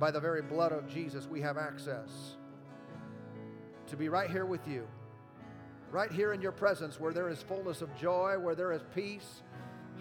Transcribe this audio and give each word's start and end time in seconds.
by 0.00 0.10
the 0.10 0.18
very 0.18 0.40
blood 0.40 0.72
of 0.72 0.88
Jesus, 0.88 1.26
we 1.26 1.42
have 1.42 1.58
access 1.58 2.36
to 3.86 3.96
be 3.96 4.08
right 4.08 4.30
here 4.30 4.46
with 4.46 4.66
you, 4.66 4.88
right 5.90 6.10
here 6.10 6.32
in 6.32 6.40
your 6.40 6.52
presence 6.52 6.98
where 6.98 7.12
there 7.12 7.28
is 7.28 7.42
fullness 7.42 7.82
of 7.82 7.94
joy, 7.96 8.36
where 8.38 8.54
there 8.54 8.72
is 8.72 8.80
peace. 8.94 9.42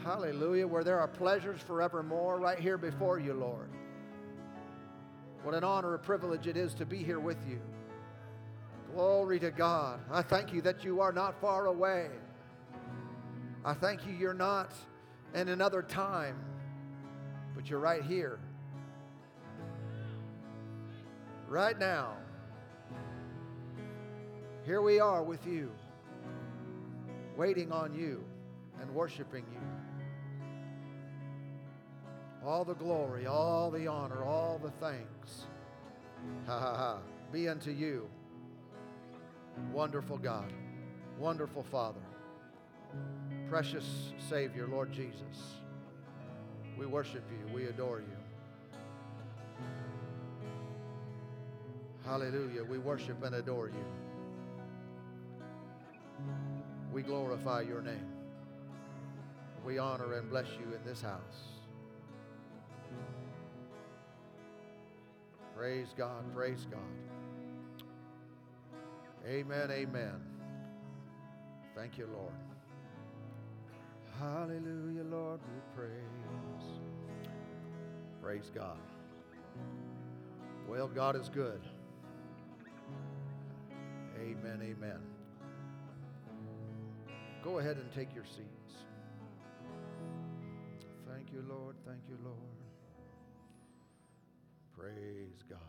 Hallelujah. 0.03 0.65
Where 0.65 0.85
there 0.85 0.97
are 0.97 1.09
pleasures 1.09 1.59
forevermore, 1.59 2.39
right 2.39 2.57
here 2.57 2.77
before 2.77 3.19
you, 3.19 3.33
Lord. 3.33 3.69
What 5.43 5.53
an 5.53 5.65
honor, 5.65 5.93
a 5.93 5.99
privilege 5.99 6.47
it 6.47 6.55
is 6.55 6.73
to 6.75 6.85
be 6.85 7.03
here 7.03 7.19
with 7.19 7.37
you. 7.47 7.59
Glory 8.93 9.39
to 9.39 9.51
God. 9.51 9.99
I 10.09 10.21
thank 10.21 10.53
you 10.53 10.61
that 10.61 10.85
you 10.85 11.01
are 11.01 11.11
not 11.11 11.39
far 11.41 11.65
away. 11.65 12.07
I 13.65 13.73
thank 13.73 14.07
you 14.07 14.13
you're 14.13 14.33
not 14.33 14.73
in 15.35 15.49
another 15.49 15.81
time, 15.81 16.37
but 17.53 17.69
you're 17.69 17.79
right 17.79 18.03
here. 18.03 18.39
Right 21.49 21.77
now. 21.79 22.13
Here 24.67 24.83
we 24.83 24.99
are 24.99 25.23
with 25.23 25.47
you, 25.47 25.71
waiting 27.35 27.71
on 27.71 27.95
you 27.95 28.23
and 28.79 28.93
worshiping 28.93 29.43
you. 29.51 29.59
All 32.45 32.63
the 32.63 32.75
glory, 32.75 33.25
all 33.25 33.71
the 33.71 33.87
honor, 33.87 34.23
all 34.23 34.59
the 34.63 34.69
thanks. 34.69 35.47
Ha 36.45 36.59
ha 36.59 36.75
ha. 36.75 36.99
Be 37.31 37.49
unto 37.49 37.71
you, 37.71 38.07
wonderful 39.73 40.19
God, 40.19 40.53
wonderful 41.17 41.63
Father, 41.63 42.05
precious 43.49 44.13
Savior, 44.29 44.67
Lord 44.67 44.91
Jesus. 44.91 45.55
We 46.77 46.85
worship 46.85 47.23
you, 47.31 47.51
we 47.51 47.65
adore 47.65 48.01
you. 48.01 48.17
Hallelujah. 52.09 52.63
We 52.63 52.79
worship 52.79 53.23
and 53.23 53.35
adore 53.35 53.67
you. 53.67 53.85
We 56.91 57.03
glorify 57.03 57.61
your 57.61 57.83
name. 57.83 58.07
We 59.63 59.77
honor 59.77 60.13
and 60.15 60.27
bless 60.27 60.47
you 60.59 60.73
in 60.73 60.83
this 60.83 61.03
house. 61.03 61.59
Praise 65.55 65.93
God, 65.95 66.23
praise 66.33 66.65
God. 66.71 66.79
Amen, 69.27 69.69
amen. 69.69 70.19
Thank 71.75 71.99
you, 71.99 72.09
Lord. 72.11 72.33
Hallelujah, 74.17 75.03
Lord, 75.03 75.41
we 75.41 75.61
praise. 75.79 76.79
Praise 78.19 78.49
God. 78.55 78.79
Well, 80.67 80.87
God 80.87 81.15
is 81.15 81.29
good. 81.29 81.61
Amen, 84.19 84.59
amen. 84.61 84.99
Go 87.41 87.59
ahead 87.59 87.77
and 87.77 87.89
take 87.91 88.13
your 88.13 88.25
seats. 88.25 88.83
Thank 91.07 91.31
you, 91.31 91.43
Lord. 91.47 91.75
Thank 91.85 92.01
you, 92.09 92.17
Lord. 92.23 92.37
Praise 94.77 95.43
God. 95.49 95.59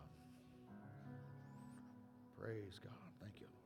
Praise 2.39 2.81
God. 2.83 2.93
Thank 3.21 3.34
you, 3.41 3.47
Lord. 3.47 3.61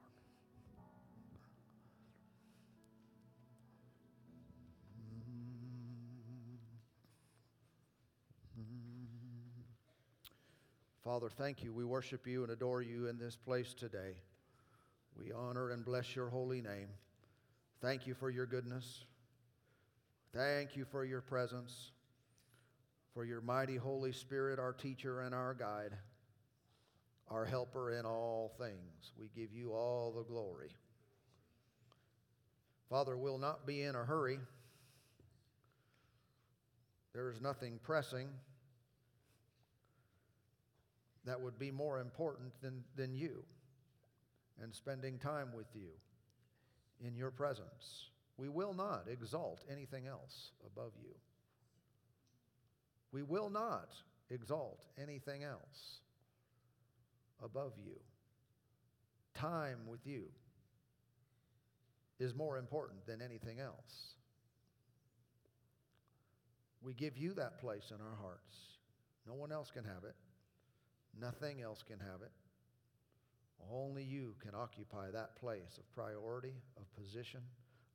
Father, 11.02 11.28
thank 11.28 11.62
you. 11.62 11.72
We 11.72 11.84
worship 11.84 12.26
you 12.26 12.42
and 12.42 12.52
adore 12.52 12.82
you 12.82 13.08
in 13.08 13.18
this 13.18 13.36
place 13.36 13.74
today. 13.74 14.14
We 15.16 15.32
honor 15.32 15.70
and 15.70 15.84
bless 15.84 16.14
your 16.16 16.28
holy 16.28 16.60
name. 16.60 16.88
Thank 17.80 18.06
you 18.06 18.14
for 18.14 18.30
your 18.30 18.46
goodness. 18.46 19.04
Thank 20.34 20.76
you 20.76 20.84
for 20.90 21.04
your 21.04 21.20
presence, 21.20 21.92
for 23.12 23.24
your 23.24 23.40
mighty 23.40 23.76
Holy 23.76 24.12
Spirit, 24.12 24.58
our 24.58 24.72
teacher 24.72 25.20
and 25.20 25.34
our 25.34 25.54
guide, 25.54 25.96
our 27.28 27.44
helper 27.44 27.92
in 27.92 28.04
all 28.04 28.52
things. 28.58 29.12
We 29.18 29.30
give 29.34 29.52
you 29.52 29.72
all 29.72 30.12
the 30.12 30.24
glory. 30.24 30.70
Father, 32.90 33.16
we'll 33.16 33.38
not 33.38 33.66
be 33.66 33.82
in 33.82 33.94
a 33.94 34.04
hurry. 34.04 34.38
There 37.12 37.30
is 37.30 37.40
nothing 37.40 37.78
pressing 37.82 38.28
that 41.24 41.40
would 41.40 41.58
be 41.58 41.70
more 41.70 42.00
important 42.00 42.52
than, 42.60 42.82
than 42.96 43.14
you 43.14 43.44
and 44.62 44.74
spending 44.74 45.18
time 45.18 45.48
with 45.54 45.66
you 45.74 45.88
in 47.06 47.16
your 47.16 47.30
presence. 47.30 48.08
We 48.36 48.48
will 48.48 48.74
not 48.74 49.04
exalt 49.10 49.64
anything 49.70 50.06
else 50.06 50.50
above 50.66 50.92
you. 51.00 51.14
We 53.12 53.22
will 53.22 53.50
not 53.50 53.94
exalt 54.30 54.84
anything 55.00 55.44
else 55.44 56.00
above 57.42 57.72
you. 57.84 57.96
Time 59.34 59.78
with 59.88 60.06
you 60.06 60.24
is 62.18 62.34
more 62.34 62.58
important 62.58 63.06
than 63.06 63.20
anything 63.20 63.60
else. 63.60 64.14
We 66.82 66.94
give 66.94 67.16
you 67.16 67.34
that 67.34 67.60
place 67.60 67.90
in 67.90 67.96
our 68.00 68.16
hearts. 68.20 68.54
No 69.26 69.34
one 69.34 69.52
else 69.52 69.70
can 69.70 69.84
have 69.84 70.04
it. 70.04 70.14
Nothing 71.18 71.62
else 71.62 71.82
can 71.86 71.98
have 71.98 72.22
it. 72.22 72.32
Only 73.72 74.02
you 74.02 74.34
can 74.42 74.54
occupy 74.54 75.10
that 75.10 75.36
place 75.36 75.78
of 75.78 75.90
priority, 75.94 76.54
of 76.76 76.94
position, 76.94 77.40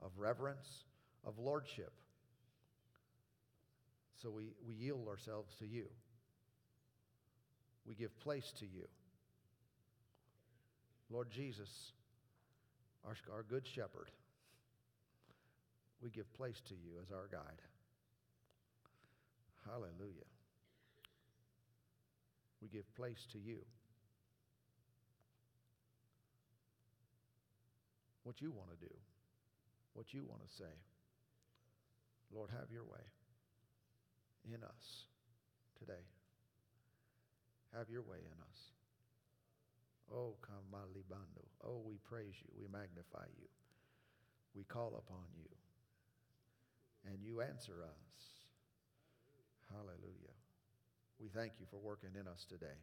of 0.02 0.12
reverence, 0.18 0.68
of 1.26 1.38
lordship. 1.38 1.92
So 4.22 4.30
we, 4.30 4.52
we 4.68 4.74
yield 4.74 5.08
ourselves 5.08 5.54
to 5.60 5.68
you. 5.68 5.86
We 7.86 7.96
give 7.96 8.18
place 8.20 8.52
to 8.60 8.66
you. 8.66 8.88
Lord 11.10 11.30
Jesus, 11.32 11.70
our, 13.06 13.16
our 13.34 13.44
good 13.44 13.66
shepherd, 13.76 14.12
we 16.02 16.10
give 16.10 16.32
place 16.34 16.62
to 16.68 16.76
you 16.76 17.00
as 17.02 17.12
our 17.12 17.28
guide. 17.32 17.62
Hallelujah. 19.66 20.28
We 22.62 22.68
give 22.68 22.94
place 22.96 23.26
to 23.34 23.40
you. 23.40 23.60
What 28.30 28.46
you 28.46 28.52
want 28.52 28.70
to 28.70 28.78
do, 28.78 28.94
what 29.98 30.14
you 30.14 30.22
want 30.22 30.46
to 30.46 30.54
say. 30.54 30.70
Lord, 32.30 32.52
have 32.54 32.70
your 32.70 32.86
way 32.86 33.02
in 34.46 34.62
us 34.62 35.10
today. 35.80 36.06
Have 37.76 37.90
your 37.90 38.04
way 38.04 38.22
in 38.22 38.38
us. 38.46 38.60
Oh, 40.14 40.38
Kamalibando. 40.46 41.42
Oh, 41.66 41.82
we 41.84 41.98
praise 42.06 42.38
you. 42.38 42.54
We 42.54 42.68
magnify 42.72 43.26
you. 43.42 43.50
We 44.54 44.64
call 44.64 45.02
upon 45.02 45.26
you. 45.36 45.50
And 47.10 47.24
you 47.24 47.42
answer 47.42 47.82
us. 47.82 48.14
Hallelujah. 49.74 50.38
We 51.20 51.30
thank 51.30 51.54
you 51.60 51.66
for 51.72 51.78
working 51.78 52.12
in 52.14 52.28
us 52.28 52.46
today. 52.48 52.78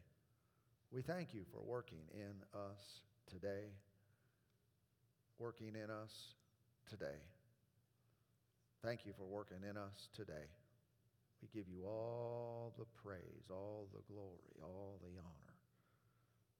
We 0.91 1.03
thank 1.03 1.33
you 1.33 1.45
for 1.53 1.63
working 1.63 2.03
in 2.13 2.35
us 2.53 2.99
today. 3.31 3.71
Working 5.39 5.75
in 5.75 5.89
us 5.91 6.33
today. 6.89 7.19
Thank 8.83 9.05
you 9.05 9.13
for 9.17 9.25
working 9.25 9.57
in 9.69 9.77
us 9.77 10.09
today. 10.15 10.49
We 11.41 11.47
give 11.53 11.69
you 11.69 11.85
all 11.85 12.73
the 12.77 12.85
praise, 13.03 13.45
all 13.51 13.87
the 13.93 14.01
glory, 14.11 14.55
all 14.63 14.99
the 15.01 15.19
honor, 15.19 15.57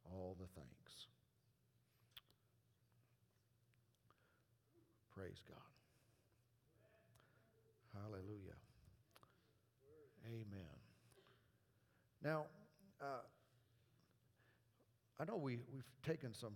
all 0.06 0.36
the 0.40 0.48
thanks. 0.56 1.08
Praise 5.16 5.42
God. 5.50 5.58
Hallelujah. 8.04 8.58
Amen. 10.28 10.78
Now, 12.24 12.46
uh, 13.02 13.24
I 15.20 15.26
know 15.26 15.38
we, 15.38 15.60
we've 15.74 15.90
taken 16.06 16.34
some, 16.34 16.54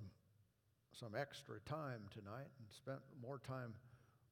some 0.92 1.14
extra 1.20 1.60
time 1.62 2.02
tonight 2.12 2.50
and 2.60 2.68
spent 2.70 3.00
more 3.22 3.40
time 3.40 3.74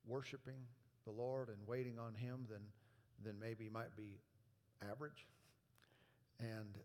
worshiping 0.07 0.61
the 1.05 1.11
Lord 1.11 1.49
and 1.49 1.57
waiting 1.67 1.97
on 1.97 2.13
Him 2.13 2.45
than, 2.49 2.61
than 3.23 3.39
maybe 3.39 3.69
might 3.69 3.95
be 3.95 4.19
average. 4.89 5.25
And 6.39 6.77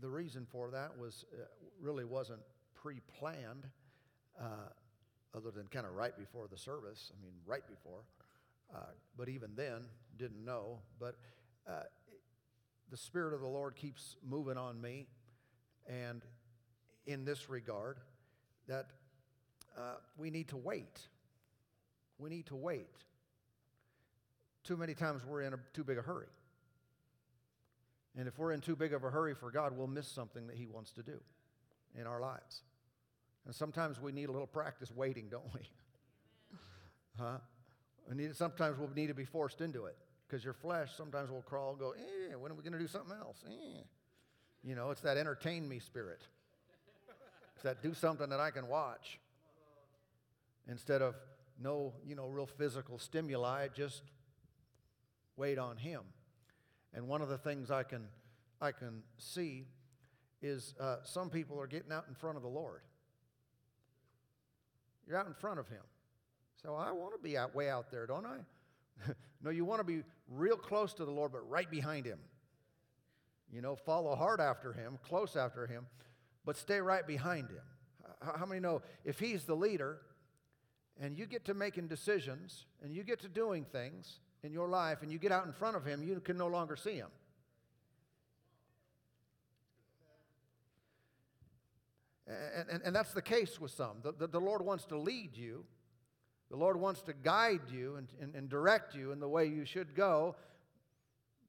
the 0.00 0.08
reason 0.08 0.46
for 0.50 0.70
that 0.70 0.96
was 0.98 1.24
uh, 1.32 1.44
really 1.80 2.04
wasn't 2.04 2.40
pre 2.74 3.00
planned, 3.18 3.68
uh, 4.40 4.68
other 5.34 5.50
than 5.50 5.66
kind 5.68 5.86
of 5.86 5.94
right 5.94 6.16
before 6.16 6.46
the 6.48 6.58
service. 6.58 7.10
I 7.16 7.22
mean, 7.22 7.34
right 7.46 7.66
before. 7.66 8.00
Uh, 8.74 8.78
but 9.16 9.28
even 9.28 9.50
then, 9.54 9.86
didn't 10.16 10.44
know. 10.44 10.78
But 10.98 11.16
uh, 11.68 11.84
the 12.90 12.96
Spirit 12.96 13.34
of 13.34 13.40
the 13.40 13.48
Lord 13.48 13.76
keeps 13.76 14.16
moving 14.26 14.56
on 14.56 14.80
me, 14.80 15.06
and 15.86 16.22
in 17.06 17.24
this 17.24 17.48
regard, 17.48 17.98
that 18.68 18.86
uh, 19.76 19.96
we 20.16 20.30
need 20.30 20.48
to 20.48 20.56
wait. 20.56 21.00
We 22.18 22.30
need 22.30 22.46
to 22.46 22.56
wait. 22.56 22.88
Too 24.62 24.76
many 24.76 24.94
times 24.94 25.22
we're 25.26 25.42
in 25.42 25.52
a 25.52 25.58
too 25.72 25.84
big 25.84 25.98
a 25.98 26.02
hurry. 26.02 26.28
And 28.16 28.28
if 28.28 28.38
we're 28.38 28.52
in 28.52 28.60
too 28.60 28.76
big 28.76 28.92
of 28.92 29.04
a 29.04 29.10
hurry 29.10 29.34
for 29.34 29.50
God, 29.50 29.76
we'll 29.76 29.88
miss 29.88 30.06
something 30.06 30.46
that 30.46 30.56
He 30.56 30.66
wants 30.66 30.92
to 30.92 31.02
do 31.02 31.20
in 31.98 32.06
our 32.06 32.20
lives. 32.20 32.62
And 33.44 33.54
sometimes 33.54 34.00
we 34.00 34.12
need 34.12 34.28
a 34.28 34.32
little 34.32 34.46
practice 34.46 34.90
waiting, 34.90 35.28
don't 35.30 35.52
we? 35.52 35.60
huh? 37.18 37.38
We 38.08 38.16
need, 38.16 38.36
sometimes 38.36 38.78
we'll 38.78 38.90
need 38.94 39.08
to 39.08 39.14
be 39.14 39.24
forced 39.24 39.60
into 39.60 39.86
it 39.86 39.96
because 40.26 40.44
your 40.44 40.54
flesh 40.54 40.90
sometimes 40.96 41.30
will 41.30 41.42
crawl 41.42 41.70
and 41.70 41.78
go, 41.78 41.92
eh, 41.92 42.34
when 42.36 42.52
are 42.52 42.54
we 42.54 42.62
going 42.62 42.72
to 42.72 42.78
do 42.78 42.86
something 42.86 43.16
else? 43.18 43.44
Eh. 43.46 43.82
You 44.62 44.74
know, 44.74 44.90
it's 44.90 45.02
that 45.02 45.16
entertain 45.16 45.68
me 45.68 45.78
spirit. 45.78 46.22
That 47.62 47.82
do 47.82 47.94
something 47.94 48.28
that 48.28 48.40
I 48.40 48.50
can 48.50 48.68
watch 48.68 49.18
instead 50.68 51.00
of 51.02 51.14
no, 51.62 51.94
you 52.06 52.14
know, 52.14 52.26
real 52.26 52.46
physical 52.46 52.98
stimuli, 52.98 53.68
just 53.68 54.02
wait 55.36 55.58
on 55.58 55.76
Him. 55.76 56.00
And 56.92 57.08
one 57.08 57.22
of 57.22 57.28
the 57.28 57.38
things 57.38 57.70
I 57.70 57.82
can, 57.82 58.06
I 58.60 58.72
can 58.72 59.02
see 59.18 59.66
is 60.42 60.74
uh, 60.80 60.96
some 61.04 61.30
people 61.30 61.60
are 61.60 61.66
getting 61.66 61.92
out 61.92 62.04
in 62.08 62.14
front 62.14 62.36
of 62.36 62.42
the 62.42 62.48
Lord. 62.48 62.82
You're 65.06 65.18
out 65.18 65.26
in 65.26 65.34
front 65.34 65.58
of 65.58 65.68
Him. 65.68 65.82
So 66.62 66.74
I 66.74 66.92
want 66.92 67.14
to 67.14 67.18
be 67.20 67.36
out 67.36 67.54
way 67.54 67.68
out 67.68 67.90
there, 67.90 68.06
don't 68.06 68.26
I? 68.26 69.12
no, 69.42 69.50
you 69.50 69.64
want 69.64 69.80
to 69.80 69.84
be 69.84 70.02
real 70.28 70.56
close 70.56 70.94
to 70.94 71.04
the 71.04 71.10
Lord, 71.10 71.32
but 71.32 71.48
right 71.48 71.70
behind 71.70 72.06
Him. 72.06 72.18
You 73.52 73.60
know, 73.60 73.76
follow 73.76 74.14
hard 74.16 74.40
after 74.40 74.72
Him, 74.72 74.98
close 75.02 75.36
after 75.36 75.66
Him, 75.66 75.86
but 76.44 76.56
stay 76.56 76.80
right 76.80 77.06
behind 77.06 77.50
Him. 77.50 77.62
How 78.20 78.46
many 78.46 78.60
know 78.60 78.82
if 79.04 79.18
He's 79.18 79.44
the 79.44 79.56
leader 79.56 79.98
and 81.00 81.16
you 81.16 81.26
get 81.26 81.44
to 81.46 81.54
making 81.54 81.88
decisions 81.88 82.66
and 82.82 82.94
you 82.94 83.02
get 83.02 83.20
to 83.20 83.28
doing 83.28 83.64
things, 83.64 84.20
in 84.44 84.52
your 84.52 84.68
life 84.68 84.98
and 85.02 85.10
you 85.10 85.18
get 85.18 85.32
out 85.32 85.46
in 85.46 85.52
front 85.52 85.74
of 85.74 85.84
him, 85.84 86.02
you 86.02 86.20
can 86.20 86.36
no 86.36 86.46
longer 86.46 86.76
see 86.76 86.94
him. 86.94 87.08
And, 92.26 92.68
and, 92.70 92.82
and 92.84 92.96
that's 92.96 93.12
the 93.12 93.22
case 93.22 93.60
with 93.60 93.70
some. 93.70 93.96
The, 94.02 94.12
the, 94.12 94.26
the, 94.26 94.40
Lord 94.40 94.62
wants 94.62 94.84
to 94.86 94.98
lead 94.98 95.36
you, 95.36 95.64
the 96.50 96.56
Lord 96.56 96.78
wants 96.78 97.02
to 97.02 97.12
guide 97.12 97.70
you 97.70 97.96
and, 97.96 98.08
and, 98.20 98.34
and 98.34 98.48
direct 98.48 98.94
you 98.94 99.12
in 99.12 99.20
the 99.20 99.28
way 99.28 99.46
you 99.46 99.64
should 99.64 99.94
go, 99.94 100.36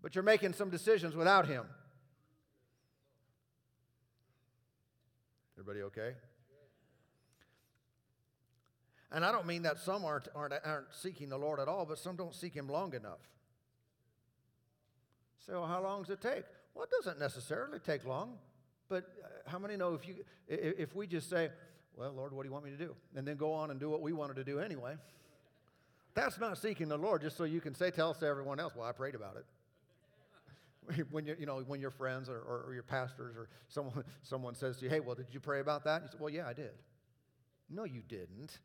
but 0.01 0.15
you're 0.15 0.24
making 0.24 0.53
some 0.53 0.69
decisions 0.69 1.15
without 1.15 1.47
him. 1.47 1.65
Everybody 5.66 5.86
okay? 5.86 6.16
And 9.12 9.26
I 9.26 9.32
don't 9.32 9.48
mean 9.48 9.64
that 9.64 9.80
some 9.80 10.06
aren't, 10.06 10.28
aren't, 10.36 10.54
aren't 10.64 10.94
seeking 10.94 11.30
the 11.30 11.38
Lord 11.38 11.60
at 11.60 11.68
all, 11.68 11.86
but 11.86 11.98
some 11.98 12.16
don't 12.16 12.36
seek 12.36 12.54
Him 12.54 12.68
long 12.70 12.94
enough. 12.94 13.20
So, 15.48 15.64
how 15.64 15.82
long 15.82 16.04
does 16.04 16.12
it 16.12 16.22
take? 16.22 16.44
Well, 16.76 16.84
it 16.84 16.92
doesn't 16.92 17.20
necessarily 17.20 17.80
take 17.80 18.06
long. 18.06 18.38
But 18.90 19.06
uh, 19.24 19.50
how 19.50 19.58
many 19.58 19.76
know 19.76 19.96
if, 19.96 20.08
you, 20.08 20.18
if 20.48 20.96
we 20.96 21.08
just 21.08 21.32
say, 21.32 21.50
Well, 21.98 22.14
Lord, 22.14 22.32
what 22.32 22.44
do 22.44 22.50
you 22.50 22.54
want 22.54 22.66
me 22.66 22.72
to 22.72 22.78
do? 22.78 22.94
And 23.16 23.28
then 23.28 23.36
go 23.36 23.52
on 23.52 23.72
and 23.72 23.80
do 23.80 23.90
what 23.90 24.02
we 24.02 24.14
wanted 24.14 24.36
to 24.36 24.44
do 24.44 24.60
anyway, 24.60 24.96
that's 26.14 26.40
not 26.40 26.60
seeking 26.60 26.90
the 26.90 26.98
Lord 26.98 27.24
just 27.24 27.38
so 27.38 27.44
you 27.46 27.62
can 27.62 27.74
say, 27.74 27.90
tell 27.90 28.12
us 28.12 28.20
to 28.20 28.28
everyone 28.28 28.60
else, 28.60 28.74
Well, 28.76 28.88
I 28.88 28.92
prayed 28.92 29.16
about 29.16 29.38
it. 29.38 29.46
when 31.12 31.26
you, 31.26 31.36
you 31.40 31.46
know, 31.46 31.60
when 31.68 31.82
your 31.82 31.92
friends 31.92 32.30
or, 32.30 32.38
or, 32.38 32.66
or, 32.68 32.74
your 32.74 32.84
pastors 32.84 33.36
or 33.36 33.50
someone, 33.68 34.04
someone 34.24 34.56
says 34.56 34.78
to 34.78 34.86
you, 34.86 34.90
Hey, 34.90 35.00
well, 35.00 35.16
did 35.16 35.28
you 35.32 35.40
pray 35.40 35.60
about 35.60 35.84
that? 35.86 36.04
You 36.04 36.08
say, 36.10 36.18
Well, 36.20 36.30
yeah, 36.30 36.48
I 36.48 36.54
did. 36.54 36.74
No, 37.70 37.84
you 37.84 38.02
didn't. 38.08 38.60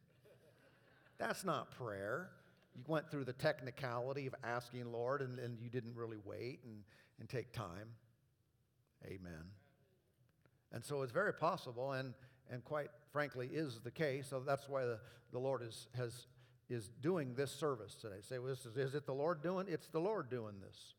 That's 1.19 1.45
not 1.45 1.71
prayer. 1.71 2.31
You 2.75 2.83
went 2.87 3.11
through 3.11 3.25
the 3.25 3.33
technicality 3.33 4.27
of 4.27 4.35
asking 4.45 4.91
Lord 4.93 5.23
and, 5.23 5.39
and 5.39 5.59
you 5.61 5.69
didn't 5.69 5.95
really 5.97 6.19
wait 6.25 6.61
and, 6.65 6.83
and 7.19 7.29
take 7.29 7.53
time. 7.53 7.89
Amen. 9.07 9.45
And 10.73 10.85
so 10.85 11.03
it's 11.03 11.13
very 11.13 11.35
possible 11.35 11.93
and, 11.93 12.15
and 12.51 12.65
quite 12.65 12.89
frankly 13.13 13.49
is 13.53 13.81
the 13.83 13.91
case. 13.91 14.29
So 14.29 14.41
that's 14.41 14.69
why 14.69 14.85
the, 14.85 14.99
the 15.33 15.39
Lord 15.39 15.63
is, 15.63 15.89
has, 15.97 16.27
is 16.69 16.91
doing 17.03 17.35
this 17.35 17.51
service 17.51 17.95
today. 17.95 18.21
Say, 18.21 18.39
well, 18.39 18.53
is, 18.53 18.67
is 18.77 18.95
it 18.95 19.07
the 19.07 19.15
Lord 19.15 19.43
doing? 19.43 19.67
It's 19.69 19.89
the 19.89 20.01
Lord 20.01 20.31
doing 20.31 20.55
this. 20.61 20.95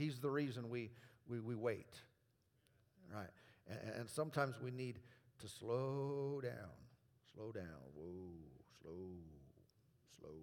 He's 0.00 0.18
the 0.18 0.30
reason 0.30 0.68
we, 0.68 0.90
we, 1.28 1.40
we 1.40 1.54
wait. 1.54 1.94
Right. 3.12 3.28
And, 3.68 3.78
and 4.00 4.10
sometimes 4.10 4.56
we 4.62 4.70
need 4.70 4.98
to 5.40 5.48
slow 5.48 6.40
down. 6.42 6.70
Slow 7.34 7.52
down. 7.52 7.64
Whoa, 7.94 8.32
slow 8.82 8.94
slow. 10.20 10.34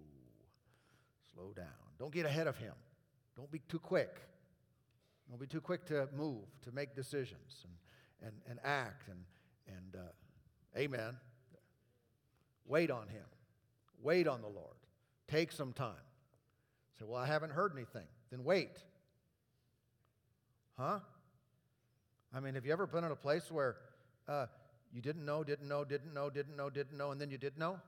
Slow 1.32 1.52
down. 1.52 1.66
Don't 1.98 2.12
get 2.12 2.26
ahead 2.26 2.46
of 2.46 2.56
him. 2.56 2.74
Don't 3.36 3.50
be 3.50 3.60
too 3.68 3.78
quick. 3.78 4.20
Don't 5.28 5.40
be 5.40 5.46
too 5.46 5.60
quick 5.60 5.86
to 5.86 6.08
move, 6.16 6.44
to 6.62 6.72
make 6.72 6.96
decisions 6.96 7.64
and, 7.64 8.28
and, 8.28 8.50
and 8.50 8.58
act. 8.64 9.08
And, 9.08 9.18
and 9.68 10.02
uh, 10.02 10.78
amen. 10.78 11.16
Wait 12.66 12.90
on 12.90 13.08
him. 13.08 13.24
Wait 14.02 14.26
on 14.26 14.40
the 14.40 14.48
Lord. 14.48 14.76
Take 15.28 15.52
some 15.52 15.72
time. 15.72 15.94
Say, 16.98 17.04
well, 17.06 17.20
I 17.20 17.26
haven't 17.26 17.52
heard 17.52 17.72
anything. 17.74 18.06
Then 18.30 18.42
wait. 18.42 18.78
Huh? 20.78 21.00
I 22.32 22.40
mean, 22.40 22.54
have 22.54 22.64
you 22.64 22.72
ever 22.72 22.86
been 22.86 23.04
in 23.04 23.10
a 23.10 23.16
place 23.16 23.50
where 23.50 23.76
uh, 24.28 24.46
you 24.92 25.02
didn't 25.02 25.24
know, 25.24 25.42
didn't 25.42 25.68
know, 25.68 25.84
didn't 25.84 26.14
know, 26.14 26.30
didn't 26.30 26.56
know, 26.56 26.70
didn't 26.70 26.96
know, 26.96 27.10
and 27.10 27.20
then 27.20 27.30
you 27.30 27.38
did 27.38 27.58
know? 27.58 27.80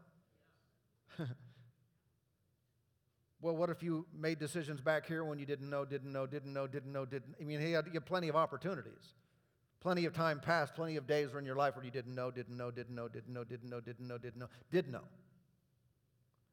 Well, 3.43 3.57
what 3.57 3.71
if 3.71 3.83
you 3.83 4.07
made 4.15 4.39
decisions 4.39 4.81
back 4.81 5.07
here 5.07 5.25
when 5.25 5.39
you 5.39 5.47
didn't 5.47 5.71
know, 5.71 5.85
didn't 5.85 6.13
know, 6.13 6.27
didn't 6.27 6.53
know, 6.53 6.67
didn't 6.67 6.93
know, 6.93 7.07
didn't? 7.07 7.35
I 7.41 7.45
mean, 7.45 7.61
he 7.61 7.73
had, 7.73 7.87
you 7.87 7.93
had 7.95 8.05
plenty 8.05 8.29
of 8.29 8.37
opportunities. 8.37 9.15
Plenty 9.81 10.05
of 10.05 10.13
time 10.13 10.41
passed, 10.41 10.75
plenty 10.75 10.97
of 10.97 11.07
days 11.07 11.33
were 11.33 11.39
in 11.39 11.47
your 11.47 11.57
life 11.57 11.75
where 11.75 11.85
you 11.85 11.91
didn't 11.91 12.15
know, 12.15 12.31
didn't 12.31 12.55
know, 12.55 12.71
didn't 12.71 12.95
know, 12.95 13.09
didn't 13.09 13.33
know, 13.33 13.45
didn't 13.45 13.71
know, 13.71 13.81
didn't 13.81 14.07
know, 14.07 14.19
didn't 14.19 14.39
know, 14.39 14.49
did 14.71 14.93
know. 14.93 15.01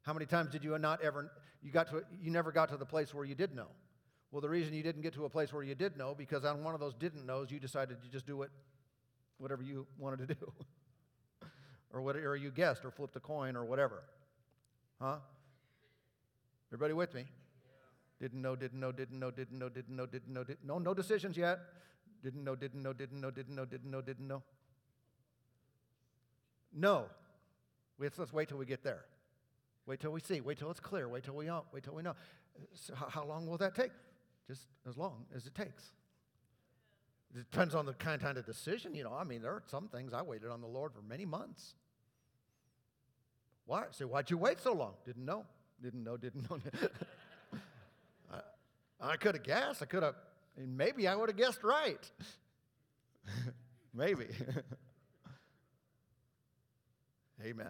How 0.03 0.13
many 0.13 0.25
times 0.25 0.49
did 0.49 0.63
you 0.63 0.77
not 0.77 1.01
ever, 1.01 1.29
you 1.61 1.71
got 1.71 1.89
to, 1.89 2.03
you 2.21 2.31
never 2.31 2.53
got 2.53 2.69
to 2.69 2.77
the 2.77 2.85
place 2.85 3.13
where 3.13 3.25
you 3.25 3.35
did 3.35 3.53
know? 3.53 3.67
Well, 4.31 4.41
the 4.41 4.49
reason 4.49 4.73
you 4.73 4.83
didn't 4.83 5.01
get 5.01 5.13
to 5.13 5.25
a 5.25 5.29
place 5.29 5.53
where 5.53 5.63
you 5.63 5.75
did 5.75 5.97
know, 5.97 6.13
because 6.15 6.43
on 6.43 6.63
one 6.63 6.73
of 6.73 6.79
those 6.79 6.93
didn't 6.93 7.25
knows, 7.25 7.49
you 7.49 7.59
decided 7.59 8.01
to 8.01 8.09
just 8.09 8.25
do 8.25 8.41
it, 8.41 8.49
whatever 9.37 9.63
you 9.63 9.87
wanted 9.97 10.27
to 10.27 10.35
do. 10.35 10.53
or 11.91 12.01
whatever 12.01 12.35
you 12.35 12.51
guessed 12.51 12.83
or 12.83 12.91
flipped 12.91 13.15
a 13.15 13.19
coin 13.19 13.55
or 13.55 13.63
whatever. 13.63 14.03
Huh? 15.01 15.17
Everybody 16.69 16.93
with 16.93 17.13
me? 17.13 17.25
Didn't 18.19 18.41
know, 18.41 18.55
didn't 18.55 18.79
know, 18.79 18.91
didn't 18.91 19.19
know, 19.19 19.29
didn't 19.29 19.57
know, 19.57 19.69
didn't 19.69 19.95
know, 19.95 20.05
didn't 20.05 20.33
know, 20.33 20.43
didn't 20.43 20.65
know. 20.65 20.79
No 20.79 20.93
decisions 20.93 21.37
yet. 21.37 21.59
Didn't 22.23 22.43
know, 22.43 22.55
didn't 22.55 22.81
know, 22.81 22.93
didn't 22.93 23.21
know, 23.21 23.31
didn't 23.31 23.55
know, 23.55 23.65
didn't 23.65 23.91
know, 23.91 24.01
didn't 24.01 24.27
know. 24.27 24.43
No. 26.73 27.05
Let's, 27.99 28.17
let's 28.17 28.33
wait 28.33 28.49
till 28.49 28.57
we 28.57 28.65
get 28.65 28.83
there. 28.83 29.05
Wait 29.85 29.99
till 29.99 30.11
we 30.11 30.19
see. 30.19 30.41
Wait 30.41 30.57
till 30.57 30.71
it's 30.71 30.79
clear. 30.79 31.07
Wait 31.07 31.23
till 31.23 31.35
we 31.35 31.45
know. 31.45 31.63
Wait 31.73 31.83
till 31.83 31.93
we 31.93 32.01
know. 32.01 32.15
So 32.73 32.95
how, 32.95 33.07
how 33.07 33.25
long 33.25 33.47
will 33.47 33.57
that 33.57 33.75
take? 33.75 33.91
Just 34.47 34.67
as 34.87 34.97
long 34.97 35.25
as 35.35 35.45
it 35.45 35.55
takes. 35.55 35.91
It 37.35 37.51
depends 37.51 37.75
on 37.75 37.85
the 37.85 37.93
kind, 37.93 38.23
of 38.23 38.45
decision. 38.45 38.95
You 38.95 39.03
know, 39.03 39.13
I 39.13 39.23
mean, 39.23 39.41
there 39.41 39.51
are 39.51 39.63
some 39.67 39.89
things 39.89 40.13
I 40.13 40.21
waited 40.21 40.49
on 40.49 40.61
the 40.61 40.67
Lord 40.67 40.93
for 40.93 41.01
many 41.01 41.25
months. 41.25 41.75
Why? 43.65 43.83
Say, 43.91 44.05
why'd 44.05 44.29
you 44.29 44.37
wait 44.37 44.61
so 44.61 44.73
long? 44.73 44.93
Didn't 45.05 45.25
know. 45.25 45.45
Didn't 45.81 46.03
know, 46.03 46.17
didn't 46.17 46.49
know. 46.49 46.59
I, 48.31 48.39
I 49.01 49.17
could 49.17 49.35
have 49.35 49.43
guessed. 49.43 49.81
I 49.81 49.85
could 49.85 50.03
have, 50.03 50.15
maybe 50.57 51.07
I 51.07 51.15
would 51.15 51.29
have 51.29 51.37
guessed 51.37 51.63
right. 51.63 52.09
maybe. 53.93 54.27
Amen. 57.43 57.67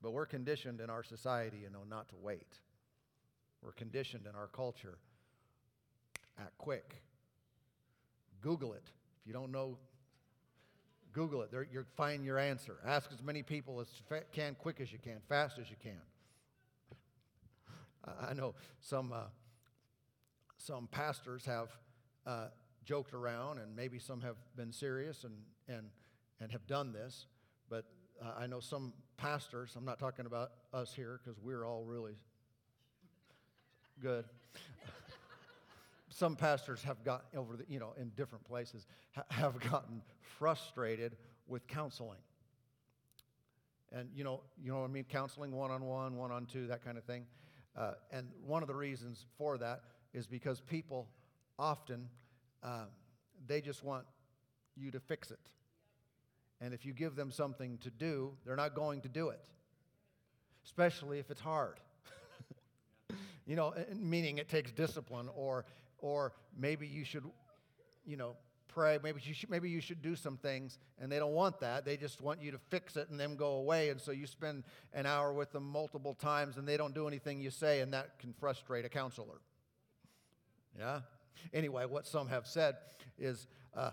But 0.00 0.12
we're 0.12 0.26
conditioned 0.26 0.80
in 0.80 0.88
our 0.88 1.02
society, 1.02 1.58
you 1.62 1.70
know, 1.70 1.82
not 1.88 2.08
to 2.10 2.14
wait. 2.22 2.60
We're 3.62 3.72
conditioned 3.72 4.26
in 4.26 4.34
our 4.34 4.46
culture. 4.46 4.98
Act 6.38 6.56
quick. 6.58 7.02
Google 8.40 8.72
it. 8.72 8.84
If 9.20 9.26
you 9.26 9.32
don't 9.32 9.52
know, 9.52 9.78
Google 11.12 11.42
it. 11.42 11.50
There, 11.50 11.66
you'll 11.70 11.84
find 11.96 12.24
your 12.24 12.38
answer. 12.38 12.76
Ask 12.86 13.10
as 13.12 13.22
many 13.22 13.42
people 13.42 13.80
as 13.80 13.88
you 13.98 14.20
can, 14.32 14.54
quick 14.54 14.80
as 14.80 14.92
you 14.92 14.98
can, 14.98 15.18
fast 15.28 15.58
as 15.58 15.68
you 15.70 15.76
can. 15.82 16.00
I 18.28 18.32
know 18.32 18.54
some, 18.80 19.12
uh, 19.12 19.24
some 20.56 20.88
pastors 20.90 21.44
have 21.44 21.68
uh, 22.26 22.46
joked 22.84 23.12
around, 23.12 23.58
and 23.58 23.76
maybe 23.76 23.98
some 23.98 24.20
have 24.22 24.36
been 24.56 24.72
serious 24.72 25.24
and, 25.24 25.34
and, 25.68 25.88
and 26.40 26.50
have 26.50 26.66
done 26.66 26.92
this, 26.92 27.26
but 27.68 27.84
uh, 28.22 28.32
I 28.38 28.46
know 28.46 28.60
some 28.60 28.92
pastors, 29.16 29.74
I'm 29.76 29.84
not 29.84 29.98
talking 29.98 30.26
about 30.26 30.52
us 30.72 30.94
here 30.94 31.20
because 31.22 31.38
we're 31.40 31.64
all 31.64 31.84
really 31.84 32.16
good. 34.00 34.24
Some 36.10 36.36
pastors 36.36 36.82
have 36.82 37.02
got 37.04 37.24
over 37.36 37.56
the, 37.56 37.64
you 37.68 37.78
know, 37.78 37.94
in 37.98 38.10
different 38.10 38.44
places, 38.44 38.86
ha- 39.14 39.24
have 39.30 39.58
gotten 39.70 40.02
frustrated 40.38 41.16
with 41.46 41.66
counseling. 41.66 42.18
And 43.92 44.08
you 44.14 44.22
know, 44.22 44.40
you 44.62 44.70
know 44.70 44.80
what 44.80 44.84
I 44.84 44.92
mean? 44.92 45.04
Counseling 45.04 45.52
one 45.52 45.70
on 45.70 45.84
one, 45.84 46.16
one 46.16 46.30
on 46.30 46.46
two, 46.46 46.66
that 46.68 46.84
kind 46.84 46.96
of 46.98 47.04
thing. 47.04 47.26
Uh, 47.76 47.92
and 48.12 48.28
one 48.44 48.62
of 48.62 48.68
the 48.68 48.74
reasons 48.74 49.26
for 49.38 49.58
that 49.58 49.82
is 50.12 50.26
because 50.26 50.60
people 50.60 51.08
often 51.58 52.08
uh, 52.62 52.84
they 53.46 53.60
just 53.60 53.84
want 53.84 54.04
you 54.76 54.90
to 54.90 55.00
fix 55.00 55.30
it. 55.30 55.38
And 56.60 56.74
if 56.74 56.84
you 56.84 56.92
give 56.92 57.16
them 57.16 57.30
something 57.30 57.78
to 57.78 57.90
do, 57.90 58.32
they're 58.44 58.56
not 58.56 58.74
going 58.74 59.00
to 59.02 59.08
do 59.08 59.30
it, 59.30 59.40
especially 60.64 61.18
if 61.18 61.30
it's 61.30 61.40
hard. 61.40 61.80
you 63.46 63.56
know, 63.56 63.72
meaning 63.94 64.38
it 64.38 64.48
takes 64.48 64.70
discipline, 64.72 65.28
or, 65.34 65.64
or 66.00 66.32
maybe 66.58 66.86
you 66.86 67.04
should, 67.04 67.24
you 68.04 68.16
know, 68.16 68.36
pray. 68.68 68.98
Maybe 69.02 69.20
you, 69.24 69.34
should, 69.34 69.50
maybe 69.50 69.68
you 69.68 69.80
should 69.80 70.02
do 70.02 70.16
some 70.16 70.36
things, 70.36 70.78
and 71.00 71.10
they 71.10 71.18
don't 71.18 71.32
want 71.32 71.60
that. 71.60 71.84
They 71.84 71.96
just 71.96 72.20
want 72.20 72.42
you 72.42 72.50
to 72.52 72.58
fix 72.58 72.96
it 72.96 73.08
and 73.10 73.18
then 73.18 73.36
go 73.36 73.54
away. 73.54 73.90
And 73.90 74.00
so 74.00 74.12
you 74.12 74.26
spend 74.26 74.64
an 74.92 75.06
hour 75.06 75.32
with 75.32 75.52
them 75.52 75.64
multiple 75.64 76.14
times, 76.14 76.56
and 76.56 76.66
they 76.66 76.76
don't 76.76 76.94
do 76.94 77.06
anything 77.06 77.40
you 77.40 77.50
say, 77.50 77.80
and 77.80 77.92
that 77.92 78.18
can 78.18 78.32
frustrate 78.32 78.84
a 78.84 78.88
counselor. 78.88 79.40
Yeah? 80.78 81.00
Anyway, 81.52 81.84
what 81.86 82.06
some 82.06 82.28
have 82.28 82.46
said 82.46 82.76
is 83.18 83.46
uh, 83.76 83.90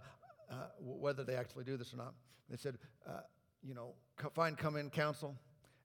uh, 0.49 0.55
whether 0.79 1.23
they 1.23 1.35
actually 1.35 1.63
do 1.63 1.77
this 1.77 1.93
or 1.93 1.97
not. 1.97 2.13
They 2.49 2.57
said, 2.57 2.77
uh, 3.07 3.21
you 3.63 3.73
know, 3.73 3.93
fine, 4.33 4.55
come 4.55 4.75
in, 4.75 4.89
counsel. 4.89 5.35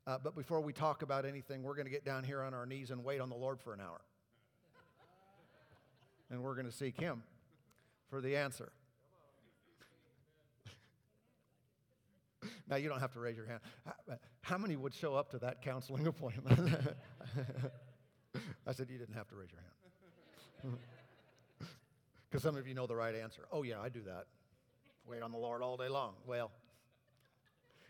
Uh, 0.07 0.19
but 0.23 0.35
before 0.35 0.61
we 0.61 0.73
talk 0.73 1.03
about 1.03 1.25
anything, 1.25 1.63
we're 1.63 1.75
going 1.75 1.87
to 1.87 1.91
get 1.91 2.05
down 2.05 2.25
here 2.25 2.43
on 2.43 2.55
our 2.55 2.67
knees 2.67 2.91
and 2.91 3.05
wait 3.05 3.21
on 3.21 3.29
the 3.29 3.37
Lord 3.37 3.61
for 3.61 3.73
an 3.73 3.81
hour. 3.81 4.01
And 6.33 6.43
we're 6.43 6.55
going 6.55 6.67
to 6.67 6.73
seek 6.73 6.99
Him 6.99 7.23
for 8.11 8.21
the 8.21 8.37
answer. 8.37 8.73
now, 12.69 12.77
you 12.77 12.89
don't 12.89 13.01
have 13.01 13.13
to 13.13 13.21
raise 13.21 13.37
your 13.37 13.47
hand. 13.47 13.61
How 14.41 14.59
many 14.59 14.75
would 14.75 14.95
show 14.95 15.15
up 15.15 15.31
to 15.31 15.39
that 15.41 15.63
counseling 15.63 16.07
appointment? 16.09 16.59
I 18.67 18.73
said, 18.73 18.89
You 18.91 18.99
didn't 18.99 19.15
have 19.15 19.29
to 19.29 19.37
raise 19.37 19.51
your 19.53 19.61
hand. 19.61 20.79
Because 22.31 22.45
some 22.45 22.57
of 22.57 22.67
you 22.67 22.73
know 22.73 22.87
the 22.87 22.97
right 22.97 23.15
answer. 23.15 23.43
Oh, 23.53 23.63
yeah, 23.63 23.79
I 23.79 23.91
do 23.91 24.01
that. 24.07 24.25
Wait 25.07 25.21
on 25.21 25.33
the 25.33 25.37
Lord 25.37 25.61
all 25.61 25.77
day 25.77 25.91
long. 25.91 26.15
Well, 26.27 26.51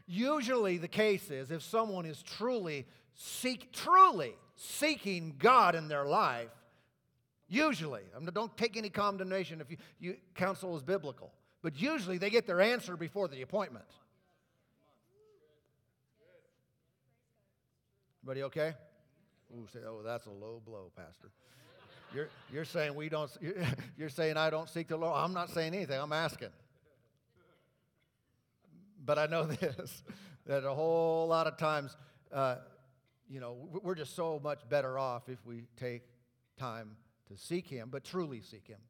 usually 0.04 0.78
the 0.78 0.88
case 0.88 1.30
is 1.30 1.52
if 1.52 1.62
someone 1.62 2.06
is 2.06 2.20
truly 2.25 2.88
seek 3.14 3.72
truly 3.72 4.34
seeking 4.56 5.37
God 5.38 5.76
in 5.76 5.87
their 5.87 6.04
life, 6.04 6.49
usually, 7.52 8.02
don't 8.32 8.56
take 8.56 8.76
any 8.76 8.88
condemnation 8.88 9.61
if 9.61 9.71
you, 9.71 9.76
you 10.00 10.16
counsel 10.35 10.76
is 10.76 10.82
biblical, 10.82 11.32
but 11.62 11.80
usually 11.80 12.18
they 12.18 12.30
get 12.30 12.47
their 12.47 12.61
answer 12.61 12.97
before 12.97 13.28
the 13.28 13.42
appointment. 13.42 13.85
Everybody 18.23 18.44
okay? 18.44 18.75
Ooh, 19.54 19.66
say, 19.73 19.80
oh, 19.87 20.02
that's 20.04 20.26
a 20.26 20.30
low 20.30 20.62
blow, 20.64 20.90
Pastor. 20.97 21.28
You're, 22.14 22.28
you're 22.52 22.64
saying 22.64 22.94
we 22.94 23.09
don't, 23.09 23.30
you're, 23.40 23.54
you're 23.99 24.09
saying 24.09 24.37
I 24.37 24.49
don't 24.49 24.68
seek 24.68 24.88
the 24.88 24.97
Lord. 24.97 25.14
I'm 25.16 25.35
not 25.35 25.50
saying 25.50 25.75
anything, 25.75 26.00
I'm 26.00 26.12
asking. 26.12 26.50
But 29.04 29.18
I 29.18 29.26
know 29.26 29.44
this 29.47 30.02
that 30.47 30.64
a 30.64 30.73
whole 30.73 31.28
lot 31.28 31.47
of 31.47 31.56
times, 31.56 31.97
uh, 32.32 32.56
you 33.28 33.40
know, 33.40 33.56
we're 33.82 33.94
just 33.94 34.16
so 34.16 34.40
much 34.42 34.61
better 34.68 34.99
off 34.99 35.28
if 35.28 35.44
we 35.47 35.64
take 35.76 36.02
time 36.59 36.97
to 37.33 37.43
seek 37.43 37.67
Him, 37.67 37.89
but 37.91 38.05
truly 38.05 38.41
seek 38.41 38.67
Him, 38.67 38.81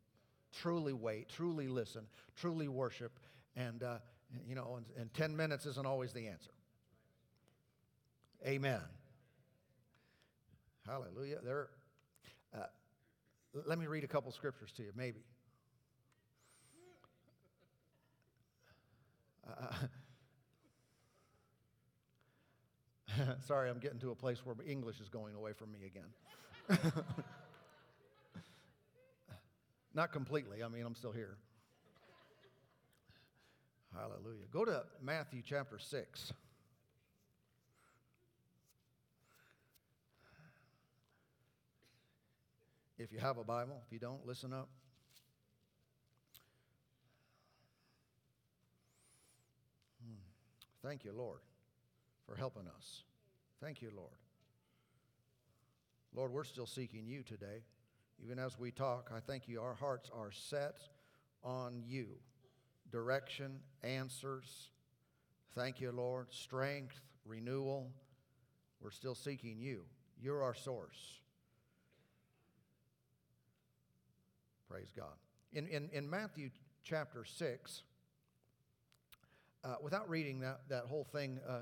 truly 0.53 0.93
wait, 0.93 1.29
truly 1.29 1.69
listen, 1.69 2.03
truly 2.37 2.69
worship. 2.69 3.13
And, 3.57 3.83
uh, 3.83 3.99
you 4.47 4.55
know, 4.55 4.77
and, 4.77 4.87
and 4.99 5.13
10 5.15 5.37
minutes 5.37 5.67
isn't 5.67 5.87
always 5.87 6.13
the 6.13 6.27
answer. 6.27 6.51
Amen. 8.47 8.81
Hallelujah. 10.87 11.39
There, 11.45 11.69
uh, 12.57 12.65
let 13.67 13.79
me 13.79 13.87
read 13.87 14.05
a 14.05 14.09
couple 14.09 14.33
scriptures 14.33 14.73
to 14.77 14.83
you, 14.83 14.91
maybe. 14.97 15.21
Uh, 19.49 19.75
sorry, 23.47 23.71
I'm 23.71 23.79
getting 23.79 24.01
to 24.01 24.11
a 24.11 24.15
place 24.15 24.39
where 24.45 24.57
English 24.67 25.01
is 25.01 25.09
going 25.09 25.35
away 25.35 25.53
from 25.53 25.71
me 25.71 25.81
again. 25.87 26.83
Not 29.95 30.13
completely, 30.13 30.63
I 30.63 30.69
mean, 30.69 30.85
I'm 30.87 30.95
still 30.95 31.13
here. 31.13 31.37
Hallelujah. 33.95 34.47
Go 34.51 34.65
to 34.65 34.85
Matthew 35.03 35.43
chapter 35.45 35.79
6. 35.79 36.33
If 42.99 43.13
you 43.13 43.19
have 43.19 43.37
a 43.37 43.45
Bible, 43.45 43.83
if 43.87 43.93
you 43.93 43.99
don't, 43.99 44.25
listen 44.27 44.53
up. 44.53 44.69
Hmm. 50.03 50.15
Thank 50.87 51.05
you, 51.05 51.13
Lord 51.13 51.41
for 52.33 52.37
helping 52.37 52.67
us. 52.77 53.03
Thank 53.61 53.83
you, 53.83 53.91
Lord. 53.95 54.11
Lord, 56.15 56.33
we're 56.33 56.45
still 56.45 56.67
seeking 56.67 57.07
you 57.07 57.23
today. 57.23 57.63
Even 58.25 58.38
as 58.38 58.59
we 58.59 58.71
talk, 58.71 59.11
I 59.14 59.21
thank 59.21 59.49
you. 59.49 59.61
Our 59.61 59.75
hearts 59.75 60.11
are 60.14 60.31
set 60.31 60.76
on 61.43 61.83
you. 61.85 62.07
Direction, 62.91 63.59
answers. 63.83 64.69
Thank 65.55 65.81
you, 65.81 65.91
Lord. 65.91 66.29
Strength, 66.31 67.00
renewal. 67.25 67.91
We're 68.81 68.91
still 68.91 69.14
seeking 69.14 69.61
you. 69.61 69.83
You're 70.21 70.43
our 70.43 70.55
source. 70.55 71.21
Praise 74.71 74.93
God. 74.97 75.14
In, 75.52 75.67
in, 75.67 75.91
in 75.93 76.09
Matthew 76.09 76.50
chapter 76.85 77.25
6, 77.25 77.83
uh, 79.64 79.75
without 79.83 80.09
reading 80.09 80.41
that, 80.41 80.61
that 80.69 80.85
whole 80.85 81.05
thing, 81.05 81.41
uh, 81.49 81.61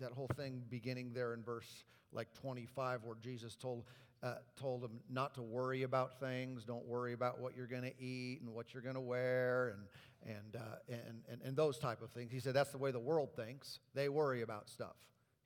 that 0.00 0.12
whole 0.12 0.30
thing 0.36 0.62
beginning 0.68 1.12
there 1.12 1.34
in 1.34 1.42
verse 1.42 1.84
like 2.12 2.32
25 2.34 3.04
where 3.04 3.16
jesus 3.22 3.56
told 3.56 3.84
uh, 4.22 4.36
told 4.58 4.80
them 4.80 5.00
not 5.10 5.34
to 5.34 5.42
worry 5.42 5.82
about 5.82 6.18
things 6.18 6.64
don't 6.64 6.86
worry 6.86 7.12
about 7.12 7.40
what 7.40 7.54
you're 7.56 7.66
going 7.66 7.82
to 7.82 8.02
eat 8.02 8.40
and 8.40 8.48
what 8.48 8.72
you're 8.72 8.82
going 8.82 8.94
to 8.94 9.00
wear 9.00 9.68
and 9.68 9.86
and, 10.26 10.56
uh, 10.56 10.76
and 10.88 11.22
and 11.28 11.42
and 11.42 11.56
those 11.56 11.78
type 11.78 12.02
of 12.02 12.10
things. 12.10 12.32
He 12.32 12.40
said 12.40 12.54
that's 12.54 12.70
the 12.70 12.78
way 12.78 12.90
the 12.90 12.98
world 12.98 13.30
thinks. 13.36 13.80
They 13.94 14.08
worry 14.08 14.42
about 14.42 14.68
stuff. 14.68 14.96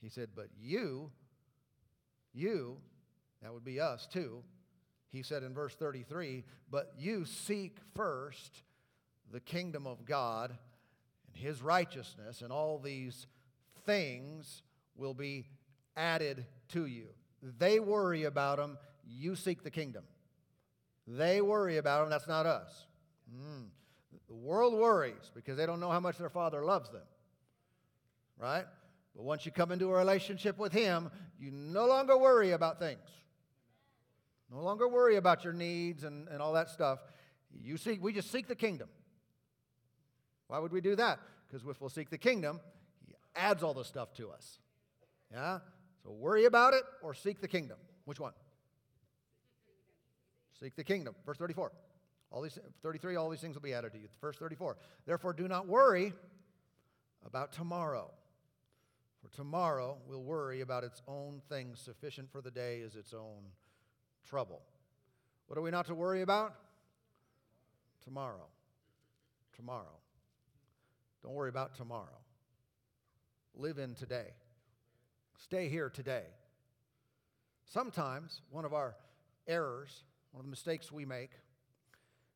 He 0.00 0.08
said 0.08 0.30
but 0.34 0.48
you 0.58 1.10
you 2.32 2.78
that 3.42 3.52
would 3.52 3.64
be 3.64 3.80
us 3.80 4.06
too. 4.06 4.42
He 5.10 5.22
said 5.22 5.42
in 5.42 5.54
verse 5.54 5.74
33 5.74 6.44
but 6.70 6.92
you 6.98 7.24
seek 7.24 7.78
first 7.94 8.62
the 9.32 9.40
kingdom 9.40 9.86
of 9.86 10.04
god 10.04 10.56
and 11.26 11.36
his 11.36 11.62
righteousness 11.62 12.42
and 12.42 12.52
all 12.52 12.78
these 12.78 13.26
things 13.88 14.62
will 14.96 15.14
be 15.14 15.46
added 15.96 16.44
to 16.68 16.84
you. 16.84 17.06
They 17.42 17.80
worry 17.80 18.24
about 18.24 18.58
them, 18.58 18.76
you 19.06 19.34
seek 19.34 19.62
the 19.62 19.70
kingdom. 19.70 20.04
They 21.06 21.40
worry 21.40 21.78
about 21.78 22.02
them, 22.02 22.10
that's 22.10 22.28
not 22.28 22.44
us. 22.44 22.86
Mm. 23.34 23.68
The 24.28 24.34
world 24.34 24.74
worries 24.74 25.32
because 25.34 25.56
they 25.56 25.64
don't 25.64 25.80
know 25.80 25.90
how 25.90 26.00
much 26.00 26.18
their 26.18 26.28
Father 26.28 26.62
loves 26.64 26.90
them. 26.90 27.06
Right? 28.38 28.66
But 29.16 29.24
once 29.24 29.46
you 29.46 29.52
come 29.52 29.72
into 29.72 29.88
a 29.88 29.96
relationship 29.96 30.58
with 30.58 30.72
Him, 30.72 31.10
you 31.40 31.50
no 31.50 31.86
longer 31.86 32.18
worry 32.18 32.50
about 32.50 32.78
things. 32.78 33.08
No 34.52 34.60
longer 34.60 34.86
worry 34.86 35.16
about 35.16 35.44
your 35.44 35.54
needs 35.54 36.04
and, 36.04 36.28
and 36.28 36.42
all 36.42 36.52
that 36.52 36.68
stuff. 36.68 36.98
You 37.50 37.78
seek, 37.78 38.02
we 38.02 38.12
just 38.12 38.30
seek 38.30 38.48
the 38.48 38.54
kingdom. 38.54 38.88
Why 40.48 40.58
would 40.58 40.72
we 40.72 40.82
do 40.82 40.94
that? 40.96 41.20
Because 41.46 41.66
if 41.66 41.80
we'll 41.80 41.90
seek 41.90 42.10
the 42.10 42.18
kingdom, 42.18 42.60
adds 43.38 43.62
all 43.62 43.74
this 43.74 43.86
stuff 43.86 44.12
to 44.14 44.30
us. 44.30 44.58
Yeah? 45.32 45.60
So 46.02 46.10
worry 46.10 46.44
about 46.44 46.74
it 46.74 46.82
or 47.02 47.14
seek 47.14 47.40
the 47.40 47.48
kingdom. 47.48 47.78
Which 48.04 48.20
one? 48.20 48.32
Seek 50.60 50.74
the 50.76 50.84
kingdom. 50.84 51.14
Verse 51.24 51.38
34. 51.38 51.72
All 52.30 52.42
these 52.42 52.58
33, 52.82 53.16
all 53.16 53.30
these 53.30 53.40
things 53.40 53.54
will 53.54 53.62
be 53.62 53.72
added 53.72 53.92
to 53.92 53.98
you. 53.98 54.08
Verse 54.20 54.36
34. 54.36 54.76
Therefore, 55.06 55.32
do 55.32 55.48
not 55.48 55.66
worry 55.66 56.12
about 57.24 57.52
tomorrow. 57.52 58.10
For 59.22 59.28
tomorrow 59.34 59.98
will 60.06 60.22
worry 60.22 60.60
about 60.60 60.84
its 60.84 61.02
own 61.08 61.40
things. 61.48 61.80
Sufficient 61.80 62.30
for 62.30 62.40
the 62.40 62.50
day 62.50 62.78
is 62.78 62.96
its 62.96 63.14
own 63.14 63.44
trouble. 64.28 64.62
What 65.46 65.58
are 65.58 65.62
we 65.62 65.70
not 65.70 65.86
to 65.86 65.94
worry 65.94 66.22
about? 66.22 66.54
Tomorrow. 68.04 68.46
Tomorrow. 69.56 69.96
Don't 71.22 71.34
worry 71.34 71.48
about 71.48 71.74
tomorrow 71.74 72.18
live 73.54 73.78
in 73.78 73.94
today. 73.94 74.34
Stay 75.36 75.68
here 75.68 75.90
today. 75.90 76.24
Sometimes 77.64 78.42
one 78.50 78.64
of 78.64 78.72
our 78.72 78.96
errors, 79.46 80.04
one 80.32 80.40
of 80.40 80.46
the 80.46 80.50
mistakes 80.50 80.90
we 80.90 81.04
make, 81.04 81.30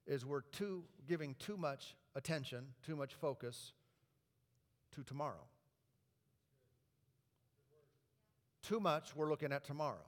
is 0.06 0.26
we're 0.26 0.42
too 0.42 0.84
giving 1.06 1.34
too 1.38 1.56
much 1.56 1.96
attention, 2.14 2.66
too 2.84 2.96
much 2.96 3.14
focus 3.14 3.72
to 4.94 5.02
tomorrow. 5.02 5.46
Too 8.62 8.78
much 8.80 9.16
we're 9.16 9.28
looking 9.28 9.52
at 9.52 9.64
tomorrow. 9.64 10.04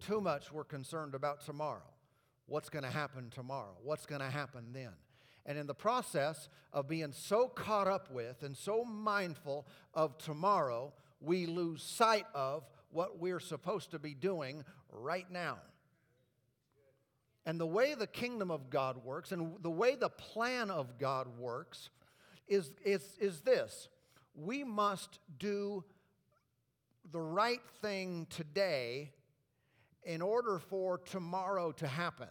Too 0.00 0.20
much 0.20 0.52
we're 0.52 0.64
concerned 0.64 1.14
about 1.14 1.44
tomorrow. 1.44 1.82
What's 2.46 2.68
going 2.68 2.84
to 2.84 2.90
happen 2.90 3.30
tomorrow? 3.30 3.76
What's 3.82 4.06
going 4.06 4.20
to 4.20 4.30
happen 4.30 4.66
then? 4.72 4.92
And 5.46 5.56
in 5.56 5.66
the 5.66 5.74
process 5.74 6.48
of 6.72 6.88
being 6.88 7.12
so 7.12 7.48
caught 7.48 7.86
up 7.86 8.10
with 8.10 8.42
and 8.42 8.56
so 8.56 8.84
mindful 8.84 9.66
of 9.94 10.18
tomorrow, 10.18 10.92
we 11.20 11.46
lose 11.46 11.82
sight 11.82 12.26
of 12.34 12.68
what 12.90 13.20
we're 13.20 13.40
supposed 13.40 13.92
to 13.92 13.98
be 13.98 14.12
doing 14.12 14.64
right 14.90 15.30
now. 15.30 15.58
And 17.46 17.60
the 17.60 17.66
way 17.66 17.94
the 17.94 18.08
kingdom 18.08 18.50
of 18.50 18.70
God 18.70 19.04
works 19.04 19.30
and 19.30 19.54
the 19.62 19.70
way 19.70 19.94
the 19.94 20.08
plan 20.08 20.68
of 20.68 20.98
God 20.98 21.28
works 21.38 21.90
is, 22.48 22.72
is, 22.84 23.02
is 23.20 23.40
this 23.40 23.88
we 24.34 24.64
must 24.64 25.20
do 25.38 25.84
the 27.12 27.20
right 27.20 27.62
thing 27.80 28.26
today 28.30 29.12
in 30.02 30.20
order 30.20 30.58
for 30.58 30.98
tomorrow 30.98 31.72
to 31.72 31.86
happen. 31.86 32.28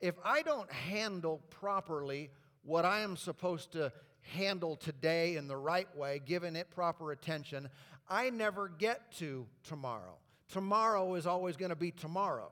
If 0.00 0.14
I 0.24 0.42
don't 0.42 0.70
handle 0.72 1.42
properly 1.50 2.30
what 2.62 2.84
I 2.84 3.00
am 3.00 3.16
supposed 3.16 3.72
to 3.72 3.92
handle 4.22 4.76
today 4.76 5.36
in 5.36 5.48
the 5.48 5.56
right 5.56 5.94
way, 5.96 6.20
giving 6.24 6.56
it 6.56 6.70
proper 6.70 7.12
attention, 7.12 7.68
I 8.08 8.30
never 8.30 8.68
get 8.68 9.12
to 9.18 9.46
tomorrow. 9.62 10.16
Tomorrow 10.48 11.14
is 11.14 11.26
always 11.26 11.56
going 11.56 11.70
to 11.70 11.76
be 11.76 11.90
tomorrow. 11.90 12.50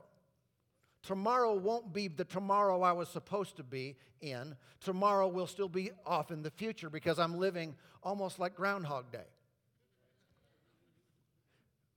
Tomorrow 1.03 1.55
won't 1.55 1.93
be 1.93 2.07
the 2.07 2.25
tomorrow 2.25 2.81
I 2.81 2.91
was 2.91 3.09
supposed 3.09 3.57
to 3.57 3.63
be 3.63 3.95
in. 4.21 4.55
Tomorrow 4.81 5.27
will 5.27 5.47
still 5.47 5.69
be 5.69 5.91
off 6.05 6.31
in 6.31 6.43
the 6.43 6.51
future 6.51 6.89
because 6.89 7.19
I'm 7.19 7.37
living 7.37 7.75
almost 8.03 8.39
like 8.39 8.55
Groundhog 8.55 9.11
Day. 9.11 9.27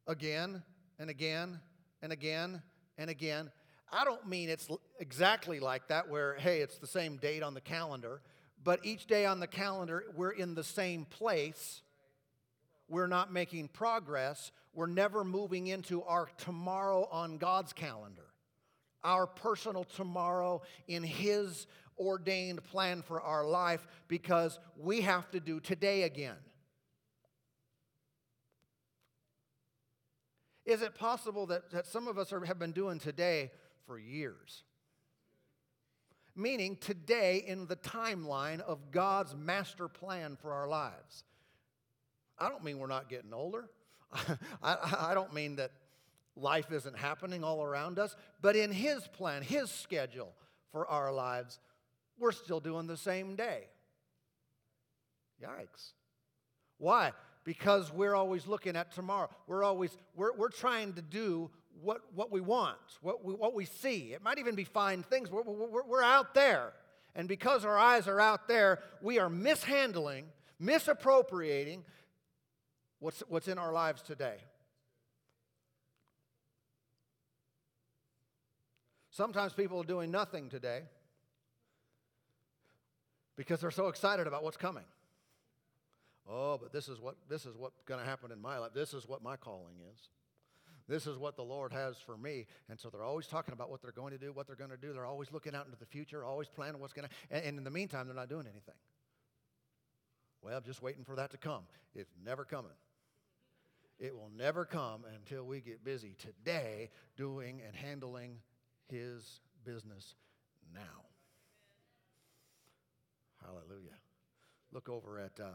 Again 0.07 0.63
and 0.99 1.11
again 1.11 1.61
and 2.01 2.13
again 2.13 2.63
and 2.99 3.11
again. 3.11 3.51
I 3.93 4.05
don't 4.05 4.27
mean 4.27 4.49
it's 4.49 4.69
exactly 4.99 5.61
like 5.61 5.89
that, 5.89 6.09
where, 6.09 6.35
hey, 6.37 6.61
it's 6.61 6.79
the 6.79 6.87
same 6.87 7.19
date 7.19 7.43
on 7.43 7.53
the 7.53 7.61
calendar, 7.61 8.23
but 8.65 8.81
each 8.87 9.07
day 9.07 9.27
on 9.27 9.39
the 9.39 9.47
calendar, 9.47 10.05
we're 10.17 10.31
in 10.31 10.55
the 10.55 10.65
same 10.65 11.05
place. 11.05 11.83
We're 12.89 13.07
not 13.07 13.31
making 13.33 13.69
progress. 13.69 14.51
We're 14.73 14.87
never 14.87 15.25
moving 15.25 15.67
into 15.67 16.03
our 16.05 16.29
tomorrow 16.39 17.07
on 17.13 17.37
God's 17.37 17.75
calendar, 17.75 18.27
our 19.05 19.27
personal 19.27 19.85
tomorrow 19.85 20.63
in 20.89 21.03
His 21.03 21.67
ordained 21.99 22.65
plan 22.65 23.03
for 23.03 23.21
our 23.21 23.45
life, 23.45 23.87
because 24.09 24.59
we 24.79 25.03
have 25.03 25.31
to 25.33 25.41
do 25.41 25.61
today 25.61 26.05
again. 26.05 26.37
Is 30.65 30.81
it 30.81 30.95
possible 30.95 31.47
that, 31.47 31.71
that 31.73 31.87
some 31.87 32.09
of 32.09 32.17
us 32.17 32.33
are, 32.33 32.43
have 32.45 32.59
been 32.59 32.73
doing 32.73 32.99
today 32.99 33.51
for 33.87 33.99
years? 33.99 34.65
Meaning 36.35 36.77
today 36.77 37.45
in 37.47 37.67
the 37.67 37.77
timeline 37.77 38.61
of 38.61 38.91
God's 38.91 39.35
master 39.35 39.89
plan 39.89 40.37
for 40.41 40.53
our 40.53 40.67
lives. 40.67 41.25
I 42.39 42.49
don't 42.49 42.65
mean 42.65 42.79
we're 42.79 42.87
not 42.87 43.09
getting 43.09 43.35
older. 43.35 43.69
I, 44.63 45.09
I 45.11 45.15
don't 45.15 45.35
mean 45.35 45.57
that 45.57 45.73
life 46.37 46.73
isn't 46.73 46.97
happening 46.97 47.45
all 47.45 47.63
around 47.63 47.99
us, 47.99 48.17
but 48.41 48.57
in 48.57 48.73
His 48.73 49.07
plan, 49.09 49.43
His 49.43 49.71
schedule 49.71 50.33
for 50.71 50.87
our 50.87 51.13
lives, 51.13 51.59
we're 52.19 52.33
still 52.33 52.61
doing 52.61 52.87
the 52.87 52.97
same 52.97 53.37
day. 53.37 53.65
Yikes. 55.43 55.93
Why? 56.79 57.13
Because 57.45 57.93
we're 57.93 58.15
always 58.15 58.47
looking 58.47 58.77
at 58.77 58.93
tomorrow. 58.93 59.29
We're 59.47 59.65
always, 59.65 59.97
we're, 60.15 60.35
we're 60.35 60.49
trying 60.49 60.93
to 60.95 61.03
do 61.03 61.51
what, 61.81 62.03
what 62.15 62.31
we 62.31 62.41
want, 62.41 62.79
what 63.01 63.25
we, 63.25 63.35
what 63.35 63.55
we 63.55 63.65
see. 63.65 64.13
It 64.13 64.23
might 64.23 64.39
even 64.39 64.55
be 64.55 64.65
fine 64.65 65.03
things. 65.03 65.31
We're, 65.31 65.43
we're, 65.43 65.83
we're 65.85 66.03
out 66.03 66.35
there. 66.35 66.73
And 67.15 67.29
because 67.29 67.65
our 67.65 67.79
eyes 67.79 68.09
are 68.09 68.21
out 68.21 68.49
there, 68.49 68.81
we 69.01 69.19
are 69.19 69.29
mishandling, 69.29 70.27
misappropriating 70.59 71.85
what's, 73.01 73.23
what's 73.29 73.49
in 73.49 73.59
our 73.59 73.73
lives 73.73 74.03
today. 74.03 74.37
Sometimes 79.11 79.53
people 79.53 79.81
are 79.81 79.85
doing 79.85 80.11
nothing 80.11 80.49
today 80.49 80.83
because 83.37 83.61
they're 83.61 83.71
so 83.71 83.89
excited 83.89 84.27
about 84.27 84.43
what's 84.43 84.57
coming. 84.57 84.85
Oh, 86.29 86.57
but 86.57 86.73
this 86.73 86.89
is 86.89 87.01
what 87.01 87.17
this 87.29 87.47
is 87.47 87.57
what's 87.57 87.83
going 87.83 88.01
to 88.01 88.07
happen 88.07 88.31
in 88.31 88.41
my 88.41 88.59
life. 88.59 88.73
This 88.75 88.95
is 88.95 89.09
what 89.09 89.23
my 89.23 89.37
calling 89.37 89.75
is. 89.93 90.09
This 90.89 91.07
is 91.07 91.17
what 91.17 91.37
the 91.37 91.43
Lord 91.43 91.73
has 91.73 91.97
for 91.99 92.17
me. 92.17 92.47
And 92.69 92.79
so 92.79 92.91
they're 92.91 93.05
always 93.05 93.27
talking 93.27 93.55
about 93.55 93.71
what 93.71 93.83
they're 93.83 93.93
going 93.93 94.13
to 94.13 94.19
do, 94.19 94.33
what 94.33 94.47
they're 94.47 94.57
going 94.57 94.71
to 94.71 94.77
do. 94.77 94.93
They're 94.93 95.07
always 95.07 95.33
looking 95.33 95.55
out 95.55 95.67
into 95.67 95.79
the 95.79 95.87
future, 95.87 96.25
always 96.25 96.49
planning 96.49 96.81
what's 96.81 96.93
going 96.93 97.09
to 97.09 97.15
and, 97.31 97.45
and 97.45 97.59
in 97.59 97.65
the 97.65 97.71
meantime 97.71 98.07
they're 98.07 98.17
not 98.17 98.29
doing 98.29 98.47
anything. 98.47 98.75
Well, 100.43 100.61
just 100.61 100.83
waiting 100.83 101.05
for 101.05 101.17
that 101.17 101.31
to 101.31 101.39
come. 101.39 101.63
It's 101.95 102.11
never 102.25 102.45
coming. 102.45 102.73
It 103.99 104.15
will 104.15 104.31
never 104.37 104.65
come 104.65 105.05
until 105.15 105.45
we 105.45 105.61
get 105.61 105.85
busy 105.85 106.17
today 106.19 106.91
doing 107.17 107.61
and 107.65 107.77
handling 107.77 108.39
his 108.89 109.41
business 109.65 110.17
now. 110.75 110.81
Hallelujah. 113.45 113.97
Look 114.73 114.89
over 114.89 115.21
at 115.21 115.39
uh, 115.41 115.51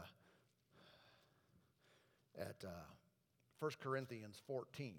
at 2.38 2.64
uh, 2.64 2.68
1 3.60 3.72
Corinthians 3.82 4.40
14. 4.46 4.94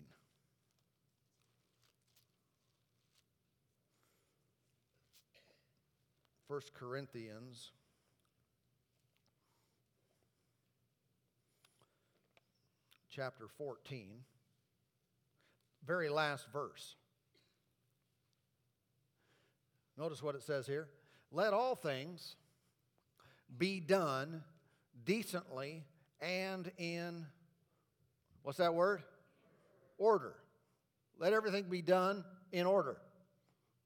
First 6.47 6.73
Corinthians 6.73 7.71
chapter 13.09 13.47
14, 13.57 14.07
very 15.85 16.09
last 16.09 16.47
verse. 16.51 16.95
Notice 19.97 20.23
what 20.23 20.35
it 20.35 20.41
says 20.41 20.65
here. 20.65 20.87
Let 21.31 21.53
all 21.53 21.75
things 21.75 22.35
be 23.57 23.79
done 23.79 24.43
decently 25.05 25.83
and 26.21 26.71
in, 26.77 27.25
what's 28.43 28.57
that 28.57 28.73
word? 28.73 29.03
Order. 29.97 30.35
Let 31.19 31.33
everything 31.33 31.65
be 31.69 31.81
done 31.81 32.23
in 32.51 32.65
order. 32.65 32.97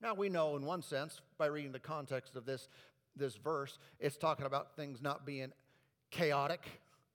Now, 0.02 0.13
we 0.13 0.30
know 0.30 0.56
in 0.56 0.65
one 0.65 0.82
sense, 0.82 1.22
by 1.38 1.46
reading 1.46 1.72
the 1.72 1.80
context 1.80 2.36
of 2.36 2.46
this, 2.46 2.67
this 3.15 3.36
verse, 3.36 3.80
it's 4.00 4.17
talking 4.17 4.46
about 4.46 4.76
things 4.76 5.02
not 5.02 5.26
being 5.26 5.52
chaotic, 6.12 6.62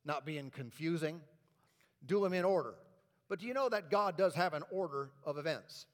not 0.05 0.25
being 0.25 0.51
confusing. 0.51 1.21
Do 2.07 2.21
them 2.21 2.33
in 2.33 2.45
order. 2.45 2.75
But 3.29 3.41
do 3.41 3.47
you 3.47 3.55
know 3.55 3.69
that 3.69 3.91
God 3.91 4.17
does 4.17 4.35
have 4.35 4.55
an 4.55 4.63
order 4.71 5.11
of 5.25 5.37
events? 5.37 5.87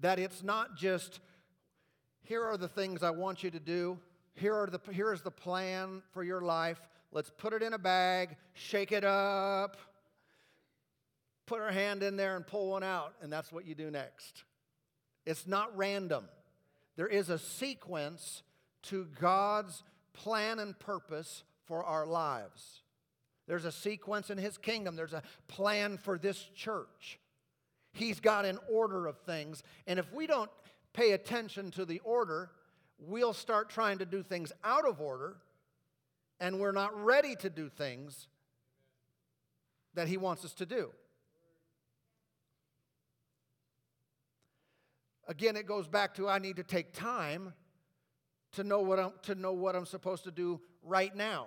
That 0.00 0.18
it's 0.18 0.42
not 0.42 0.76
just, 0.76 1.20
here 2.22 2.44
are 2.44 2.56
the 2.56 2.68
things 2.68 3.02
I 3.02 3.10
want 3.10 3.42
you 3.42 3.50
to 3.50 3.60
do, 3.60 3.98
here, 4.34 4.54
are 4.54 4.66
the, 4.66 4.80
here 4.92 5.12
is 5.12 5.22
the 5.22 5.30
plan 5.30 6.02
for 6.12 6.22
your 6.24 6.40
life, 6.40 6.80
Let's 7.14 7.30
put 7.30 7.52
it 7.52 7.62
in 7.62 7.72
a 7.72 7.78
bag, 7.78 8.36
shake 8.54 8.90
it 8.90 9.04
up, 9.04 9.76
put 11.46 11.60
our 11.60 11.70
hand 11.70 12.02
in 12.02 12.16
there 12.16 12.34
and 12.34 12.44
pull 12.44 12.70
one 12.70 12.82
out, 12.82 13.14
and 13.22 13.32
that's 13.32 13.52
what 13.52 13.64
you 13.64 13.76
do 13.76 13.88
next. 13.88 14.42
It's 15.24 15.46
not 15.46 15.74
random. 15.76 16.24
There 16.96 17.06
is 17.06 17.30
a 17.30 17.38
sequence 17.38 18.42
to 18.84 19.06
God's 19.20 19.84
plan 20.12 20.58
and 20.58 20.76
purpose 20.76 21.44
for 21.66 21.84
our 21.84 22.04
lives. 22.04 22.82
There's 23.46 23.64
a 23.64 23.72
sequence 23.72 24.28
in 24.28 24.36
His 24.36 24.58
kingdom, 24.58 24.96
there's 24.96 25.12
a 25.12 25.22
plan 25.46 25.98
for 25.98 26.18
this 26.18 26.42
church. 26.56 27.20
He's 27.92 28.18
got 28.18 28.44
an 28.44 28.58
order 28.68 29.06
of 29.06 29.18
things, 29.18 29.62
and 29.86 30.00
if 30.00 30.12
we 30.12 30.26
don't 30.26 30.50
pay 30.92 31.12
attention 31.12 31.70
to 31.72 31.84
the 31.84 32.00
order, 32.00 32.50
we'll 32.98 33.32
start 33.32 33.70
trying 33.70 33.98
to 33.98 34.04
do 34.04 34.24
things 34.24 34.50
out 34.64 34.84
of 34.84 35.00
order 35.00 35.36
and 36.40 36.60
we're 36.60 36.72
not 36.72 36.96
ready 37.04 37.36
to 37.36 37.50
do 37.50 37.68
things 37.68 38.28
that 39.94 40.08
He 40.08 40.16
wants 40.16 40.44
us 40.44 40.52
to 40.54 40.66
do. 40.66 40.90
Again, 45.26 45.56
it 45.56 45.66
goes 45.66 45.88
back 45.88 46.14
to 46.14 46.28
I 46.28 46.38
need 46.38 46.56
to 46.56 46.62
take 46.62 46.92
time 46.92 47.54
to 48.52 48.64
know 48.64 48.80
what 48.80 49.00
I'm, 49.00 49.12
to 49.22 49.34
know 49.34 49.52
what 49.52 49.74
I'm 49.74 49.86
supposed 49.86 50.24
to 50.24 50.30
do 50.30 50.60
right 50.82 51.14
now. 51.14 51.46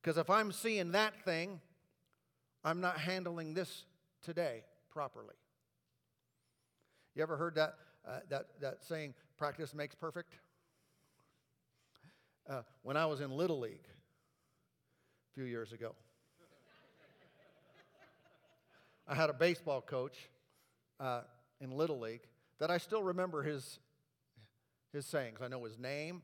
Because 0.00 0.16
if 0.18 0.30
I'm 0.30 0.52
seeing 0.52 0.92
that 0.92 1.24
thing, 1.24 1.60
I'm 2.64 2.80
not 2.80 2.98
handling 2.98 3.54
this 3.54 3.84
today 4.22 4.64
properly. 4.90 5.34
You 7.14 7.22
ever 7.22 7.36
heard 7.36 7.54
that, 7.56 7.74
uh, 8.06 8.20
that, 8.30 8.46
that 8.60 8.84
saying, 8.84 9.14
practice 9.36 9.74
makes 9.74 9.94
perfect? 9.94 10.34
Uh, 12.48 12.62
when 12.82 12.96
I 12.96 13.06
was 13.06 13.20
in 13.20 13.30
Little 13.30 13.60
League 13.60 13.86
a 15.30 15.34
few 15.34 15.44
years 15.44 15.72
ago, 15.72 15.94
I 19.08 19.14
had 19.14 19.30
a 19.30 19.32
baseball 19.32 19.80
coach 19.80 20.28
uh, 21.00 21.22
in 21.60 21.70
Little 21.70 21.98
League 21.98 22.26
that 22.58 22.70
I 22.70 22.76
still 22.76 23.02
remember 23.02 23.42
his, 23.42 23.78
his 24.92 25.06
sayings. 25.06 25.38
I 25.42 25.48
know 25.48 25.64
his 25.64 25.78
name. 25.78 26.22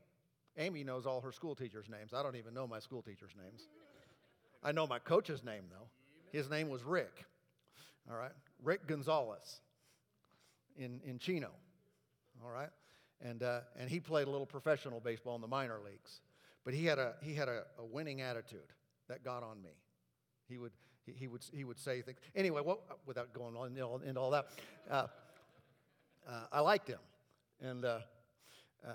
Amy 0.57 0.83
knows 0.83 1.07
all 1.07 1.21
her 1.21 1.31
school 1.31 1.55
teachers' 1.55 1.89
names. 1.89 2.13
I 2.13 2.21
don't 2.21 2.35
even 2.35 2.53
know 2.53 2.67
my 2.67 2.79
school 2.79 3.01
teachers' 3.01 3.31
names. 3.41 3.67
I 4.63 4.71
know 4.71 4.85
my 4.85 4.99
coach's 4.99 5.43
name, 5.43 5.63
though. 5.71 5.87
His 6.37 6.49
name 6.49 6.69
was 6.69 6.83
Rick. 6.83 7.25
All 8.09 8.17
right? 8.17 8.31
Rick 8.63 8.85
Gonzalez 8.85 9.61
in, 10.77 11.01
in 11.03 11.17
Chino. 11.17 11.49
All 12.43 12.51
right? 12.51 12.69
And, 13.23 13.43
uh, 13.43 13.61
and 13.77 13.89
he 13.89 13.99
played 13.99 14.27
a 14.27 14.31
little 14.31 14.45
professional 14.45 14.99
baseball 14.99 15.35
in 15.35 15.41
the 15.41 15.47
minor 15.47 15.79
leagues. 15.83 16.21
But 16.63 16.73
he 16.73 16.85
had 16.85 16.99
a, 16.99 17.13
he 17.21 17.33
had 17.33 17.47
a, 17.47 17.63
a 17.77 17.85
winning 17.85 18.21
attitude 18.21 18.59
that 19.07 19.23
got 19.23 19.43
on 19.43 19.61
me. 19.61 19.71
He 20.47 20.57
would, 20.57 20.71
he, 21.05 21.13
he, 21.13 21.27
would, 21.27 21.41
he 21.53 21.63
would 21.63 21.79
say 21.79 22.01
things. 22.01 22.19
Anyway, 22.35 22.61
what, 22.61 22.81
without 23.05 23.33
going 23.33 23.55
on 23.55 23.75
into 24.05 24.19
all 24.19 24.31
that, 24.31 24.47
uh, 24.89 25.07
uh, 26.27 26.43
I 26.51 26.59
liked 26.61 26.87
him. 26.87 26.99
And 27.61 27.85
uh, 27.85 27.99
uh, 28.87 28.91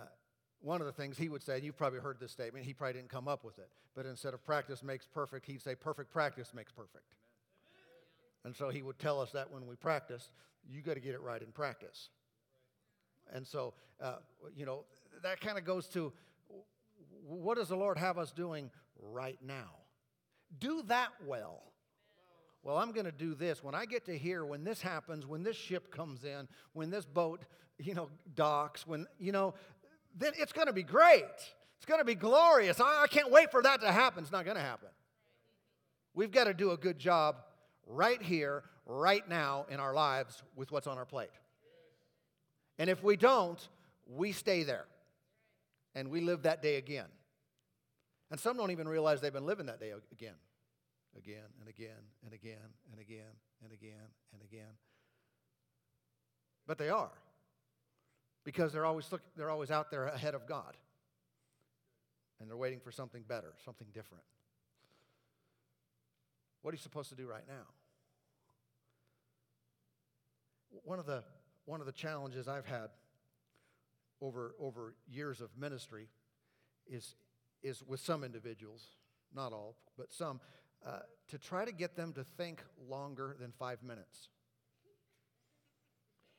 one 0.60 0.80
of 0.80 0.86
the 0.86 0.92
things 0.92 1.16
he 1.16 1.28
would 1.28 1.42
say, 1.42 1.56
and 1.56 1.64
you've 1.64 1.76
probably 1.76 2.00
heard 2.00 2.18
this 2.18 2.32
statement, 2.32 2.64
he 2.64 2.74
probably 2.74 2.94
didn't 2.94 3.10
come 3.10 3.28
up 3.28 3.44
with 3.44 3.58
it, 3.58 3.68
but 3.94 4.06
instead 4.06 4.34
of 4.34 4.44
practice 4.44 4.82
makes 4.82 5.06
perfect, 5.06 5.46
he'd 5.46 5.62
say 5.62 5.74
perfect 5.74 6.10
practice 6.10 6.52
makes 6.54 6.72
perfect. 6.72 7.14
And 8.44 8.54
so 8.54 8.68
he 8.68 8.82
would 8.82 8.98
tell 8.98 9.20
us 9.20 9.32
that 9.32 9.50
when 9.50 9.66
we 9.66 9.76
practiced, 9.76 10.30
you 10.68 10.82
got 10.82 10.94
to 10.94 11.00
get 11.00 11.14
it 11.14 11.20
right 11.20 11.40
in 11.40 11.52
practice. 11.52 12.10
And 13.32 13.46
so, 13.46 13.74
uh, 14.00 14.16
you 14.54 14.66
know, 14.66 14.84
that 15.22 15.40
kind 15.40 15.58
of 15.58 15.64
goes 15.64 15.86
to 15.88 16.12
what 17.26 17.56
does 17.56 17.68
the 17.68 17.76
Lord 17.76 17.98
have 17.98 18.18
us 18.18 18.32
doing 18.32 18.70
right 19.00 19.38
now? 19.44 19.70
Do 20.58 20.82
that 20.86 21.10
well. 21.26 21.62
Well, 22.62 22.78
I'm 22.78 22.92
going 22.92 23.06
to 23.06 23.12
do 23.12 23.34
this. 23.34 23.62
When 23.62 23.74
I 23.74 23.84
get 23.84 24.06
to 24.06 24.18
here, 24.18 24.44
when 24.44 24.64
this 24.64 24.80
happens, 24.80 25.26
when 25.26 25.42
this 25.42 25.56
ship 25.56 25.92
comes 25.92 26.24
in, 26.24 26.48
when 26.72 26.90
this 26.90 27.04
boat, 27.04 27.44
you 27.78 27.94
know, 27.94 28.08
docks, 28.34 28.86
when, 28.86 29.06
you 29.18 29.32
know, 29.32 29.54
then 30.16 30.32
it's 30.36 30.52
going 30.52 30.66
to 30.66 30.72
be 30.72 30.82
great. 30.82 31.24
It's 31.76 31.86
going 31.86 32.00
to 32.00 32.04
be 32.04 32.14
glorious. 32.14 32.80
I, 32.80 33.04
I 33.04 33.06
can't 33.06 33.30
wait 33.30 33.50
for 33.50 33.62
that 33.62 33.80
to 33.82 33.92
happen. 33.92 34.22
It's 34.22 34.32
not 34.32 34.44
going 34.44 34.56
to 34.56 34.62
happen. 34.62 34.88
We've 36.14 36.30
got 36.30 36.44
to 36.44 36.54
do 36.54 36.70
a 36.70 36.76
good 36.76 36.98
job 36.98 37.36
right 37.86 38.20
here, 38.20 38.64
right 38.86 39.28
now 39.28 39.66
in 39.68 39.78
our 39.78 39.94
lives 39.94 40.42
with 40.56 40.72
what's 40.72 40.86
on 40.86 40.96
our 40.98 41.04
plate. 41.04 41.30
And 42.78 42.90
if 42.90 43.02
we 43.02 43.16
don't, 43.16 43.66
we 44.06 44.32
stay 44.32 44.62
there 44.62 44.86
and 45.94 46.10
we 46.10 46.20
live 46.20 46.42
that 46.42 46.62
day 46.62 46.76
again. 46.76 47.06
And 48.30 48.38
some 48.38 48.56
don't 48.56 48.70
even 48.70 48.88
realize 48.88 49.20
they've 49.20 49.32
been 49.32 49.46
living 49.46 49.66
that 49.66 49.80
day 49.80 49.92
again, 50.12 50.34
again 51.16 51.46
and 51.60 51.68
again 51.68 52.02
and 52.24 52.34
again 52.34 52.56
and 52.92 53.00
again 53.00 53.32
and 53.62 53.72
again 53.72 54.08
and 54.32 54.42
again. 54.42 54.74
But 56.66 56.78
they 56.78 56.90
are 56.90 57.12
because 58.44 58.72
they're 58.72 58.84
always, 58.84 59.10
look, 59.10 59.22
they're 59.36 59.50
always 59.50 59.70
out 59.70 59.90
there 59.90 60.06
ahead 60.06 60.34
of 60.34 60.46
God. 60.46 60.76
And 62.40 62.50
they're 62.50 62.56
waiting 62.56 62.80
for 62.80 62.92
something 62.92 63.24
better, 63.26 63.54
something 63.64 63.88
different. 63.94 64.24
What 66.62 66.72
are 66.72 66.76
you 66.76 66.82
supposed 66.82 67.08
to 67.10 67.14
do 67.14 67.26
right 67.26 67.46
now? 67.48 67.64
One 70.84 70.98
of 70.98 71.06
the, 71.06 71.22
one 71.66 71.80
of 71.80 71.86
the 71.86 71.92
challenges 71.92 72.48
I've 72.48 72.66
had 72.66 72.88
over, 74.20 74.54
over 74.58 74.94
years 75.06 75.40
of 75.40 75.50
ministry 75.58 76.08
is, 76.86 77.14
is 77.62 77.82
with 77.86 78.00
some 78.00 78.24
individuals, 78.24 78.82
not 79.34 79.52
all, 79.52 79.76
but 79.98 80.12
some, 80.12 80.40
uh, 80.86 81.00
to 81.28 81.38
try 81.38 81.64
to 81.64 81.72
get 81.72 81.96
them 81.96 82.12
to 82.14 82.24
think 82.24 82.62
longer 82.88 83.36
than 83.38 83.52
five 83.58 83.82
minutes. 83.82 84.28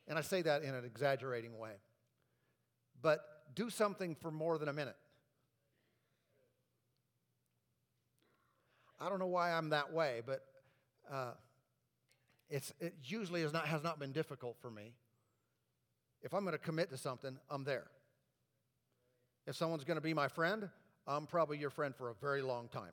And 0.08 0.18
I 0.18 0.22
say 0.22 0.42
that 0.42 0.62
in 0.62 0.74
an 0.74 0.84
exaggerating 0.84 1.56
way 1.58 1.74
but 3.02 3.20
do 3.54 3.70
something 3.70 4.14
for 4.14 4.30
more 4.30 4.58
than 4.58 4.68
a 4.68 4.72
minute. 4.72 4.96
I 9.00 9.08
don't 9.08 9.18
know 9.18 9.26
why 9.26 9.52
I'm 9.52 9.70
that 9.70 9.92
way, 9.92 10.22
but 10.26 10.44
uh, 11.10 11.32
it's, 12.50 12.72
it 12.80 12.94
usually 13.04 13.42
has 13.42 13.52
not, 13.52 13.66
has 13.66 13.82
not 13.82 14.00
been 14.00 14.12
difficult 14.12 14.56
for 14.60 14.70
me. 14.70 14.92
If 16.22 16.34
I'm 16.34 16.42
going 16.42 16.52
to 16.52 16.58
commit 16.58 16.90
to 16.90 16.96
something, 16.96 17.38
I'm 17.50 17.64
there. 17.64 17.86
If 19.46 19.56
someone's 19.56 19.84
going 19.84 19.96
to 19.96 20.02
be 20.02 20.14
my 20.14 20.28
friend, 20.28 20.68
I'm 21.06 21.26
probably 21.26 21.58
your 21.58 21.70
friend 21.70 21.94
for 21.94 22.10
a 22.10 22.14
very 22.14 22.42
long 22.42 22.68
time. 22.68 22.92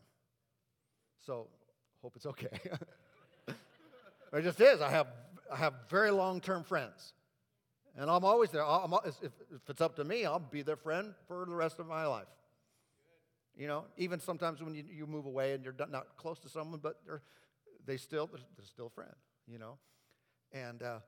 So, 1.26 1.48
hope 2.02 2.14
it's 2.16 2.26
okay. 2.26 2.60
it 3.48 4.42
just 4.42 4.62
is. 4.62 4.80
I 4.80 4.92
have, 4.92 5.08
I 5.52 5.58
have 5.58 5.74
very 5.90 6.12
long 6.12 6.40
term 6.40 6.64
friends. 6.64 7.14
And 7.98 8.10
I'm 8.10 8.24
always 8.26 8.52
there. 8.52 8.66
I'm, 8.66 8.94
if, 9.06 9.16
if 9.24 9.70
it's 9.70 9.82
up 9.82 9.96
to 9.96 10.04
me, 10.04 10.26
I'll 10.26 10.40
be 10.40 10.62
their 10.62 10.76
friend 10.76 11.14
for 11.28 11.46
the 11.46 11.56
rest 11.56 11.80
of 11.80 11.88
my 11.88 12.06
life. 12.06 12.28
You 13.58 13.68
know, 13.68 13.86
even 13.98 14.20
sometimes 14.20 14.62
when 14.62 14.76
you, 14.76 14.84
you 14.92 15.08
move 15.08 15.26
away 15.26 15.54
and 15.54 15.64
you're 15.64 15.76
not 15.90 16.18
close 16.18 16.40
to 16.40 16.50
someone, 16.50 16.82
but 16.84 17.00
they're, 17.06 17.22
they 17.86 17.96
still, 17.96 18.28
they're, 18.28 18.66
still 18.66 18.88
a 18.88 18.90
friend, 18.90 19.14
you 19.48 19.58
know. 19.60 19.78
And, 20.52 20.84
uh, 20.84 21.00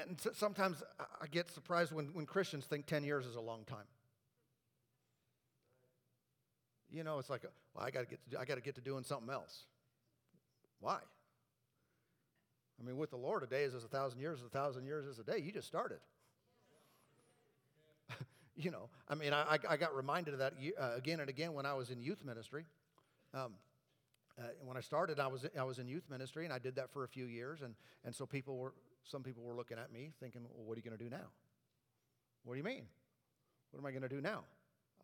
and 0.00 0.18
sometimes 0.34 0.82
I 1.20 1.26
get 1.26 1.50
surprised 1.50 1.92
when, 1.92 2.06
when 2.14 2.26
Christians 2.26 2.64
think 2.64 2.86
10 2.86 3.04
years 3.04 3.26
is 3.26 3.36
a 3.36 3.40
long 3.40 3.64
time. 3.64 3.86
You 6.90 7.04
know, 7.04 7.18
it's 7.18 7.28
like, 7.28 7.42
well, 7.74 7.84
I 7.84 7.90
got 7.90 8.00
to 8.00 8.06
get 8.06 8.30
to, 8.30 8.40
I 8.40 8.44
got 8.44 8.54
to 8.54 8.62
get 8.62 8.74
to 8.76 8.80
doing 8.80 9.04
something 9.04 9.30
else. 9.30 9.64
Why? 10.80 10.98
I 12.80 12.84
mean, 12.86 12.96
with 12.96 13.10
the 13.10 13.16
Lord, 13.16 13.42
a 13.42 13.46
day 13.46 13.64
is 13.64 13.74
as 13.74 13.84
a 13.84 13.88
thousand 13.88 14.20
years, 14.20 14.40
a 14.42 14.48
thousand 14.48 14.86
years 14.86 15.04
is 15.04 15.18
a 15.18 15.24
day. 15.24 15.38
You 15.38 15.52
just 15.52 15.66
started. 15.66 15.98
you 18.56 18.70
know, 18.70 18.88
I 19.08 19.16
mean, 19.16 19.32
I, 19.32 19.58
I 19.68 19.76
got 19.76 19.94
reminded 19.94 20.34
of 20.34 20.40
that 20.40 20.54
uh, 20.80 20.92
again 20.96 21.20
and 21.20 21.28
again 21.28 21.52
when 21.52 21.66
I 21.66 21.74
was 21.74 21.90
in 21.90 22.00
youth 22.00 22.24
ministry. 22.24 22.64
Um, 23.34 23.54
uh, 24.38 24.42
when 24.64 24.76
I 24.76 24.80
started, 24.80 25.18
I 25.18 25.26
was, 25.26 25.44
I 25.58 25.64
was 25.64 25.80
in 25.80 25.88
youth 25.88 26.04
ministry, 26.08 26.44
and 26.44 26.54
I 26.54 26.58
did 26.58 26.76
that 26.76 26.92
for 26.92 27.02
a 27.02 27.08
few 27.08 27.26
years. 27.26 27.62
And, 27.62 27.74
and 28.04 28.14
so 28.14 28.24
people 28.24 28.56
were, 28.56 28.72
some 29.10 29.22
people 29.22 29.42
were 29.42 29.54
looking 29.54 29.78
at 29.78 29.92
me 29.92 30.12
thinking, 30.20 30.42
well, 30.42 30.64
what 30.64 30.74
are 30.74 30.80
you 30.80 30.88
going 30.88 30.96
to 30.96 31.02
do 31.02 31.10
now? 31.10 31.28
What 32.44 32.54
do 32.54 32.58
you 32.58 32.64
mean? 32.64 32.84
What 33.70 33.80
am 33.80 33.86
I 33.86 33.90
going 33.90 34.02
to 34.02 34.08
do 34.08 34.20
now? 34.20 34.44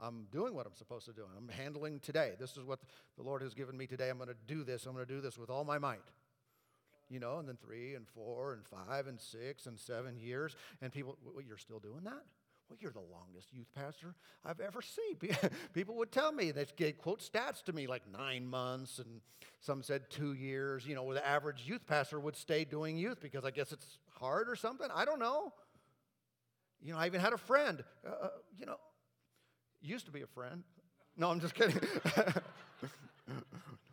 I'm 0.00 0.26
doing 0.32 0.54
what 0.54 0.66
I'm 0.66 0.74
supposed 0.74 1.06
to 1.06 1.12
do. 1.12 1.22
I'm 1.36 1.48
handling 1.48 2.00
today. 2.00 2.32
This 2.38 2.56
is 2.56 2.64
what 2.64 2.80
the 3.16 3.22
Lord 3.22 3.42
has 3.42 3.54
given 3.54 3.76
me 3.76 3.86
today. 3.86 4.08
I'm 4.08 4.16
going 4.18 4.28
to 4.28 4.36
do 4.46 4.64
this. 4.64 4.86
I'm 4.86 4.92
going 4.92 5.06
to 5.06 5.12
do 5.12 5.20
this 5.20 5.36
with 5.38 5.50
all 5.50 5.64
my 5.64 5.78
might 5.78 6.00
you 7.10 7.20
know, 7.20 7.38
and 7.38 7.48
then 7.48 7.56
three 7.56 7.94
and 7.94 8.08
four 8.08 8.54
and 8.54 8.62
five 8.66 9.06
and 9.06 9.20
six 9.20 9.66
and 9.66 9.78
seven 9.78 10.16
years. 10.16 10.56
And 10.80 10.92
people, 10.92 11.16
well, 11.24 11.44
you're 11.46 11.58
still 11.58 11.78
doing 11.78 12.04
that? 12.04 12.24
Well, 12.68 12.78
you're 12.80 12.92
the 12.92 13.00
longest 13.00 13.52
youth 13.52 13.68
pastor 13.74 14.14
I've 14.44 14.60
ever 14.60 14.80
seen. 14.80 15.16
People 15.74 15.96
would 15.96 16.10
tell 16.10 16.32
me, 16.32 16.50
they'd 16.50 16.98
quote 16.98 17.20
stats 17.20 17.62
to 17.64 17.72
me 17.72 17.86
like 17.86 18.02
nine 18.10 18.46
months, 18.46 18.98
and 18.98 19.20
some 19.60 19.82
said 19.82 20.08
two 20.08 20.32
years. 20.32 20.86
You 20.86 20.94
know, 20.94 21.02
where 21.02 21.14
the 21.14 21.26
average 21.26 21.64
youth 21.66 21.86
pastor 21.86 22.18
would 22.18 22.36
stay 22.36 22.64
doing 22.64 22.96
youth 22.96 23.20
because 23.20 23.44
I 23.44 23.50
guess 23.50 23.70
it's 23.72 23.98
hard 24.18 24.48
or 24.48 24.56
something. 24.56 24.88
I 24.94 25.04
don't 25.04 25.18
know. 25.18 25.52
You 26.80 26.94
know, 26.94 26.98
I 26.98 27.06
even 27.06 27.20
had 27.20 27.32
a 27.32 27.38
friend, 27.38 27.84
uh, 28.06 28.24
uh 28.24 28.28
you 28.58 28.66
know, 28.66 28.76
used 29.80 30.06
to 30.06 30.12
be 30.12 30.22
a 30.22 30.26
friend. 30.26 30.62
No, 31.16 31.30
I'm 31.30 31.40
just 31.40 31.54
kidding. 31.54 31.80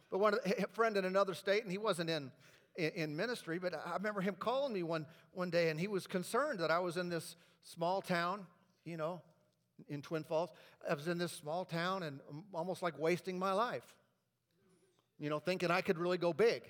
but 0.09 0.17
one 0.17 0.35
a 0.45 0.67
friend 0.67 0.97
in 0.97 1.05
another 1.05 1.33
state, 1.33 1.63
and 1.63 1.71
he 1.71 1.77
wasn't 1.77 2.09
in, 2.09 2.31
in 2.77 3.15
ministry, 3.15 3.59
but 3.59 3.73
I 3.73 3.93
remember 3.93 4.21
him 4.21 4.35
calling 4.39 4.73
me 4.73 4.83
one, 4.83 5.05
one 5.33 5.49
day, 5.49 5.69
and 5.69 5.79
he 5.79 5.87
was 5.87 6.07
concerned 6.07 6.59
that 6.59 6.71
I 6.71 6.79
was 6.79 6.97
in 6.97 7.09
this 7.09 7.35
small 7.63 8.01
town, 8.01 8.47
you 8.85 8.97
know, 8.97 9.21
in 9.89 10.01
Twin 10.01 10.23
Falls. 10.23 10.49
I 10.89 10.93
was 10.93 11.07
in 11.07 11.17
this 11.17 11.31
small 11.31 11.65
town 11.65 12.03
and 12.03 12.19
almost 12.53 12.81
like 12.81 12.97
wasting 12.99 13.37
my 13.37 13.53
life, 13.53 13.95
you 15.19 15.29
know, 15.29 15.39
thinking 15.39 15.71
I 15.71 15.81
could 15.81 15.97
really 15.97 16.17
go 16.17 16.33
big. 16.33 16.63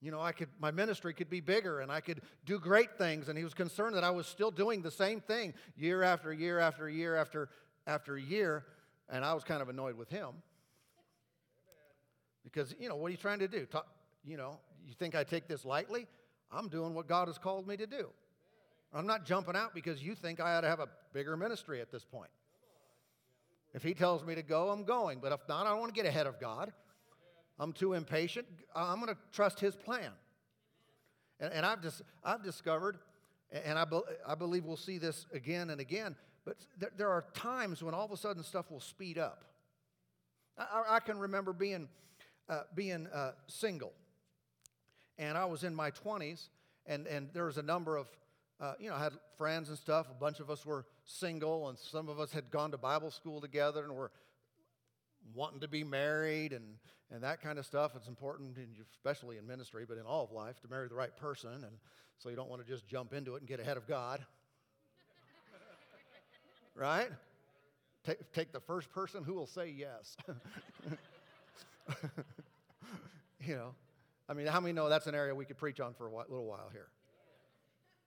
You 0.00 0.10
know, 0.10 0.20
I 0.20 0.32
could, 0.32 0.48
my 0.58 0.70
ministry 0.70 1.12
could 1.12 1.28
be 1.28 1.40
bigger 1.40 1.80
and 1.80 1.92
I 1.92 2.00
could 2.00 2.22
do 2.46 2.58
great 2.58 2.96
things. 2.96 3.28
And 3.28 3.36
he 3.36 3.44
was 3.44 3.52
concerned 3.52 3.96
that 3.96 4.04
I 4.04 4.10
was 4.10 4.26
still 4.26 4.50
doing 4.50 4.80
the 4.80 4.90
same 4.90 5.20
thing 5.20 5.52
year 5.76 6.02
after 6.02 6.32
year 6.32 6.58
after 6.58 6.88
year 6.88 7.16
after, 7.16 7.50
after 7.86 8.16
year. 8.16 8.64
And 9.10 9.24
I 9.24 9.34
was 9.34 9.44
kind 9.44 9.60
of 9.60 9.68
annoyed 9.68 9.96
with 9.96 10.08
him. 10.08 10.28
Because, 12.44 12.74
you 12.80 12.88
know, 12.88 12.96
what 12.96 13.08
are 13.08 13.10
you 13.10 13.18
trying 13.18 13.40
to 13.40 13.48
do? 13.48 13.66
Talk, 13.66 13.86
you 14.24 14.38
know, 14.38 14.58
you 14.86 14.94
think 14.94 15.14
I 15.14 15.22
take 15.22 15.46
this 15.46 15.66
lightly? 15.66 16.06
I'm 16.50 16.68
doing 16.68 16.94
what 16.94 17.06
God 17.06 17.28
has 17.28 17.36
called 17.36 17.68
me 17.68 17.76
to 17.76 17.86
do. 17.86 18.08
I'm 18.92 19.06
not 19.06 19.24
jumping 19.24 19.56
out 19.56 19.74
because 19.74 20.02
you 20.02 20.14
think 20.14 20.40
I 20.40 20.56
ought 20.56 20.62
to 20.62 20.68
have 20.68 20.80
a 20.80 20.88
bigger 21.12 21.36
ministry 21.36 21.80
at 21.80 21.92
this 21.92 22.04
point. 22.04 22.30
If 23.72 23.82
He 23.82 23.94
tells 23.94 24.24
me 24.24 24.34
to 24.34 24.42
go, 24.42 24.70
I'm 24.70 24.84
going. 24.84 25.20
But 25.20 25.32
if 25.32 25.40
not, 25.48 25.66
I 25.66 25.70
don't 25.70 25.80
want 25.80 25.94
to 25.94 26.00
get 26.00 26.08
ahead 26.08 26.26
of 26.26 26.40
God. 26.40 26.72
I'm 27.58 27.72
too 27.72 27.92
impatient. 27.92 28.46
I'm 28.74 29.00
going 29.00 29.14
to 29.14 29.18
trust 29.32 29.60
His 29.60 29.76
plan. 29.76 30.10
And, 31.38 31.52
and 31.52 31.64
I've, 31.64 31.82
just, 31.82 32.02
I've 32.24 32.42
discovered 32.42 32.98
And 33.52 33.78
I, 33.78 33.84
be, 33.84 34.00
I 34.26 34.34
believe 34.34 34.64
we'll 34.64 34.76
see 34.76 34.98
this 34.98 35.26
again 35.32 35.70
and 35.70 35.80
again. 35.80 36.16
But 36.44 36.56
there, 36.78 36.90
there 36.96 37.10
are 37.10 37.24
times 37.34 37.82
when 37.82 37.94
all 37.94 38.04
of 38.04 38.12
a 38.12 38.16
sudden 38.16 38.42
stuff 38.42 38.70
will 38.70 38.80
speed 38.80 39.18
up. 39.18 39.44
I, 40.58 40.96
I 40.96 41.00
can 41.00 41.18
remember 41.18 41.52
being, 41.52 41.88
uh, 42.48 42.62
being 42.74 43.06
uh, 43.08 43.32
single. 43.46 43.92
And 45.18 45.36
I 45.36 45.44
was 45.44 45.64
in 45.64 45.74
my 45.74 45.90
20s, 45.90 46.48
and, 46.86 47.06
and 47.06 47.28
there 47.32 47.44
was 47.44 47.58
a 47.58 47.62
number 47.62 47.96
of, 47.96 48.08
uh, 48.60 48.74
you 48.78 48.90
know, 48.90 48.94
I 48.94 49.02
had 49.02 49.14
friends 49.38 49.70
and 49.70 49.78
stuff. 49.78 50.06
A 50.10 50.14
bunch 50.14 50.38
of 50.38 50.50
us 50.50 50.66
were 50.66 50.84
single, 51.06 51.68
and 51.70 51.78
some 51.78 52.10
of 52.10 52.20
us 52.20 52.30
had 52.30 52.50
gone 52.50 52.72
to 52.72 52.78
Bible 52.78 53.10
school 53.10 53.40
together 53.40 53.82
and 53.84 53.94
were 53.94 54.10
wanting 55.34 55.60
to 55.60 55.68
be 55.68 55.82
married 55.82 56.52
and, 56.52 56.64
and 57.10 57.22
that 57.22 57.40
kind 57.40 57.58
of 57.58 57.64
stuff. 57.64 57.92
It's 57.96 58.08
important, 58.08 58.58
especially 58.92 59.38
in 59.38 59.46
ministry, 59.46 59.86
but 59.88 59.96
in 59.96 60.04
all 60.04 60.24
of 60.24 60.32
life, 60.32 60.60
to 60.60 60.68
marry 60.68 60.88
the 60.88 60.94
right 60.94 61.16
person. 61.16 61.50
And 61.52 61.72
so 62.18 62.28
you 62.28 62.36
don't 62.36 62.50
want 62.50 62.60
to 62.62 62.68
just 62.68 62.86
jump 62.86 63.14
into 63.14 63.34
it 63.34 63.38
and 63.38 63.48
get 63.48 63.60
ahead 63.60 63.78
of 63.78 63.88
God. 63.88 64.22
right? 66.74 67.08
Take, 68.04 68.32
take 68.32 68.52
the 68.52 68.60
first 68.60 68.90
person 68.90 69.24
who 69.24 69.32
will 69.32 69.46
say 69.46 69.74
yes. 69.74 70.18
you 73.40 73.54
know, 73.54 73.74
I 74.28 74.34
mean, 74.34 74.46
how 74.46 74.60
many 74.60 74.74
know 74.74 74.90
that's 74.90 75.06
an 75.06 75.14
area 75.14 75.34
we 75.34 75.46
could 75.46 75.56
preach 75.56 75.80
on 75.80 75.94
for 75.94 76.08
a 76.08 76.10
little 76.10 76.46
while 76.46 76.68
here? 76.72 76.88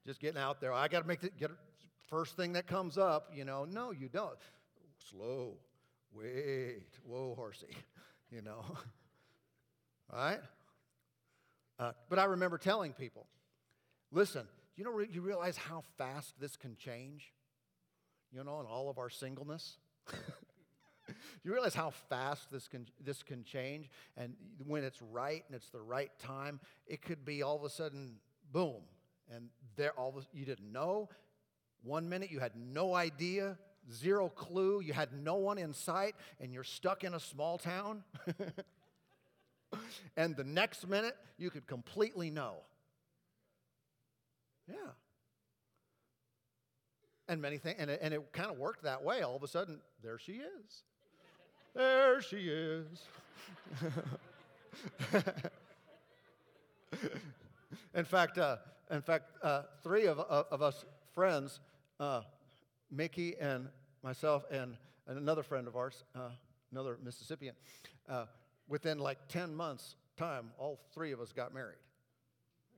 Just 0.05 0.19
getting 0.19 0.39
out 0.39 0.59
there. 0.59 0.73
I 0.73 0.87
got 0.87 1.01
to 1.01 1.07
make 1.07 1.21
the 1.21 1.29
get 1.29 1.51
first 2.09 2.35
thing 2.35 2.53
that 2.53 2.67
comes 2.67 2.97
up. 2.97 3.31
You 3.33 3.45
know, 3.45 3.65
no, 3.65 3.91
you 3.91 4.09
don't. 4.09 4.37
Slow. 5.09 5.57
Wait. 6.13 6.83
Whoa, 7.05 7.35
horsey. 7.35 7.67
You 8.31 8.41
know. 8.41 8.65
All 8.65 8.75
right. 10.11 10.39
Uh, 11.77 11.91
but 12.09 12.17
I 12.17 12.23
remember 12.23 12.57
telling 12.57 12.91
people, 12.93 13.27
listen. 14.11 14.47
You 14.75 14.83
know, 14.83 14.99
you 14.99 15.21
realize 15.21 15.55
how 15.55 15.83
fast 15.99 16.33
this 16.39 16.57
can 16.57 16.75
change. 16.75 17.31
You 18.31 18.43
know, 18.43 18.59
in 18.59 18.65
all 18.65 18.89
of 18.89 18.97
our 18.97 19.11
singleness. 19.11 19.77
you 21.43 21.53
realize 21.53 21.75
how 21.75 21.91
fast 22.09 22.51
this 22.51 22.67
can, 22.67 22.87
this 22.99 23.21
can 23.21 23.43
change? 23.43 23.89
And 24.17 24.33
when 24.65 24.83
it's 24.83 24.99
right 24.99 25.43
and 25.47 25.55
it's 25.55 25.69
the 25.69 25.81
right 25.81 26.11
time, 26.19 26.59
it 26.87 27.03
could 27.03 27.23
be 27.23 27.43
all 27.43 27.55
of 27.55 27.63
a 27.63 27.69
sudden, 27.69 28.15
boom. 28.51 28.81
And 29.35 29.49
there, 29.75 29.91
all 29.97 30.13
of, 30.17 30.27
you 30.33 30.45
didn't 30.45 30.71
know. 30.71 31.09
One 31.83 32.07
minute 32.09 32.31
you 32.31 32.39
had 32.39 32.51
no 32.55 32.95
idea, 32.95 33.57
zero 33.91 34.29
clue, 34.29 34.81
you 34.81 34.93
had 34.93 35.09
no 35.13 35.35
one 35.35 35.57
in 35.57 35.73
sight, 35.73 36.15
and 36.39 36.53
you're 36.53 36.63
stuck 36.63 37.03
in 37.03 37.13
a 37.13 37.19
small 37.19 37.57
town. 37.57 38.03
and 40.17 40.35
the 40.35 40.43
next 40.43 40.87
minute 40.87 41.15
you 41.37 41.49
could 41.49 41.67
completely 41.67 42.29
know. 42.29 42.57
Yeah. 44.67 44.75
And 47.27 47.41
many 47.41 47.57
things, 47.57 47.77
and 47.79 47.89
it, 47.89 47.99
and 48.01 48.13
it 48.13 48.31
kind 48.33 48.51
of 48.51 48.57
worked 48.57 48.83
that 48.83 49.03
way. 49.03 49.21
All 49.21 49.35
of 49.35 49.43
a 49.43 49.47
sudden, 49.47 49.79
there 50.01 50.19
she 50.19 50.33
is. 50.33 50.83
There 51.73 52.21
she 52.21 52.49
is. 52.49 52.85
in 57.95 58.05
fact, 58.05 58.37
uh, 58.37 58.57
in 58.93 59.01
fact, 59.01 59.31
uh, 59.41 59.63
three 59.83 60.05
of, 60.05 60.19
of 60.19 60.61
us 60.61 60.85
friends, 61.13 61.59
uh, 61.99 62.21
Mickey 62.91 63.35
and 63.39 63.67
myself 64.03 64.43
and, 64.51 64.77
and 65.07 65.17
another 65.17 65.41
friend 65.43 65.67
of 65.67 65.75
ours, 65.75 66.03
uh, 66.15 66.29
another 66.71 66.97
Mississippian, 67.03 67.55
uh, 68.07 68.25
within 68.67 68.99
like 68.99 69.17
10 69.29 69.55
months' 69.55 69.95
time, 70.17 70.51
all 70.57 70.79
three 70.93 71.11
of 71.11 71.19
us 71.19 71.31
got 71.31 71.53
married. 71.53 71.77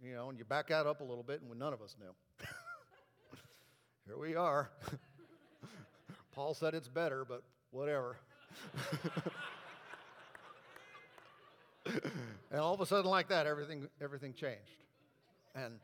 You 0.02 0.14
know, 0.14 0.30
and 0.30 0.38
you 0.38 0.46
back 0.46 0.68
that 0.70 0.88
up 0.88 1.02
a 1.02 1.04
little 1.04 1.24
bit, 1.24 1.42
and 1.42 1.60
none 1.60 1.74
of 1.74 1.82
us 1.82 1.96
knew. 2.00 2.14
Here 4.06 4.18
we 4.18 4.36
are. 4.36 4.70
Paul 6.32 6.54
said 6.54 6.74
it's 6.76 6.88
better, 6.88 7.26
but 7.26 7.44
whatever. 7.72 8.18
and 11.86 12.60
all 12.60 12.74
of 12.74 12.82
a 12.82 12.86
sudden, 12.86 13.10
like 13.10 13.30
that, 13.30 13.48
everything, 13.48 13.88
everything 14.02 14.34
changed. 14.34 14.84
And 15.56 15.80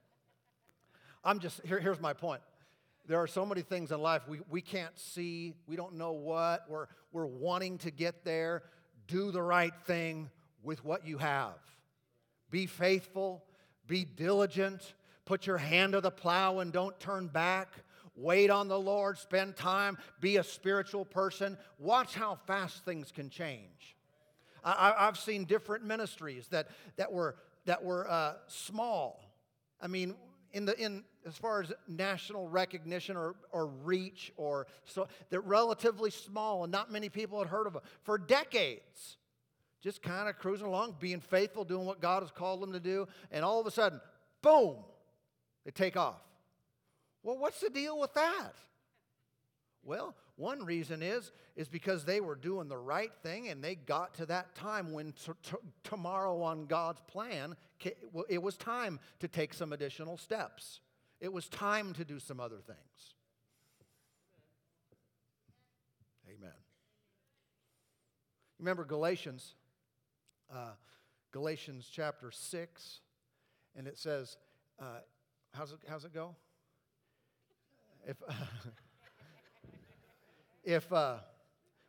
I'm 1.24 1.40
just, 1.40 1.62
here, 1.66 1.80
here's 1.80 2.00
my 2.00 2.14
point. 2.14 2.42
There 3.08 3.20
are 3.20 3.28
so 3.28 3.46
many 3.46 3.62
things 3.62 3.92
in 3.92 4.02
life 4.02 4.28
we, 4.28 4.40
we 4.50 4.62
can't 4.62 4.98
see, 4.98 5.54
we 5.68 5.76
don't 5.76 5.96
know 5.96 6.14
what, 6.14 6.66
we're, 6.70 6.88
we're 7.12 7.26
wanting 7.26 7.78
to 7.80 7.92
get 7.92 8.24
there. 8.24 8.64
Do 9.08 9.32
the 9.32 9.42
right 9.42 9.74
thing 9.86 10.30
with 10.64 10.84
what 10.86 11.06
you 11.06 11.18
have. 11.18 11.58
Be 12.50 12.68
faithful, 12.68 13.44
be 13.88 14.06
diligent, 14.06 14.94
put 15.26 15.48
your 15.48 15.58
hand 15.58 15.94
to 15.94 16.02
the 16.02 16.12
plow 16.12 16.60
and 16.60 16.72
don't 16.72 16.98
turn 17.00 17.28
back. 17.28 17.70
Wait 18.16 18.50
on 18.50 18.68
the 18.68 18.80
Lord, 18.80 19.18
spend 19.18 19.56
time, 19.56 19.98
be 20.20 20.38
a 20.38 20.44
spiritual 20.44 21.06
person. 21.06 21.58
Watch 21.80 22.14
how 22.14 22.36
fast 22.46 22.86
things 22.86 23.12
can 23.12 23.30
change. 23.30 23.96
I, 24.64 24.94
have 25.00 25.18
seen 25.18 25.46
different 25.46 25.86
ministries 25.86 26.48
that, 26.50 26.68
that 26.98 27.12
were, 27.12 27.36
that 27.66 27.84
were 27.84 28.10
uh, 28.10 28.34
small. 28.48 29.24
I 29.82 29.88
mean, 29.88 30.14
in 30.54 30.66
the, 30.66 30.78
in, 30.78 31.04
as 31.26 31.38
far 31.38 31.62
as 31.62 31.72
national 31.88 32.48
recognition 32.48 33.16
or, 33.16 33.36
or 33.52 33.68
reach, 33.68 34.32
or 34.38 34.68
so 34.86 35.08
they're 35.30 35.42
relatively 35.42 36.12
small, 36.12 36.64
and 36.64 36.72
not 36.72 36.92
many 36.92 37.10
people 37.10 37.40
had 37.40 37.48
heard 37.48 37.68
of 37.68 37.74
them 37.74 37.82
for 38.04 38.18
decades. 38.18 39.18
Just 39.82 40.04
kind 40.04 40.30
of 40.30 40.38
cruising 40.38 40.68
along, 40.68 40.98
being 41.00 41.20
faithful, 41.20 41.64
doing 41.64 41.86
what 41.86 42.00
God 42.00 42.22
has 42.22 42.32
called 42.32 42.62
them 42.62 42.72
to 42.74 42.80
do, 42.80 43.08
and 43.32 43.44
all 43.44 43.60
of 43.60 43.66
a 43.66 43.72
sudden, 43.72 44.00
boom, 44.42 44.76
they 45.66 45.72
take 45.72 45.98
off. 45.98 46.22
Well, 47.24 47.38
what's 47.38 47.60
the 47.60 47.70
deal 47.70 48.00
with 48.00 48.14
that? 48.14 48.54
Well, 49.84 50.16
one 50.36 50.64
reason 50.66 51.02
is 51.04 51.32
is 51.56 51.68
because 51.68 52.06
they 52.06 52.22
were 52.22 52.36
doing 52.36 52.68
the 52.68 52.78
right 52.78 53.12
thing 53.22 53.50
and 53.50 53.64
they 53.64 53.76
got 53.76 54.14
to 54.16 54.26
that 54.26 54.56
time 54.56 54.94
when 54.94 55.14
t- 55.14 55.32
t- 55.44 55.56
tomorrow 55.84 56.42
on 56.42 56.66
God's 56.66 57.02
plan 57.08 57.56
it 58.30 58.42
was 58.42 58.58
time 58.58 59.00
to 59.20 59.28
take 59.28 59.54
some 59.54 59.74
additional 59.74 60.18
steps. 60.18 60.82
It 61.20 61.32
was 61.32 61.48
time 61.48 61.94
to 61.94 62.06
do 62.06 62.20
some 62.20 62.40
other 62.40 62.58
things. 62.58 63.16
Amen. 66.28 66.54
Remember 68.60 68.86
Galatians, 68.86 69.56
uh, 70.54 70.74
Galatians 71.32 71.90
chapter 71.92 72.32
6, 72.32 73.00
and 73.76 73.88
it 73.88 73.98
says, 73.98 74.38
uh, 74.80 75.00
how's, 75.54 75.72
it, 75.74 75.80
how's 75.88 76.06
it 76.06 76.14
go? 76.14 76.36
If, 78.08 78.18
if 80.64 80.92
uh, 80.92 81.18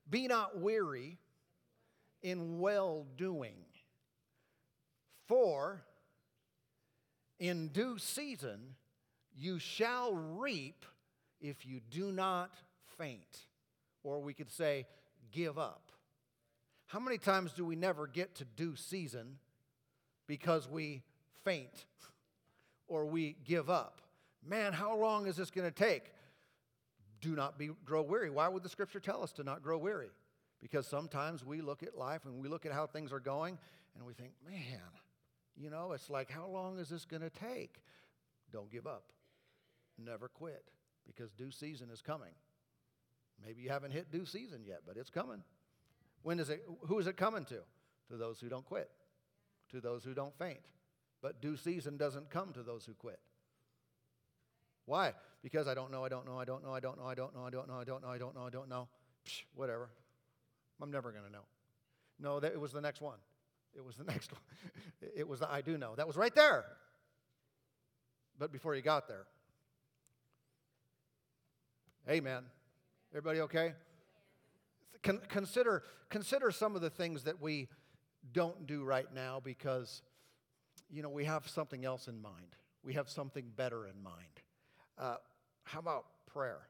be 0.08 0.26
not 0.26 0.58
weary 0.58 1.18
in 2.22 2.58
well 2.58 3.06
doing, 3.16 3.56
for 5.26 5.82
in 7.38 7.68
due 7.68 7.98
season 7.98 8.76
you 9.36 9.58
shall 9.58 10.14
reap 10.14 10.84
if 11.40 11.66
you 11.66 11.80
do 11.90 12.12
not 12.12 12.52
faint. 12.98 13.46
Or 14.04 14.20
we 14.20 14.34
could 14.34 14.50
say, 14.50 14.86
give 15.30 15.58
up. 15.58 15.90
How 16.86 17.00
many 17.00 17.18
times 17.18 17.52
do 17.52 17.64
we 17.64 17.76
never 17.76 18.06
get 18.06 18.34
to 18.36 18.44
due 18.44 18.76
season 18.76 19.38
because 20.26 20.68
we 20.68 21.02
faint 21.44 21.86
or 22.86 23.06
we 23.06 23.36
give 23.44 23.70
up? 23.70 24.00
Man, 24.46 24.72
how 24.72 24.96
long 24.96 25.26
is 25.26 25.36
this 25.36 25.50
going 25.50 25.70
to 25.70 25.74
take? 25.74 26.12
Do 27.22 27.34
not 27.34 27.58
be, 27.58 27.70
grow 27.84 28.02
weary. 28.02 28.28
Why 28.28 28.48
would 28.48 28.62
the 28.62 28.68
scripture 28.68 29.00
tell 29.00 29.22
us 29.22 29.32
to 29.32 29.44
not 29.44 29.62
grow 29.62 29.78
weary? 29.78 30.10
Because 30.60 30.86
sometimes 30.86 31.44
we 31.44 31.60
look 31.60 31.82
at 31.82 31.96
life 31.96 32.26
and 32.26 32.42
we 32.42 32.48
look 32.48 32.66
at 32.66 32.72
how 32.72 32.86
things 32.86 33.12
are 33.12 33.20
going 33.20 33.58
and 33.96 34.04
we 34.04 34.12
think, 34.12 34.32
man, 34.46 34.80
you 35.56 35.70
know, 35.70 35.92
it's 35.92 36.10
like, 36.10 36.30
how 36.30 36.46
long 36.46 36.78
is 36.78 36.88
this 36.88 37.04
going 37.04 37.22
to 37.22 37.30
take? 37.30 37.80
Don't 38.52 38.70
give 38.70 38.86
up. 38.86 39.04
Never 39.98 40.28
quit 40.28 40.64
because 41.06 41.32
due 41.32 41.50
season 41.50 41.90
is 41.90 42.00
coming. 42.00 42.32
Maybe 43.44 43.62
you 43.62 43.70
haven't 43.70 43.92
hit 43.92 44.10
due 44.10 44.26
season 44.26 44.62
yet, 44.66 44.80
but 44.86 44.96
it's 44.96 45.10
coming. 45.10 45.42
When 46.22 46.38
is 46.38 46.50
it, 46.50 46.64
who 46.86 46.98
is 46.98 47.06
it 47.06 47.16
coming 47.16 47.44
to? 47.46 47.58
To 48.10 48.16
those 48.16 48.40
who 48.40 48.48
don't 48.48 48.64
quit, 48.64 48.90
to 49.70 49.80
those 49.80 50.04
who 50.04 50.12
don't 50.12 50.36
faint. 50.38 50.60
But 51.22 51.40
due 51.40 51.56
season 51.56 51.96
doesn't 51.96 52.30
come 52.30 52.52
to 52.52 52.62
those 52.62 52.84
who 52.84 52.94
quit. 52.94 53.20
Why? 54.86 55.14
Because 55.42 55.66
I 55.66 55.74
don't 55.74 55.90
know, 55.90 56.04
I 56.04 56.08
don't 56.08 56.24
know, 56.24 56.38
I 56.38 56.44
don't 56.44 56.62
know, 56.62 56.72
I 56.72 56.80
don't 56.80 56.98
know, 56.98 57.06
I 57.06 57.14
don't 57.14 57.34
know, 57.34 57.44
I 57.44 57.50
don't 57.50 57.68
know, 57.68 57.74
I 57.74 57.84
don't 57.84 58.02
know, 58.02 58.08
I 58.08 58.18
don't 58.18 58.34
know, 58.34 58.42
I 58.42 58.50
don't 58.50 58.68
know. 58.68 58.88
Psh, 59.26 59.42
whatever. 59.54 59.88
I'm 60.80 60.90
never 60.90 61.10
going 61.10 61.24
to 61.24 61.32
know. 61.32 61.44
No, 62.18 62.40
that, 62.40 62.52
it 62.52 62.60
was 62.60 62.72
the 62.72 62.80
next 62.80 63.00
one. 63.00 63.18
It 63.74 63.84
was 63.84 63.96
the 63.96 64.04
next 64.12 64.32
one. 64.32 64.40
It 65.16 65.26
was 65.26 65.40
the 65.40 65.50
I 65.50 65.60
do 65.60 65.76
know. 65.76 65.94
That 65.96 66.06
was 66.06 66.16
right 66.16 66.34
there. 66.34 66.64
But 68.38 68.52
before 68.52 68.74
you 68.74 68.82
got 68.82 69.08
there. 69.08 69.24
Amen. 72.08 72.42
Everybody 73.12 73.40
okay? 73.42 73.74
Con- 75.02 75.20
consider, 75.28 75.84
consider 76.08 76.50
some 76.50 76.74
of 76.74 76.82
the 76.82 76.90
things 76.90 77.24
that 77.24 77.40
we 77.40 77.68
don't 78.32 78.66
do 78.66 78.84
right 78.84 79.12
now 79.14 79.40
because, 79.42 80.02
you 80.90 81.02
know, 81.02 81.08
we 81.08 81.24
have 81.24 81.48
something 81.48 81.84
else 81.84 82.08
in 82.08 82.20
mind. 82.20 82.56
We 82.82 82.94
have 82.94 83.08
something 83.08 83.44
better 83.56 83.86
in 83.86 84.02
mind. 84.02 84.40
Uh, 84.98 85.16
how 85.64 85.78
about 85.78 86.06
prayer? 86.32 86.60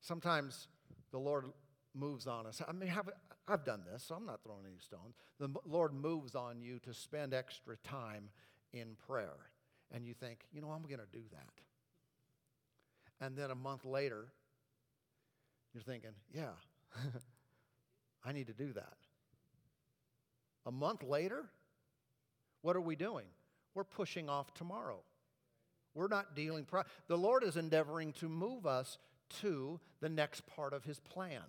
Sometimes 0.00 0.68
the 1.10 1.18
Lord 1.18 1.46
moves 1.94 2.26
on 2.26 2.46
us. 2.46 2.60
I 2.66 2.72
mean, 2.72 2.88
have, 2.88 3.08
I've 3.46 3.64
done 3.64 3.82
this, 3.90 4.04
so 4.04 4.14
I'm 4.14 4.26
not 4.26 4.42
throwing 4.42 4.66
any 4.66 4.78
stones. 4.78 5.14
The 5.38 5.48
Lord 5.66 5.92
moves 5.92 6.34
on 6.34 6.60
you 6.60 6.78
to 6.80 6.94
spend 6.94 7.34
extra 7.34 7.76
time 7.78 8.30
in 8.72 8.96
prayer. 9.06 9.36
And 9.92 10.06
you 10.06 10.14
think, 10.14 10.40
you 10.52 10.60
know, 10.60 10.70
I'm 10.70 10.82
going 10.82 11.00
to 11.00 11.12
do 11.12 11.22
that. 11.32 13.24
And 13.24 13.36
then 13.36 13.50
a 13.50 13.54
month 13.54 13.84
later, 13.84 14.26
you're 15.72 15.82
thinking, 15.82 16.10
yeah, 16.34 16.52
I 18.24 18.32
need 18.32 18.46
to 18.48 18.52
do 18.54 18.72
that. 18.72 18.96
A 20.66 20.72
month 20.72 21.02
later, 21.02 21.44
what 22.62 22.76
are 22.76 22.80
we 22.80 22.96
doing? 22.96 23.26
We're 23.74 23.84
pushing 23.84 24.28
off 24.28 24.54
tomorrow. 24.54 25.00
We're 25.94 26.08
not 26.08 26.34
dealing. 26.34 26.64
Pro- 26.64 26.84
the 27.06 27.18
Lord 27.18 27.44
is 27.44 27.56
endeavoring 27.56 28.12
to 28.14 28.28
move 28.28 28.66
us 28.66 28.98
to 29.40 29.80
the 30.00 30.08
next 30.08 30.46
part 30.46 30.72
of 30.72 30.84
His 30.84 30.98
plan. 31.00 31.42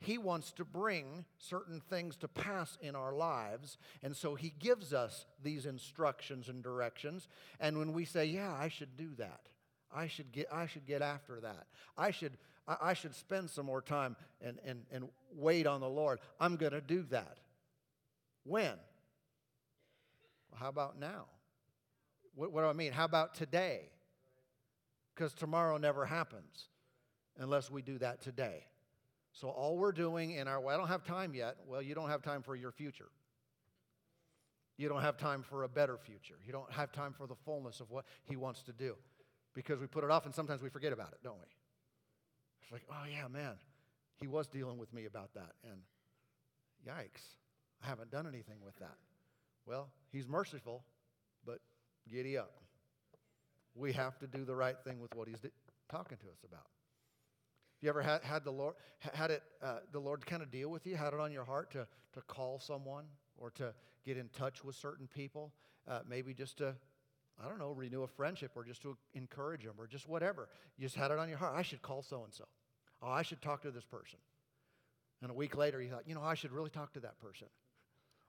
He 0.00 0.18
wants 0.18 0.52
to 0.52 0.64
bring 0.64 1.24
certain 1.38 1.80
things 1.80 2.16
to 2.16 2.28
pass 2.28 2.76
in 2.80 2.94
our 2.94 3.14
lives, 3.14 3.78
and 4.02 4.14
so 4.14 4.34
He 4.34 4.52
gives 4.58 4.92
us 4.92 5.24
these 5.42 5.66
instructions 5.66 6.48
and 6.48 6.62
directions. 6.62 7.28
And 7.60 7.78
when 7.78 7.92
we 7.92 8.04
say, 8.04 8.26
"Yeah, 8.26 8.52
I 8.52 8.68
should 8.68 8.96
do 8.96 9.14
that," 9.16 9.48
I 9.94 10.08
should 10.08 10.32
get, 10.32 10.48
I 10.52 10.66
should 10.66 10.86
get 10.86 11.02
after 11.02 11.40
that. 11.40 11.66
I 11.96 12.10
should, 12.10 12.32
I 12.66 12.94
should 12.94 13.14
spend 13.14 13.50
some 13.50 13.66
more 13.66 13.80
time 13.80 14.16
and, 14.40 14.58
and, 14.64 14.82
and 14.90 15.08
wait 15.34 15.66
on 15.66 15.80
the 15.80 15.88
Lord. 15.88 16.18
I'm 16.40 16.56
going 16.56 16.72
to 16.72 16.80
do 16.80 17.02
that. 17.10 17.38
When? 18.44 18.64
Well, 20.50 20.60
how 20.60 20.68
about 20.68 20.98
now? 20.98 21.26
What, 22.34 22.52
what 22.52 22.62
do 22.62 22.66
I 22.66 22.72
mean? 22.72 22.92
How 22.92 23.04
about 23.04 23.34
today? 23.34 23.90
Because 25.14 25.34
tomorrow 25.34 25.76
never 25.76 26.04
happens 26.04 26.68
unless 27.38 27.70
we 27.70 27.82
do 27.82 27.98
that 27.98 28.20
today. 28.20 28.64
So 29.32 29.48
all 29.48 29.76
we're 29.76 29.92
doing 29.92 30.32
in 30.32 30.46
our, 30.46 30.60
well, 30.60 30.74
I 30.74 30.78
don't 30.78 30.88
have 30.88 31.04
time 31.04 31.34
yet. 31.34 31.56
Well, 31.66 31.82
you 31.82 31.94
don't 31.94 32.08
have 32.08 32.22
time 32.22 32.42
for 32.42 32.54
your 32.54 32.70
future. 32.70 33.08
You 34.76 34.88
don't 34.88 35.02
have 35.02 35.16
time 35.16 35.42
for 35.42 35.62
a 35.64 35.68
better 35.68 35.96
future. 35.96 36.36
You 36.44 36.52
don't 36.52 36.70
have 36.72 36.92
time 36.92 37.12
for 37.12 37.26
the 37.26 37.34
fullness 37.44 37.80
of 37.80 37.90
what 37.90 38.04
He 38.24 38.36
wants 38.36 38.62
to 38.64 38.72
do 38.72 38.96
because 39.54 39.80
we 39.80 39.86
put 39.86 40.04
it 40.04 40.10
off 40.10 40.26
and 40.26 40.34
sometimes 40.34 40.62
we 40.62 40.68
forget 40.68 40.92
about 40.92 41.12
it, 41.12 41.18
don't 41.22 41.38
we? 41.38 41.46
It's 42.62 42.72
like, 42.72 42.82
oh, 42.90 43.04
yeah, 43.08 43.28
man, 43.28 43.54
He 44.20 44.26
was 44.26 44.48
dealing 44.48 44.78
with 44.78 44.92
me 44.92 45.04
about 45.04 45.34
that. 45.34 45.52
And 45.64 45.80
yikes, 46.86 47.22
I 47.82 47.86
haven't 47.86 48.10
done 48.10 48.26
anything 48.26 48.58
with 48.64 48.76
that. 48.78 48.96
Well, 49.66 49.90
He's 50.10 50.26
merciful, 50.26 50.84
giddy 52.10 52.36
up. 52.38 52.52
We 53.74 53.92
have 53.92 54.18
to 54.18 54.26
do 54.26 54.44
the 54.44 54.54
right 54.54 54.76
thing 54.84 55.00
with 55.00 55.14
what 55.14 55.28
He's 55.28 55.44
talking 55.90 56.18
to 56.18 56.26
us 56.26 56.38
about. 56.46 56.66
You 57.80 57.88
ever 57.88 58.02
had, 58.02 58.22
had 58.22 58.44
the 58.44 58.50
Lord 58.50 58.74
had 59.12 59.30
it 59.30 59.42
uh, 59.62 59.80
the 59.92 60.00
Lord 60.00 60.24
kind 60.24 60.42
of 60.42 60.50
deal 60.50 60.70
with 60.70 60.86
you, 60.86 60.96
had 60.96 61.12
it 61.12 61.20
on 61.20 61.32
your 61.32 61.44
heart 61.44 61.70
to 61.72 61.86
to 62.14 62.20
call 62.22 62.58
someone 62.58 63.04
or 63.36 63.50
to 63.50 63.74
get 64.04 64.16
in 64.16 64.28
touch 64.28 64.64
with 64.64 64.76
certain 64.76 65.08
people, 65.08 65.52
uh, 65.88 66.00
maybe 66.08 66.32
just 66.32 66.58
to 66.58 66.74
I 67.42 67.48
don't 67.48 67.58
know 67.58 67.72
renew 67.72 68.02
a 68.02 68.06
friendship 68.08 68.52
or 68.54 68.64
just 68.64 68.82
to 68.82 68.96
encourage 69.14 69.64
them 69.64 69.74
or 69.76 69.86
just 69.86 70.08
whatever. 70.08 70.48
You 70.78 70.86
just 70.86 70.96
had 70.96 71.10
it 71.10 71.18
on 71.18 71.28
your 71.28 71.38
heart. 71.38 71.54
I 71.56 71.62
should 71.62 71.82
call 71.82 72.02
so 72.02 72.24
and 72.24 72.32
so. 72.32 72.44
Oh, 73.02 73.10
I 73.10 73.22
should 73.22 73.42
talk 73.42 73.62
to 73.62 73.70
this 73.70 73.84
person. 73.84 74.18
And 75.20 75.30
a 75.30 75.34
week 75.34 75.56
later, 75.56 75.80
you 75.82 75.90
thought, 75.90 76.04
you 76.06 76.14
know, 76.14 76.22
I 76.22 76.34
should 76.34 76.52
really 76.52 76.70
talk 76.70 76.92
to 76.94 77.00
that 77.00 77.18
person. 77.18 77.48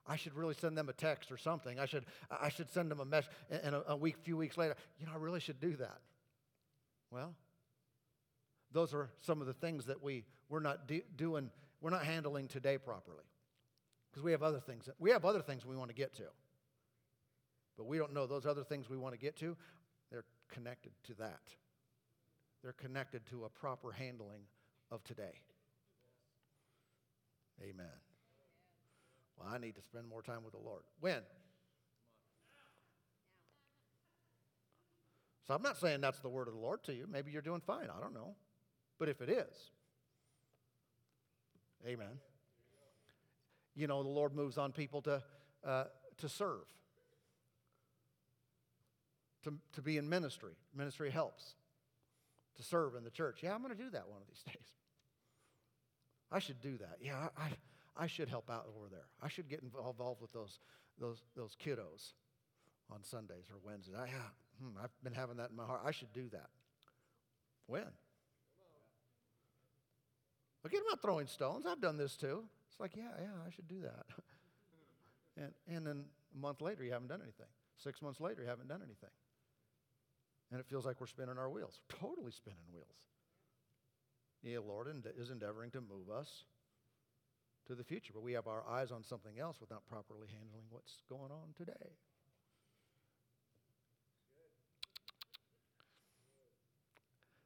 I 0.08 0.18
should 0.18 0.36
really 0.36 0.54
send 0.54 0.78
them 0.78 0.90
a 0.90 0.94
text 0.94 1.32
or 1.32 1.38
something. 1.38 1.80
I 1.80 1.86
should 1.86 2.06
I 2.30 2.50
should 2.50 2.70
send 2.70 2.92
them 2.92 3.00
a 3.00 3.06
message. 3.06 3.32
And 3.50 3.76
a, 3.76 3.92
a 3.92 3.96
week, 3.96 4.18
few 4.24 4.38
weeks 4.38 4.58
later, 4.58 4.76
you 5.00 5.08
know, 5.08 5.14
I 5.14 5.18
really 5.18 5.40
should 5.40 5.60
do 5.60 5.76
that. 5.78 6.00
Well, 7.12 7.34
those 8.72 8.94
are 8.94 9.10
some 9.22 9.42
of 9.42 9.48
the 9.48 9.54
things 9.54 9.86
that 9.86 10.04
we, 10.04 10.26
we're 10.50 10.60
not 10.60 10.92
doing, 11.16 11.50
we're 11.82 11.92
not 11.92 12.04
handling 12.04 12.48
today 12.48 12.78
properly. 12.78 13.24
Because 14.12 14.24
we 14.24 14.32
have 14.32 14.44
other 14.44 14.60
things, 14.60 14.90
we 15.00 15.12
have 15.12 15.26
other 15.26 15.42
things 15.42 15.66
we 15.66 15.78
want 15.78 15.90
to 15.90 15.96
get 15.96 16.14
to. 16.16 16.24
But 17.78 17.88
we 17.88 17.98
don't 17.98 18.14
know 18.14 18.28
those 18.28 18.46
other 18.46 18.64
things 18.64 18.90
we 18.90 18.98
want 18.98 19.14
to 19.14 19.20
get 19.20 19.38
to, 19.38 19.56
they're 20.12 20.26
connected 20.52 20.92
to 21.06 21.14
that. 21.16 21.42
They're 22.64 22.74
connected 22.74 23.26
to 23.30 23.46
a 23.46 23.50
proper 23.50 23.92
handling 23.92 24.42
of 24.92 25.04
today. 25.04 25.40
Amen. 27.62 28.05
Well, 29.38 29.50
I 29.54 29.58
need 29.58 29.76
to 29.76 29.82
spend 29.82 30.08
more 30.08 30.22
time 30.22 30.44
with 30.44 30.54
the 30.54 30.60
Lord. 30.60 30.84
When? 31.00 31.22
So 35.48 35.54
I'm 35.54 35.62
not 35.62 35.78
saying 35.78 36.02
that's 36.02 36.20
the 36.20 36.30
word 36.30 36.48
of 36.48 36.54
the 36.54 36.60
Lord 36.60 36.84
to 36.86 36.94
you. 36.94 37.06
Maybe 37.10 37.32
you're 37.32 37.42
doing 37.42 37.62
fine. 37.62 37.88
I 37.96 38.02
don't 38.02 38.14
know. 38.14 38.36
But 38.98 39.10
if 39.10 39.22
it 39.22 39.30
is, 39.30 39.72
amen. 41.86 42.20
You 43.76 43.88
know, 43.88 44.02
the 44.02 44.10
Lord 44.10 44.34
moves 44.34 44.58
on 44.58 44.72
people 44.72 45.02
to, 45.04 45.22
uh, 45.66 45.84
to 46.20 46.30
serve, 46.30 46.64
to, 49.44 49.54
to 49.74 49.82
be 49.82 49.98
in 49.98 50.08
ministry. 50.08 50.54
Ministry 50.74 51.12
helps 51.12 51.56
to 52.56 52.64
serve 52.64 52.96
in 52.96 53.04
the 53.04 53.10
church. 53.10 53.40
Yeah, 53.44 53.54
I'm 53.54 53.62
going 53.62 53.76
to 53.76 53.84
do 53.84 53.90
that 53.92 54.08
one 54.08 54.22
of 54.22 54.28
these 54.28 54.42
days. 54.54 54.66
I 56.32 56.40
should 56.40 56.62
do 56.62 56.78
that. 56.78 56.98
Yeah, 57.02 57.28
I, 57.38 57.44
I 57.44 57.50
should 58.08 58.30
help 58.30 58.50
out 58.50 58.66
over 58.76 58.88
there. 58.90 59.08
I 59.22 59.30
should 59.30 59.50
get 59.50 59.62
involved 59.62 60.22
with 60.22 60.34
those, 60.34 60.60
those, 61.00 61.24
those 61.36 61.56
kiddos 61.56 62.14
on 62.92 63.04
Sundays 63.04 63.46
or 63.52 63.58
Wednesdays. 63.64 63.96
I, 63.98 64.08
hmm, 64.62 64.78
I've 64.82 64.92
been 65.04 65.14
having 65.14 65.38
that 65.38 65.50
in 65.50 65.56
my 65.56 65.66
heart. 65.66 65.82
I 65.86 65.92
should 65.92 66.12
do 66.14 66.28
that. 66.32 66.50
When? 67.68 67.86
Again, 70.66 70.82
I'm 70.82 70.90
not 70.90 71.02
throwing 71.02 71.28
stones. 71.28 71.66
I've 71.66 71.82
done 71.82 71.98
this 71.98 72.16
too. 72.16 72.44
It's 72.70 72.80
like, 72.80 72.96
yeah, 72.96 73.12
yeah, 73.20 73.28
I 73.48 73.52
should 73.52 73.68
do 73.68 73.82
that. 73.82 74.06
and, 75.38 75.52
and 75.68 75.88
then 75.88 76.06
a 76.36 76.38
month 76.38 76.62
later, 76.62 76.84
you 76.84 76.92
haven't 76.92 77.08
done 77.08 77.22
anything. 77.22 77.48
Six 77.78 78.02
months 78.02 78.20
later, 78.20 78.42
you 78.42 78.50
haven't 78.50 78.68
done 78.68 78.82
anything. 78.84 79.10
And 80.52 80.60
it 80.60 80.66
feels 80.68 80.86
like 80.86 81.00
we're 81.00 81.08
spinning 81.08 81.38
our 81.38 81.50
wheels. 81.50 81.80
totally 81.90 82.32
spinning 82.32 82.66
wheels. 82.74 82.86
Yeah, 84.44 84.60
Lord 84.60 84.88
is 85.18 85.32
endeavoring 85.32 85.72
to 85.72 85.82
move 85.82 86.10
us 86.16 86.44
to 87.68 87.76
the 87.76 87.84
future, 87.84 88.12
but 88.14 88.24
we 88.24 88.34
have 88.34 88.48
our 88.48 88.64
eyes 88.70 88.92
on 88.92 89.04
something 89.04 89.40
else 89.40 89.58
without 89.60 89.86
properly 89.88 90.28
handling 90.28 90.66
what's 90.70 91.02
going 91.10 91.32
on 91.32 91.54
today. 91.58 91.92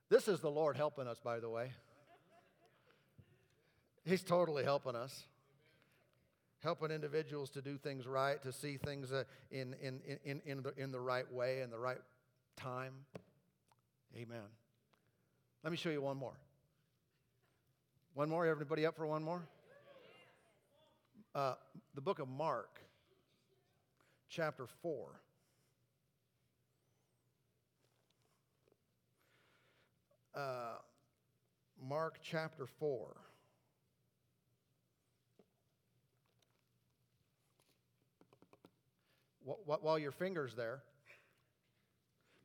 This 0.09 0.27
is 0.27 0.39
the 0.39 0.49
Lord 0.49 0.75
helping 0.75 1.07
us, 1.07 1.19
by 1.23 1.39
the 1.39 1.49
way. 1.49 1.71
He's 4.05 4.23
totally 4.23 4.63
helping 4.63 4.95
us. 4.95 5.23
Helping 6.63 6.91
individuals 6.91 7.51
to 7.51 7.61
do 7.61 7.77
things 7.77 8.05
right, 8.05 8.41
to 8.43 8.51
see 8.51 8.77
things 8.77 9.13
uh, 9.13 9.23
in, 9.49 9.75
in, 9.81 10.01
in, 10.25 10.41
in, 10.45 10.63
the, 10.63 10.73
in 10.75 10.91
the 10.91 10.99
right 10.99 11.31
way, 11.31 11.61
in 11.61 11.69
the 11.69 11.79
right 11.79 11.99
time. 12.57 12.91
Amen. 14.17 14.43
Let 15.63 15.71
me 15.71 15.77
show 15.77 15.89
you 15.89 16.01
one 16.01 16.17
more. 16.17 16.33
One 18.13 18.29
more? 18.29 18.45
Everybody 18.45 18.85
up 18.85 18.97
for 18.97 19.05
one 19.05 19.23
more? 19.23 19.47
Uh, 21.35 21.53
the 21.93 22.01
book 22.01 22.17
of 22.17 22.27
Mark, 22.27 22.79
chapter 24.29 24.65
4. 24.81 25.21
Uh, 30.35 30.39
Mark 31.87 32.19
chapter 32.23 32.65
4. 32.79 33.15
while 39.65 39.97
your 39.97 40.11
finger's 40.11 40.53
there, 40.53 40.83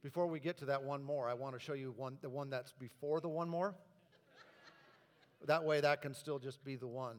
before 0.03 0.27
we 0.27 0.41
get 0.41 0.57
to 0.59 0.65
that 0.67 0.83
one 0.83 1.03
more, 1.03 1.29
I 1.29 1.35
want 1.35 1.55
to 1.55 1.61
show 1.61 1.75
you 1.75 1.93
one, 1.97 2.17
the 2.23 2.31
one 2.31 2.49
that's 2.49 2.73
before 2.73 3.21
the 3.21 3.29
one 3.29 3.49
more. 3.49 3.75
that 5.47 5.65
way, 5.65 5.81
that 5.81 6.01
can 6.01 6.15
still 6.15 6.39
just 6.39 6.65
be 6.65 6.77
the 6.77 6.87
one. 6.87 7.17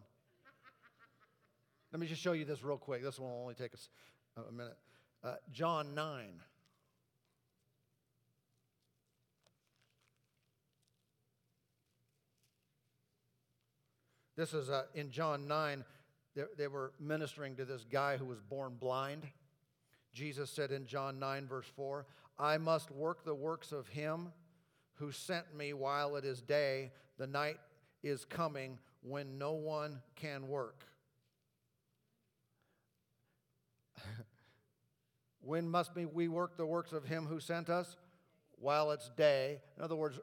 Let 1.92 2.00
me 2.00 2.08
just 2.08 2.22
show 2.22 2.34
you 2.34 2.46
this 2.46 2.64
real 2.64 2.78
quick. 2.78 3.04
This 3.04 3.20
will 3.20 3.40
only 3.42 3.54
take 3.54 3.74
us 3.74 3.90
a 4.38 4.52
minute. 4.52 4.78
Uh, 5.24 5.36
John 5.52 5.96
9. 5.96 6.42
This 14.36 14.54
is 14.54 14.70
uh, 14.70 14.84
in 14.94 15.12
John 15.12 15.48
9. 15.48 15.86
They, 16.36 16.44
they 16.58 16.68
were 16.68 16.92
ministering 17.00 17.56
to 17.56 17.66
this 17.66 17.86
guy 17.90 18.18
who 18.18 18.26
was 18.26 18.42
born 18.42 18.76
blind. 18.80 19.24
Jesus 20.14 20.50
said 20.50 20.72
in 20.72 20.86
John 20.86 21.20
9, 21.20 21.48
verse 21.48 21.68
4, 21.76 22.06
I 22.38 22.58
must 22.58 22.92
work 22.92 23.24
the 23.24 23.36
works 23.36 23.72
of 23.72 23.88
him 23.88 24.34
who 24.96 25.12
sent 25.12 25.56
me 25.56 25.74
while 25.74 26.18
it 26.18 26.26
is 26.26 26.42
day. 26.42 26.92
The 27.18 27.28
night 27.28 27.58
is 28.04 28.26
coming 28.26 28.78
when 29.02 29.38
no 29.38 29.54
one 29.54 30.02
can 30.16 30.48
work. 30.48 30.84
When 35.46 35.70
must 35.70 35.92
we 35.96 36.28
work 36.28 36.58
the 36.58 36.66
works 36.66 36.92
of 36.92 37.06
him 37.06 37.26
who 37.26 37.40
sent 37.40 37.70
us? 37.70 37.96
while 38.60 38.92
it's 38.92 39.10
day. 39.10 39.62
In 39.78 39.84
other 39.84 39.96
words, 39.96 40.20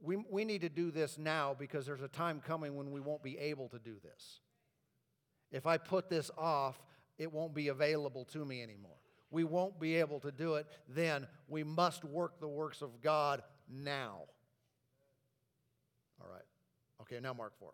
we, 0.00 0.16
we 0.30 0.44
need 0.44 0.60
to 0.60 0.68
do 0.68 0.90
this 0.90 1.18
now 1.18 1.54
because 1.58 1.86
there's 1.86 2.02
a 2.02 2.08
time 2.08 2.40
coming 2.44 2.76
when 2.76 2.90
we 2.90 3.00
won't 3.00 3.22
be 3.22 3.38
able 3.38 3.68
to 3.68 3.78
do 3.78 3.96
this. 4.02 4.40
If 5.50 5.66
I 5.66 5.78
put 5.78 6.08
this 6.08 6.30
off, 6.36 6.80
it 7.18 7.32
won't 7.32 7.54
be 7.54 7.68
available 7.68 8.24
to 8.26 8.44
me 8.44 8.62
anymore. 8.62 8.96
We 9.30 9.44
won't 9.44 9.80
be 9.80 9.96
able 9.96 10.20
to 10.20 10.30
do 10.30 10.54
it 10.54 10.66
then. 10.88 11.26
We 11.48 11.64
must 11.64 12.04
work 12.04 12.40
the 12.40 12.48
works 12.48 12.82
of 12.82 13.00
God 13.00 13.42
now. 13.68 14.22
All 16.20 16.28
right. 16.30 16.44
Okay, 17.02 17.20
now 17.20 17.32
Mark 17.32 17.52
4. 17.58 17.72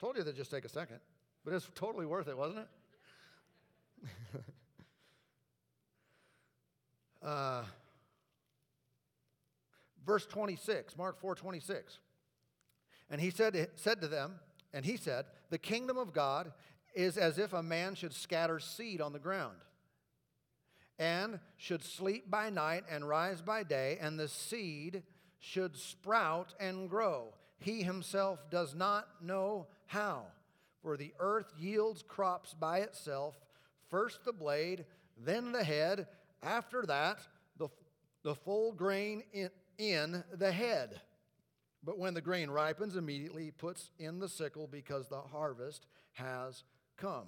Told 0.00 0.16
you 0.16 0.24
to 0.24 0.32
just 0.32 0.50
take 0.50 0.64
a 0.64 0.68
second, 0.68 0.98
but 1.44 1.54
it's 1.54 1.70
totally 1.74 2.06
worth 2.06 2.28
it, 2.28 2.36
wasn't 2.36 2.60
it? 2.60 2.68
uh, 7.22 7.64
verse 10.06 10.26
26, 10.26 10.96
Mark 10.96 11.20
4 11.20 11.34
26. 11.34 11.98
And 13.10 13.20
he 13.20 13.30
said, 13.30 13.68
said 13.76 14.00
to 14.00 14.08
them, 14.08 14.36
and 14.72 14.84
he 14.84 14.96
said, 14.96 15.26
The 15.50 15.58
kingdom 15.58 15.98
of 15.98 16.12
God 16.12 16.52
is 16.94 17.16
as 17.16 17.38
if 17.38 17.52
a 17.52 17.62
man 17.62 17.94
should 17.94 18.14
scatter 18.14 18.58
seed 18.58 19.00
on 19.00 19.12
the 19.12 19.18
ground, 19.18 19.56
and 20.98 21.40
should 21.56 21.84
sleep 21.84 22.30
by 22.30 22.50
night 22.50 22.84
and 22.90 23.08
rise 23.08 23.42
by 23.42 23.62
day, 23.62 23.98
and 24.00 24.18
the 24.18 24.28
seed 24.28 25.02
should 25.38 25.76
sprout 25.76 26.54
and 26.58 26.88
grow. 26.88 27.34
He 27.58 27.82
himself 27.82 28.50
does 28.50 28.74
not 28.74 29.06
know 29.20 29.66
how. 29.86 30.26
For 30.82 30.96
the 30.96 31.12
earth 31.18 31.52
yields 31.58 32.02
crops 32.02 32.54
by 32.54 32.80
itself, 32.80 33.34
first 33.94 34.24
the 34.24 34.32
blade, 34.32 34.84
then 35.16 35.52
the 35.52 35.62
head, 35.62 36.08
after 36.42 36.84
that, 36.84 37.20
the, 37.58 37.68
the 38.24 38.34
full 38.34 38.72
grain 38.72 39.22
in, 39.32 39.48
in 39.78 40.24
the 40.36 40.50
head. 40.50 41.00
But 41.84 41.96
when 41.96 42.12
the 42.12 42.20
grain 42.20 42.50
ripens, 42.50 42.96
immediately 42.96 43.44
he 43.44 43.50
puts 43.52 43.90
in 44.00 44.18
the 44.18 44.28
sickle 44.28 44.66
because 44.66 45.06
the 45.06 45.20
harvest 45.20 45.86
has 46.14 46.64
come. 46.96 47.26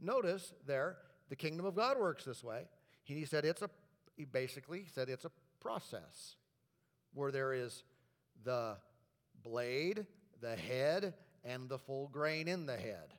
Notice 0.00 0.54
there, 0.66 0.96
the 1.28 1.36
kingdom 1.36 1.64
of 1.64 1.76
God 1.76 1.96
works 1.96 2.24
this 2.24 2.42
way. 2.42 2.62
He 3.04 3.24
said 3.24 3.44
it's 3.44 3.62
a, 3.62 3.70
he 4.16 4.24
basically 4.24 4.86
said 4.92 5.08
it's 5.08 5.24
a 5.24 5.30
process 5.60 6.34
where 7.14 7.30
there 7.30 7.52
is 7.52 7.84
the 8.42 8.76
blade, 9.44 10.04
the 10.40 10.56
head, 10.56 11.14
and 11.44 11.68
the 11.68 11.78
full 11.78 12.08
grain 12.08 12.48
in 12.48 12.66
the 12.66 12.76
head. 12.76 13.14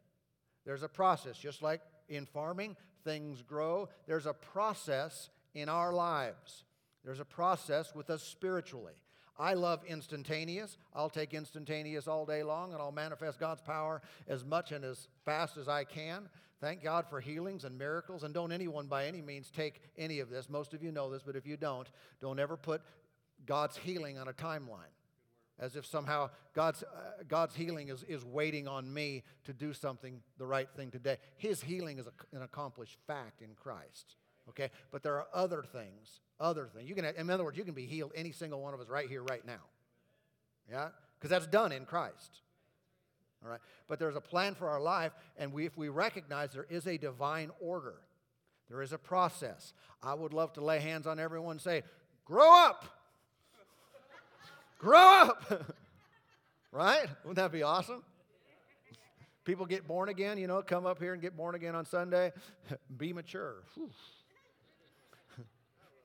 There's 0.65 0.83
a 0.83 0.89
process, 0.89 1.37
just 1.37 1.61
like 1.61 1.79
in 2.09 2.25
farming, 2.25 2.75
things 3.03 3.41
grow. 3.41 3.89
There's 4.07 4.25
a 4.25 4.33
process 4.33 5.29
in 5.53 5.69
our 5.69 5.93
lives. 5.93 6.63
There's 7.03 7.19
a 7.19 7.25
process 7.25 7.93
with 7.95 8.09
us 8.09 8.23
spiritually. 8.23 8.93
I 9.37 9.53
love 9.53 9.83
instantaneous. 9.87 10.77
I'll 10.93 11.09
take 11.09 11.33
instantaneous 11.33 12.07
all 12.07 12.25
day 12.25 12.43
long 12.43 12.73
and 12.73 12.81
I'll 12.81 12.91
manifest 12.91 13.39
God's 13.39 13.61
power 13.61 14.01
as 14.27 14.43
much 14.43 14.73
and 14.73 14.83
as 14.83 15.07
fast 15.23 15.55
as 15.55 15.69
I 15.69 15.85
can. 15.85 16.27
Thank 16.59 16.83
God 16.83 17.05
for 17.09 17.21
healings 17.21 17.63
and 17.63 17.77
miracles. 17.77 18.23
And 18.23 18.33
don't 18.33 18.51
anyone 18.51 18.87
by 18.87 19.05
any 19.05 19.21
means 19.21 19.49
take 19.49 19.81
any 19.97 20.19
of 20.19 20.29
this. 20.29 20.49
Most 20.49 20.73
of 20.73 20.83
you 20.83 20.91
know 20.91 21.09
this, 21.09 21.23
but 21.23 21.37
if 21.37 21.47
you 21.47 21.55
don't, 21.55 21.87
don't 22.19 22.37
ever 22.37 22.57
put 22.57 22.81
God's 23.45 23.77
healing 23.77 24.17
on 24.17 24.27
a 24.27 24.33
timeline 24.33 24.91
as 25.59 25.75
if 25.75 25.85
somehow 25.85 26.29
God's, 26.53 26.83
uh, 26.83 27.23
God's 27.27 27.55
healing 27.55 27.89
is, 27.89 28.03
is 28.03 28.23
waiting 28.23 28.67
on 28.67 28.93
me 28.93 29.23
to 29.45 29.53
do 29.53 29.73
something 29.73 30.21
the 30.37 30.45
right 30.45 30.69
thing 30.75 30.91
today. 30.91 31.17
His 31.37 31.61
healing 31.61 31.99
is 31.99 32.07
a, 32.07 32.35
an 32.35 32.43
accomplished 32.43 32.97
fact 33.07 33.41
in 33.41 33.49
Christ. 33.55 34.15
Okay? 34.49 34.69
But 34.91 35.03
there 35.03 35.15
are 35.15 35.27
other 35.33 35.63
things 35.63 36.21
other 36.39 36.67
thing. 36.73 36.87
You 36.87 36.95
can, 36.95 37.05
in 37.05 37.29
other 37.29 37.43
words, 37.43 37.57
you 37.57 37.63
can 37.63 37.73
be 37.73 37.85
healed, 37.85 38.11
any 38.15 38.31
single 38.31 38.61
one 38.61 38.73
of 38.73 38.79
us, 38.79 38.87
right 38.87 39.09
here, 39.09 39.21
right 39.23 39.45
now. 39.45 39.61
Yeah? 40.71 40.89
Because 41.17 41.29
that's 41.29 41.47
done 41.47 41.71
in 41.71 41.85
Christ. 41.85 42.41
All 43.43 43.49
right? 43.49 43.59
But 43.87 43.99
there's 43.99 44.15
a 44.15 44.21
plan 44.21 44.55
for 44.55 44.69
our 44.69 44.81
life, 44.81 45.11
and 45.37 45.51
we, 45.51 45.65
if 45.65 45.77
we 45.77 45.89
recognize 45.89 46.51
there 46.51 46.67
is 46.69 46.87
a 46.87 46.97
divine 46.97 47.51
order, 47.59 47.95
there 48.69 48.81
is 48.81 48.93
a 48.93 48.97
process. 48.97 49.73
I 50.01 50.13
would 50.13 50.33
love 50.33 50.53
to 50.53 50.63
lay 50.63 50.79
hands 50.79 51.07
on 51.07 51.19
everyone 51.19 51.53
and 51.53 51.61
say, 51.61 51.83
Grow 52.25 52.51
up! 52.53 52.85
Grow 54.79 54.97
up! 54.97 55.43
right? 56.71 57.05
Wouldn't 57.23 57.35
that 57.35 57.51
be 57.51 57.63
awesome? 57.63 58.01
People 59.43 59.65
get 59.65 59.87
born 59.87 60.09
again, 60.09 60.37
you 60.37 60.47
know, 60.47 60.61
come 60.61 60.85
up 60.85 60.99
here 60.99 61.13
and 61.13 61.21
get 61.21 61.35
born 61.35 61.53
again 61.53 61.75
on 61.75 61.85
Sunday. 61.85 62.31
be 62.97 63.13
mature. 63.13 63.63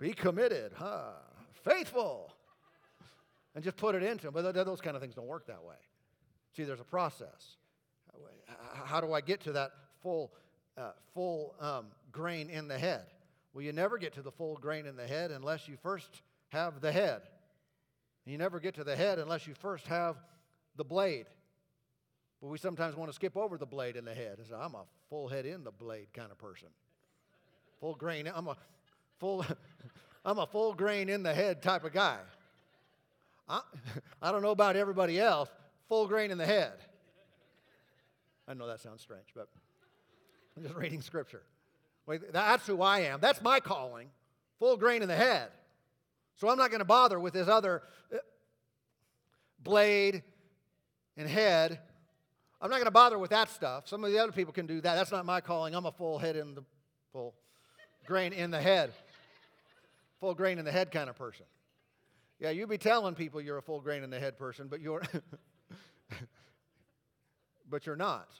Be 0.00 0.12
committed, 0.12 0.72
huh? 0.74 1.12
Faithful. 1.64 2.32
And 3.54 3.62
just 3.62 3.76
put 3.76 3.94
it 3.94 4.02
into 4.02 4.24
them. 4.24 4.34
But 4.34 4.52
those 4.52 4.80
kind 4.80 4.96
of 4.96 5.02
things 5.02 5.14
don't 5.14 5.28
work 5.28 5.46
that 5.46 5.62
way. 5.62 5.76
See, 6.56 6.64
there's 6.64 6.80
a 6.80 6.84
process. 6.84 7.56
How 8.84 9.00
do 9.00 9.12
I 9.12 9.20
get 9.20 9.40
to 9.42 9.52
that 9.52 9.70
full, 10.02 10.32
uh, 10.76 10.90
full 11.14 11.54
um, 11.60 11.86
grain 12.10 12.50
in 12.50 12.66
the 12.66 12.78
head? 12.78 13.04
Well, 13.52 13.62
you 13.62 13.72
never 13.72 13.98
get 13.98 14.14
to 14.14 14.22
the 14.22 14.32
full 14.32 14.56
grain 14.56 14.86
in 14.86 14.96
the 14.96 15.06
head 15.06 15.30
unless 15.30 15.68
you 15.68 15.76
first 15.80 16.22
have 16.48 16.80
the 16.80 16.90
head. 16.90 17.22
You 18.24 18.38
never 18.38 18.58
get 18.58 18.74
to 18.76 18.84
the 18.84 18.96
head 18.96 19.18
unless 19.18 19.46
you 19.46 19.54
first 19.54 19.86
have 19.86 20.16
the 20.76 20.84
blade. 20.84 21.26
But 22.40 22.48
we 22.48 22.58
sometimes 22.58 22.96
want 22.96 23.10
to 23.10 23.14
skip 23.14 23.36
over 23.36 23.58
the 23.58 23.66
blade 23.66 23.96
in 23.96 24.04
the 24.04 24.14
head. 24.14 24.38
I'm 24.54 24.74
a 24.74 24.84
full 25.08 25.28
head 25.28 25.46
in 25.46 25.64
the 25.64 25.70
blade 25.70 26.08
kind 26.12 26.30
of 26.30 26.38
person. 26.38 26.68
Full 27.80 27.94
grain. 27.94 28.30
I'm 28.34 28.48
a 28.48 28.56
full, 29.18 29.44
I'm 30.24 30.38
a 30.38 30.46
full 30.46 30.74
grain 30.74 31.08
in 31.08 31.22
the 31.22 31.34
head 31.34 31.62
type 31.62 31.84
of 31.84 31.92
guy. 31.92 32.18
I, 33.48 33.60
I 34.22 34.32
don't 34.32 34.42
know 34.42 34.50
about 34.50 34.76
everybody 34.76 35.20
else, 35.20 35.48
full 35.88 36.06
grain 36.06 36.30
in 36.30 36.38
the 36.38 36.46
head. 36.46 36.72
I 38.48 38.54
know 38.54 38.66
that 38.66 38.80
sounds 38.80 39.00
strange, 39.00 39.28
but 39.34 39.48
I'm 40.56 40.62
just 40.62 40.74
reading 40.74 41.00
scripture. 41.00 41.42
That's 42.32 42.66
who 42.66 42.82
I 42.82 43.00
am. 43.00 43.20
That's 43.20 43.40
my 43.40 43.60
calling, 43.60 44.08
full 44.58 44.76
grain 44.76 45.02
in 45.02 45.08
the 45.08 45.16
head. 45.16 45.48
So 46.36 46.48
I'm 46.48 46.58
not 46.58 46.70
going 46.70 46.80
to 46.80 46.84
bother 46.84 47.18
with 47.20 47.32
this 47.32 47.48
other 47.48 47.82
uh, 48.12 48.18
blade 49.62 50.22
and 51.16 51.28
head. 51.28 51.78
I'm 52.60 52.70
not 52.70 52.76
going 52.76 52.86
to 52.86 52.90
bother 52.90 53.18
with 53.18 53.30
that 53.30 53.50
stuff. 53.50 53.88
Some 53.88 54.04
of 54.04 54.10
the 54.10 54.18
other 54.18 54.32
people 54.32 54.52
can 54.52 54.66
do 54.66 54.80
that. 54.80 54.94
That's 54.94 55.12
not 55.12 55.24
my 55.26 55.40
calling. 55.40 55.74
I'm 55.74 55.86
a 55.86 55.92
full 55.92 56.18
head 56.18 56.36
in 56.36 56.54
the 56.54 56.62
full 57.12 57.34
grain 58.06 58.32
in 58.32 58.50
the 58.50 58.60
head 58.60 58.92
full 60.24 60.34
grain 60.34 60.58
in 60.58 60.64
the 60.64 60.72
head 60.72 60.90
kind 60.90 61.10
of 61.10 61.16
person. 61.16 61.44
Yeah, 62.40 62.48
you'd 62.48 62.70
be 62.70 62.78
telling 62.78 63.14
people 63.14 63.42
you're 63.42 63.58
a 63.58 63.62
full 63.62 63.82
grain 63.82 64.02
in 64.02 64.08
the 64.08 64.18
head 64.18 64.38
person, 64.38 64.68
but 64.68 64.80
you're 64.80 65.02
but 67.70 67.84
you're 67.84 67.94
not. 67.94 68.30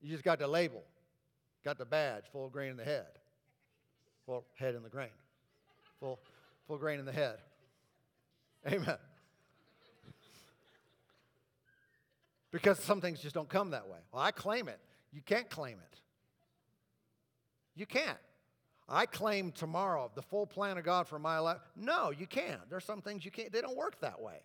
You 0.00 0.10
just 0.10 0.24
got 0.24 0.38
the 0.38 0.48
label, 0.48 0.82
got 1.62 1.76
the 1.76 1.84
badge, 1.84 2.24
full 2.32 2.48
grain 2.48 2.70
in 2.70 2.78
the 2.78 2.84
head. 2.84 3.04
Full 4.24 4.46
head 4.54 4.74
in 4.74 4.82
the 4.82 4.88
grain. 4.88 5.10
Full 6.00 6.18
full 6.66 6.78
grain 6.78 6.98
in 6.98 7.04
the 7.04 7.12
head. 7.12 7.38
Amen. 8.66 8.96
Because 12.50 12.78
some 12.78 13.00
things 13.00 13.20
just 13.20 13.34
don't 13.34 13.48
come 13.48 13.70
that 13.70 13.88
way. 13.88 13.98
Well, 14.12 14.22
I 14.22 14.30
claim 14.30 14.68
it. 14.68 14.78
You 15.12 15.22
can't 15.22 15.48
claim 15.48 15.78
it. 15.78 15.98
You 17.74 17.86
can't. 17.86 18.18
I 18.88 19.06
claim 19.06 19.52
tomorrow 19.52 20.10
the 20.14 20.22
full 20.22 20.46
plan 20.46 20.76
of 20.76 20.84
God 20.84 21.08
for 21.08 21.18
my 21.18 21.38
life. 21.38 21.60
No, 21.74 22.10
you 22.10 22.26
can't. 22.26 22.60
There's 22.68 22.84
some 22.84 23.00
things 23.00 23.24
you 23.24 23.30
can't, 23.30 23.50
they 23.50 23.62
don't 23.62 23.76
work 23.76 24.00
that 24.00 24.20
way. 24.20 24.36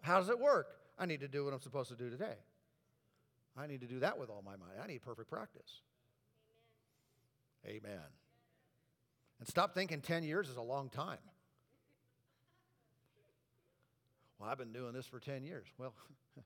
How 0.00 0.18
does 0.18 0.28
it 0.28 0.38
work? 0.38 0.66
I 0.98 1.06
need 1.06 1.20
to 1.20 1.28
do 1.28 1.44
what 1.44 1.54
I'm 1.54 1.60
supposed 1.60 1.90
to 1.90 1.96
do 1.96 2.10
today. 2.10 2.34
I 3.56 3.66
need 3.66 3.80
to 3.82 3.86
do 3.86 4.00
that 4.00 4.18
with 4.18 4.30
all 4.30 4.42
my 4.44 4.56
mind. 4.56 4.72
I 4.82 4.86
need 4.86 5.02
perfect 5.02 5.30
practice. 5.30 5.80
Amen. 7.66 7.80
Amen. 7.84 8.00
And 9.42 9.48
stop 9.48 9.74
thinking 9.74 10.00
10 10.00 10.22
years 10.22 10.48
is 10.48 10.56
a 10.56 10.62
long 10.62 10.88
time. 10.88 11.18
Well, 14.38 14.48
I've 14.48 14.56
been 14.56 14.72
doing 14.72 14.92
this 14.92 15.04
for 15.04 15.18
10 15.18 15.42
years. 15.42 15.66
Well, 15.78 15.92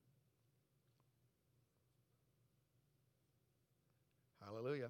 hallelujah. 4.42 4.88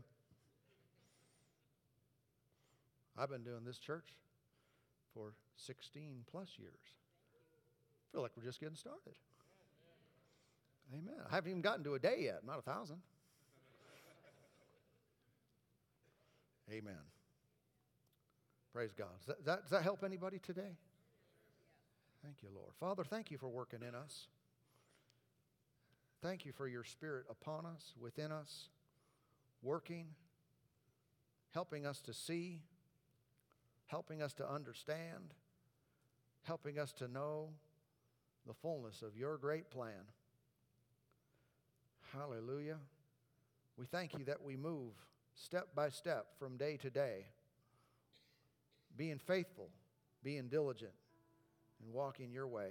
I've 3.18 3.28
been 3.28 3.42
doing 3.42 3.64
this 3.64 3.78
church 3.78 4.14
for 5.12 5.32
16 5.56 6.26
plus 6.30 6.50
years. 6.60 6.70
I 6.78 8.06
feel 8.12 8.22
like 8.22 8.30
we're 8.36 8.44
just 8.44 8.60
getting 8.60 8.76
started. 8.76 9.14
Amen. 10.94 11.16
I 11.28 11.34
haven't 11.34 11.50
even 11.50 11.60
gotten 11.60 11.82
to 11.82 11.94
a 11.94 11.98
day 11.98 12.18
yet, 12.20 12.46
not 12.46 12.60
a 12.60 12.62
thousand. 12.62 12.98
Amen. 16.70 17.02
Praise 18.76 18.92
God. 18.92 19.08
Does 19.20 19.28
that, 19.28 19.44
that, 19.46 19.62
does 19.62 19.70
that 19.70 19.82
help 19.82 20.04
anybody 20.04 20.38
today? 20.38 20.76
Thank 22.22 22.42
you, 22.42 22.50
Lord. 22.54 22.72
Father, 22.78 23.04
thank 23.04 23.30
you 23.30 23.38
for 23.38 23.48
working 23.48 23.80
in 23.80 23.94
us. 23.94 24.26
Thank 26.20 26.44
you 26.44 26.52
for 26.52 26.68
your 26.68 26.84
spirit 26.84 27.24
upon 27.30 27.64
us, 27.64 27.94
within 27.98 28.30
us, 28.30 28.68
working, 29.62 30.08
helping 31.54 31.86
us 31.86 32.02
to 32.02 32.12
see 32.12 32.60
helping 33.86 34.20
us 34.20 34.34
to 34.34 34.48
understand, 34.48 35.34
helping 36.42 36.78
us 36.78 36.92
to 36.92 37.08
know 37.08 37.50
the 38.46 38.54
fullness 38.54 39.02
of 39.02 39.16
your 39.16 39.38
great 39.38 39.70
plan. 39.70 40.10
Hallelujah. 42.12 42.78
We 43.76 43.86
thank 43.86 44.18
you 44.18 44.24
that 44.24 44.42
we 44.42 44.56
move 44.56 44.92
step 45.34 45.68
by 45.74 45.88
step 45.88 46.26
from 46.38 46.56
day 46.56 46.76
to 46.78 46.90
day, 46.90 47.26
being 48.96 49.18
faithful, 49.18 49.68
being 50.22 50.48
diligent, 50.48 50.92
and 51.82 51.92
walking 51.92 52.32
your 52.32 52.46
way. 52.46 52.70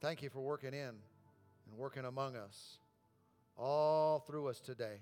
Thank 0.00 0.22
you 0.22 0.30
for 0.30 0.40
working 0.40 0.72
in 0.72 0.88
and 0.88 1.76
working 1.76 2.04
among 2.04 2.36
us, 2.36 2.78
all 3.56 4.20
through 4.20 4.48
us 4.48 4.60
today. 4.60 5.00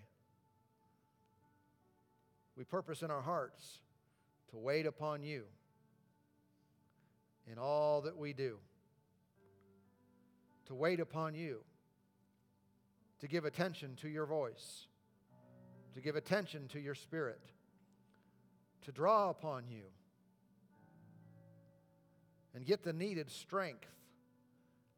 We 2.56 2.64
purpose 2.64 3.02
in 3.02 3.10
our 3.10 3.22
hearts 3.22 3.78
to 4.50 4.56
wait 4.56 4.86
upon 4.86 5.22
you 5.22 5.44
in 7.50 7.58
all 7.58 8.02
that 8.02 8.16
we 8.16 8.32
do, 8.32 8.58
to 10.66 10.74
wait 10.74 11.00
upon 11.00 11.34
you, 11.34 11.60
to 13.20 13.28
give 13.28 13.44
attention 13.44 13.96
to 13.96 14.08
your 14.08 14.26
voice, 14.26 14.86
to 15.94 16.00
give 16.00 16.16
attention 16.16 16.68
to 16.68 16.80
your 16.80 16.94
spirit, 16.94 17.40
to 18.84 18.92
draw 18.92 19.30
upon 19.30 19.64
you, 19.68 19.84
and 22.54 22.64
get 22.64 22.82
the 22.82 22.92
needed 22.92 23.30
strength, 23.30 23.88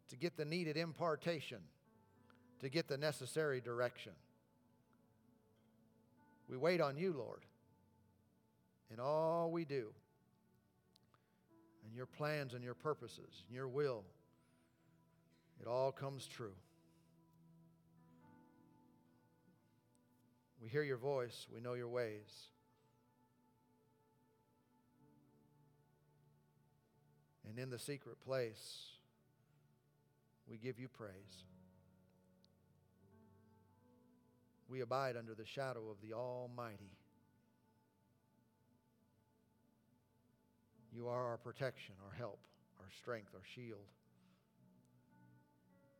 to 0.09 0.17
get 0.17 0.37
the 0.37 0.45
needed 0.45 0.77
impartation, 0.77 1.59
to 2.61 2.69
get 2.69 2.89
the 2.89 2.99
necessary 2.99 3.61
direction. 3.61 4.13
We 6.49 6.57
wait 6.57 6.81
on 6.81 6.97
you, 6.97 7.13
Lord 7.13 7.45
in 8.93 8.99
all 8.99 9.51
we 9.51 9.65
do, 9.65 9.87
and 11.85 11.95
your 11.95 12.07
plans 12.07 12.55
and 12.55 12.63
your 12.63 12.75
purposes, 12.75 13.45
and 13.47 13.55
your 13.55 13.69
will, 13.69 14.05
it 15.61 15.67
all 15.67 15.93
comes 15.93 16.27
true. 16.27 16.55
We 20.61 20.69
hear 20.69 20.83
your 20.83 20.99
voice, 20.99 21.47
we 21.55 21.61
know 21.61 21.75
your 21.75 21.89
ways. 21.89 22.49
And 27.51 27.59
in 27.59 27.69
the 27.69 27.81
secret 27.81 28.21
place, 28.21 28.91
we 30.49 30.57
give 30.57 30.79
you 30.79 30.87
praise. 30.87 31.45
We 34.69 34.83
abide 34.83 35.17
under 35.17 35.35
the 35.35 35.45
shadow 35.45 35.91
of 35.91 35.97
the 36.01 36.15
Almighty. 36.15 36.93
You 40.95 41.09
are 41.09 41.27
our 41.27 41.39
protection, 41.39 41.97
our 42.05 42.17
help, 42.17 42.39
our 42.79 42.89
strength, 43.01 43.31
our 43.35 43.43
shield. 43.53 43.81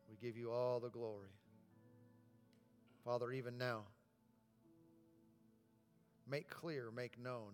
We 0.09 0.15
give 0.25 0.37
you 0.37 0.51
all 0.51 0.79
the 0.79 0.89
glory. 0.89 1.35
Father, 3.03 3.29
even 3.33 3.57
now, 3.57 3.81
make 6.29 6.49
clear, 6.49 6.91
make 6.95 7.19
known. 7.19 7.51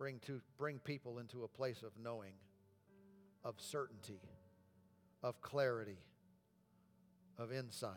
Bring, 0.00 0.18
to, 0.20 0.40
bring 0.56 0.78
people 0.78 1.18
into 1.18 1.44
a 1.44 1.48
place 1.48 1.82
of 1.82 1.90
knowing, 2.02 2.32
of 3.44 3.56
certainty, 3.58 4.22
of 5.22 5.42
clarity, 5.42 5.98
of 7.36 7.52
insight. 7.52 7.92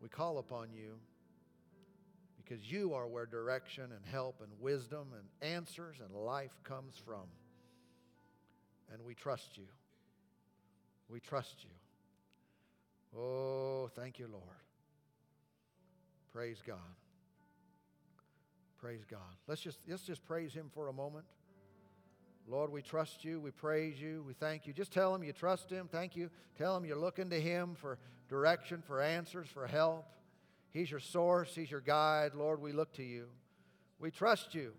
We 0.00 0.08
call 0.08 0.38
upon 0.38 0.68
you 0.72 1.00
because 2.36 2.70
you 2.70 2.94
are 2.94 3.08
where 3.08 3.26
direction 3.26 3.90
and 3.90 4.06
help 4.08 4.40
and 4.40 4.52
wisdom 4.60 5.08
and 5.14 5.50
answers 5.52 5.96
and 5.98 6.14
life 6.14 6.56
comes 6.62 6.94
from. 7.04 7.26
And 8.92 9.02
we 9.04 9.16
trust 9.16 9.58
you. 9.58 9.66
We 11.08 11.18
trust 11.18 11.64
you. 11.64 13.18
Oh, 13.20 13.90
thank 13.96 14.20
you, 14.20 14.28
Lord. 14.30 14.62
Praise 16.32 16.62
God. 16.64 16.78
Praise 18.84 19.06
God. 19.10 19.20
Let's 19.48 19.62
just, 19.62 19.78
let's 19.88 20.02
just 20.02 20.22
praise 20.26 20.52
Him 20.52 20.70
for 20.74 20.88
a 20.88 20.92
moment. 20.92 21.24
Lord, 22.46 22.70
we 22.70 22.82
trust 22.82 23.24
you. 23.24 23.40
We 23.40 23.50
praise 23.50 23.98
you. 23.98 24.22
We 24.26 24.34
thank 24.34 24.66
you. 24.66 24.74
Just 24.74 24.92
tell 24.92 25.14
Him 25.14 25.24
you 25.24 25.32
trust 25.32 25.70
Him. 25.70 25.88
Thank 25.90 26.14
you. 26.14 26.28
Tell 26.58 26.76
Him 26.76 26.84
you're 26.84 26.98
looking 26.98 27.30
to 27.30 27.40
Him 27.40 27.76
for 27.76 27.98
direction, 28.28 28.82
for 28.86 29.00
answers, 29.00 29.48
for 29.48 29.66
help. 29.66 30.04
He's 30.70 30.90
your 30.90 31.00
source, 31.00 31.54
He's 31.54 31.70
your 31.70 31.80
guide. 31.80 32.34
Lord, 32.34 32.60
we 32.60 32.72
look 32.72 32.92
to 32.96 33.02
you. 33.02 33.28
We 33.98 34.10
trust 34.10 34.54
you. 34.54 34.74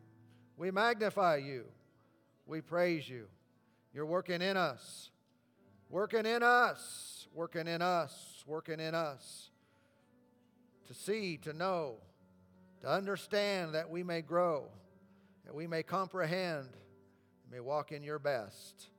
We 0.55 0.69
magnify 0.69 1.37
you. 1.37 1.65
We 2.45 2.61
praise 2.61 3.09
you. 3.09 3.25
You're 3.91 4.05
working 4.05 4.43
in 4.43 4.55
us, 4.55 5.09
working 5.89 6.27
in 6.27 6.43
us, 6.43 7.27
working 7.33 7.67
in 7.67 7.81
us, 7.81 8.43
working 8.45 8.79
in 8.79 8.93
us 8.93 9.49
to 10.87 10.93
see, 10.93 11.37
to 11.37 11.53
know, 11.53 11.95
to 12.81 12.89
understand 12.89 13.73
that 13.75 13.89
we 13.89 14.03
may 14.03 14.21
grow, 14.21 14.67
that 15.45 15.55
we 15.55 15.67
may 15.67 15.83
comprehend, 15.83 16.67
may 17.51 17.59
walk 17.59 17.91
in 17.91 18.03
your 18.03 18.19
best. 18.19 18.89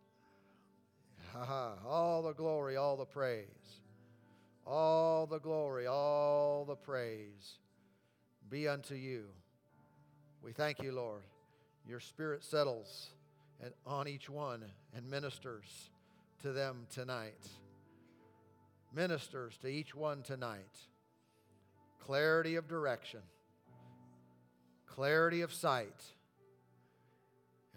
Ha. 1.33 1.74
All 1.87 2.22
the 2.22 2.33
glory, 2.33 2.77
all 2.77 2.97
the 2.97 3.05
praise. 3.05 3.47
All 4.66 5.27
the 5.27 5.39
glory, 5.39 5.87
all 5.87 6.64
the 6.64 6.74
praise 6.74 7.59
be 8.51 8.66
unto 8.66 8.95
you. 8.95 9.27
We 10.43 10.53
thank 10.53 10.83
you, 10.83 10.93
Lord. 10.93 11.22
Your 11.89 12.01
spirit 12.01 12.43
settles 12.43 13.11
on 13.87 14.09
each 14.09 14.29
one 14.29 14.64
and 14.95 15.09
ministers 15.09 15.91
to 16.43 16.53
them 16.53 16.87
tonight. 16.91 17.49
Ministers 18.95 19.57
to 19.59 19.68
each 19.68 19.95
one 19.95 20.22
tonight. 20.22 20.79
Clarity 22.01 22.57
of 22.57 22.68
direction, 22.68 23.20
clarity 24.87 25.43
of 25.43 25.53
sight, 25.53 26.03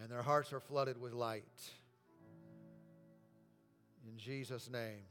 and 0.02 0.10
their 0.10 0.22
hearts 0.22 0.54
are 0.54 0.60
flooded 0.60 1.00
with 1.00 1.14
light. 1.14 1.44
In 4.08 4.18
Jesus' 4.18 4.70
name. 4.70 5.04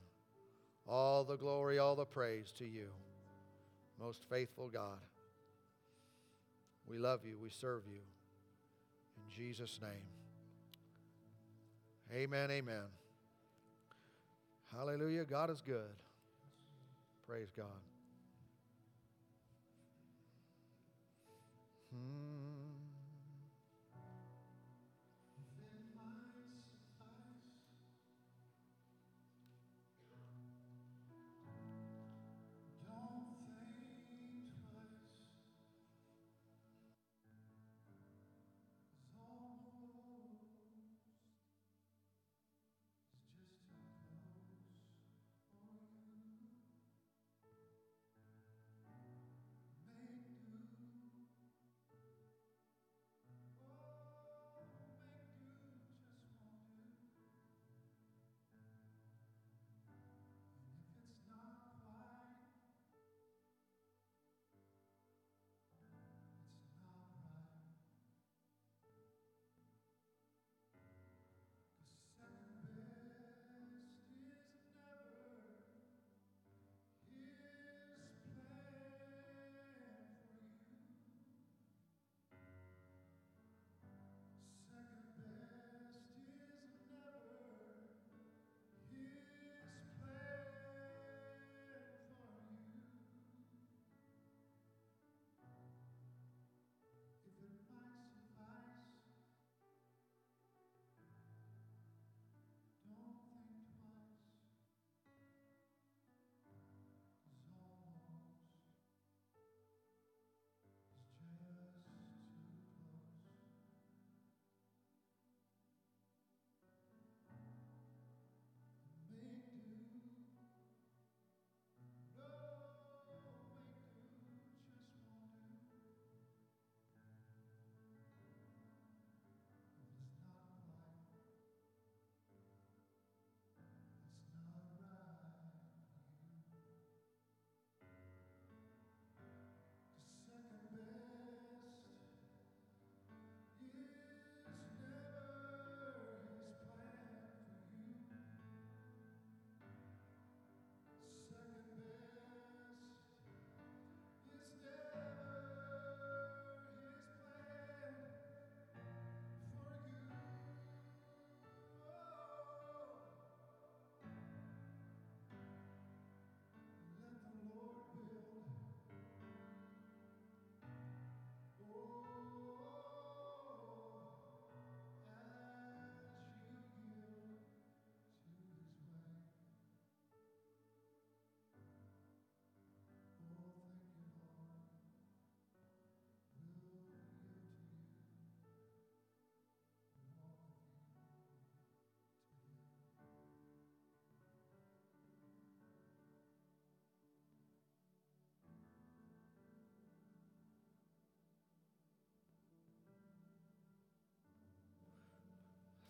All 0.88 1.22
the 1.22 1.36
glory, 1.36 1.78
all 1.78 1.94
the 1.94 2.06
praise 2.06 2.50
to 2.58 2.64
you, 2.64 2.86
most 4.00 4.20
faithful 4.30 4.68
God. 4.68 4.98
We 6.88 6.96
love 6.96 7.20
you, 7.26 7.36
we 7.42 7.50
serve 7.50 7.82
you. 7.86 8.00
In 9.18 9.30
Jesus' 9.30 9.78
name. 9.82 9.90
Amen, 12.10 12.50
amen. 12.50 12.84
Hallelujah. 14.74 15.24
God 15.24 15.50
is 15.50 15.60
good. 15.60 15.92
Praise 17.26 17.48
God. 17.54 17.66
Hmm. 21.92 22.37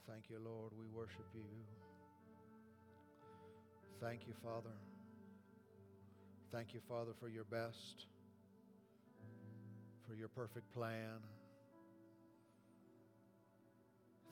Thank 0.09 0.31
you, 0.31 0.39
Lord. 0.43 0.73
We 0.79 0.87
worship 0.87 1.27
you. 1.35 1.43
Thank 4.01 4.27
you, 4.27 4.33
Father. 4.43 4.75
Thank 6.51 6.73
you, 6.73 6.81
Father, 6.89 7.11
for 7.21 7.29
your 7.29 7.45
best, 7.45 8.07
for 10.07 10.15
your 10.15 10.29
perfect 10.29 10.73
plan. 10.73 11.21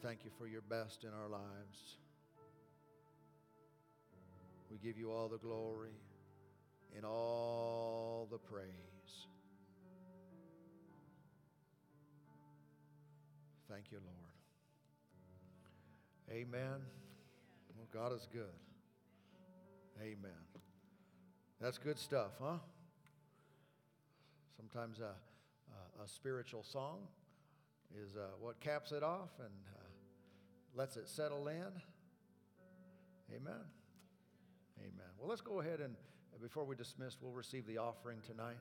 Thank 0.03 0.25
you 0.25 0.31
for 0.39 0.47
your 0.47 0.63
best 0.63 1.05
in 1.05 1.11
our 1.11 1.29
lives. 1.29 1.99
We 4.71 4.79
give 4.79 4.97
you 4.97 5.13
all 5.13 5.29
the 5.29 5.39
glory 5.39 5.99
and 6.97 7.05
all 7.05 8.29
the 8.31 8.39
praise. 8.39 9.27
Thank 13.69 13.93
you, 13.93 13.99
Lord. 13.99 14.26
Amen. 16.31 16.81
Well, 17.77 17.87
God 17.93 18.13
is 18.13 18.27
good. 18.33 18.43
Amen. 20.01 20.31
That's 21.61 21.79
good 21.79 21.99
stuff, 21.99 22.33
huh? 22.43 22.59
Sometimes 24.57 24.99
a, 25.01 25.05
a, 25.05 26.05
a 26.05 26.09
spiritual 26.09 26.63
song 26.63 26.99
is 27.95 28.17
uh, 28.17 28.27
what 28.41 28.61
caps 28.61 28.93
it 28.93 29.03
off 29.03 29.31
and 29.39 29.55
uh, 29.75 29.81
lets 30.75 30.97
it 30.97 31.09
settle 31.09 31.49
in. 31.49 31.73
Amen. 33.35 33.65
Amen. 34.79 35.11
Well, 35.19 35.29
let's 35.29 35.41
go 35.41 35.61
ahead 35.61 35.81
and 35.81 35.95
before 36.43 36.65
we 36.65 36.77
dismiss, 36.77 37.17
we'll 37.21 37.33
receive 37.33 37.67
the 37.67 37.79
offering 37.79 38.19
tonight. 38.27 38.57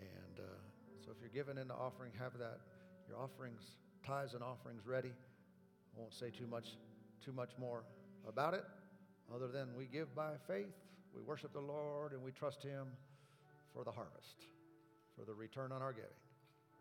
And 0.00 0.40
uh, 0.40 0.42
so 1.04 1.12
if 1.12 1.18
you're 1.20 1.30
giving 1.30 1.60
in 1.60 1.68
the 1.68 1.74
offering, 1.74 2.12
have 2.18 2.36
that 2.38 2.58
your 3.08 3.18
offerings, 3.18 3.62
tithes 4.04 4.34
and 4.34 4.42
offerings 4.42 4.86
ready. 4.86 5.12
I 5.94 6.00
won't 6.00 6.14
say 6.14 6.30
too 6.30 6.46
much, 6.46 6.76
too 7.24 7.32
much 7.32 7.50
more 7.58 7.84
about 8.28 8.54
it, 8.54 8.64
other 9.34 9.48
than 9.48 9.68
we 9.76 9.86
give 9.86 10.14
by 10.14 10.32
faith, 10.46 10.74
we 11.14 11.22
worship 11.22 11.52
the 11.52 11.60
Lord, 11.60 12.12
and 12.12 12.22
we 12.22 12.32
trust 12.32 12.62
Him 12.62 12.86
for 13.74 13.84
the 13.84 13.90
harvest, 13.90 14.46
for 15.18 15.24
the 15.24 15.34
return 15.34 15.72
on 15.72 15.82
our 15.82 15.92
giving. 15.92 16.08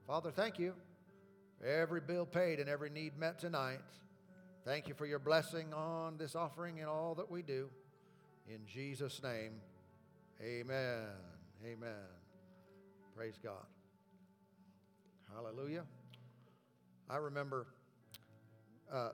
Father, 0.08 0.32
thank 0.32 0.60
you. 0.60 0.74
Every 1.66 2.02
bill 2.02 2.26
paid 2.26 2.60
and 2.60 2.68
every 2.70 2.90
need 2.90 3.18
met 3.18 3.40
tonight. 3.40 3.80
Thank 4.66 4.88
you 4.88 4.94
for 4.94 5.06
your 5.06 5.20
blessing 5.20 5.74
on 5.74 6.18
this 6.18 6.36
offering 6.36 6.80
and 6.80 6.88
all 6.88 7.16
that 7.16 7.30
we 7.30 7.42
do. 7.42 7.70
In 8.48 8.66
Jesus' 8.66 9.22
name, 9.24 9.54
amen. 10.42 11.06
Amen. 11.66 12.08
Praise 13.16 13.40
God. 13.42 13.66
Hallelujah. 15.34 15.84
I 17.10 17.18
remember 17.18 17.68
uh, 18.92 19.10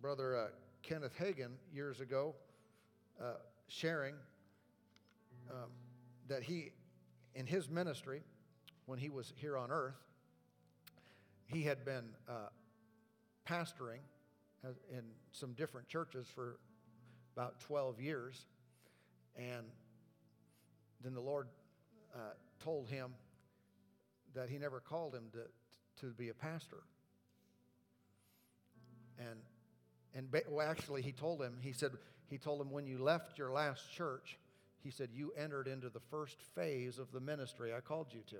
Brother 0.00 0.36
uh, 0.36 0.46
Kenneth 0.82 1.16
Hagin 1.18 1.52
years 1.72 2.00
ago 2.00 2.34
uh, 3.20 3.34
sharing 3.68 4.14
um, 5.50 5.70
that 6.28 6.42
he, 6.42 6.72
in 7.34 7.46
his 7.46 7.68
ministry, 7.68 8.22
when 8.86 8.98
he 8.98 9.08
was 9.08 9.32
here 9.36 9.56
on 9.56 9.70
earth, 9.70 9.96
he 11.46 11.62
had 11.62 11.84
been 11.84 12.04
uh, 12.28 12.48
pastoring 13.48 14.00
in 14.90 15.02
some 15.32 15.52
different 15.52 15.88
churches 15.88 16.26
for 16.32 16.58
about 17.36 17.60
12 17.60 18.00
years. 18.00 18.46
And 19.36 19.66
then 21.02 21.14
the 21.14 21.20
Lord 21.20 21.48
uh, 22.14 22.18
told 22.62 22.88
him 22.88 23.12
that 24.34 24.48
he 24.48 24.58
never 24.58 24.80
called 24.80 25.14
him 25.14 25.24
to, 25.32 26.06
to 26.06 26.12
be 26.14 26.28
a 26.30 26.34
pastor. 26.34 26.84
And, 29.18 29.38
and 30.14 30.28
well, 30.48 30.68
actually, 30.68 31.02
he 31.02 31.12
told 31.12 31.40
him, 31.40 31.58
he 31.60 31.72
said, 31.72 31.92
he 32.28 32.38
told 32.38 32.60
him, 32.60 32.70
when 32.70 32.86
you 32.86 32.98
left 32.98 33.38
your 33.38 33.52
last 33.52 33.92
church, 33.92 34.38
he 34.82 34.90
said, 34.90 35.08
you 35.12 35.32
entered 35.36 35.66
into 35.66 35.88
the 35.88 36.00
first 36.10 36.36
phase 36.54 36.98
of 36.98 37.10
the 37.12 37.20
ministry 37.20 37.72
I 37.72 37.80
called 37.80 38.08
you 38.10 38.20
to. 38.28 38.36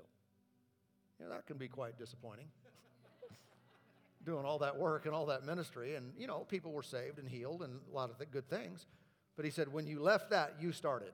You 1.18 1.26
know, 1.26 1.30
that 1.30 1.46
can 1.46 1.56
be 1.56 1.68
quite 1.68 1.98
disappointing. 1.98 2.46
Doing 4.26 4.44
all 4.44 4.58
that 4.58 4.76
work 4.76 5.06
and 5.06 5.14
all 5.14 5.26
that 5.26 5.44
ministry, 5.44 5.94
and, 5.94 6.12
you 6.18 6.26
know, 6.26 6.40
people 6.40 6.72
were 6.72 6.82
saved 6.82 7.18
and 7.18 7.28
healed 7.28 7.62
and 7.62 7.80
a 7.90 7.94
lot 7.94 8.10
of 8.10 8.16
good 8.30 8.48
things. 8.48 8.86
But 9.36 9.44
he 9.44 9.50
said, 9.50 9.72
when 9.72 9.86
you 9.86 10.00
left 10.00 10.30
that, 10.30 10.56
you 10.60 10.72
started. 10.72 11.12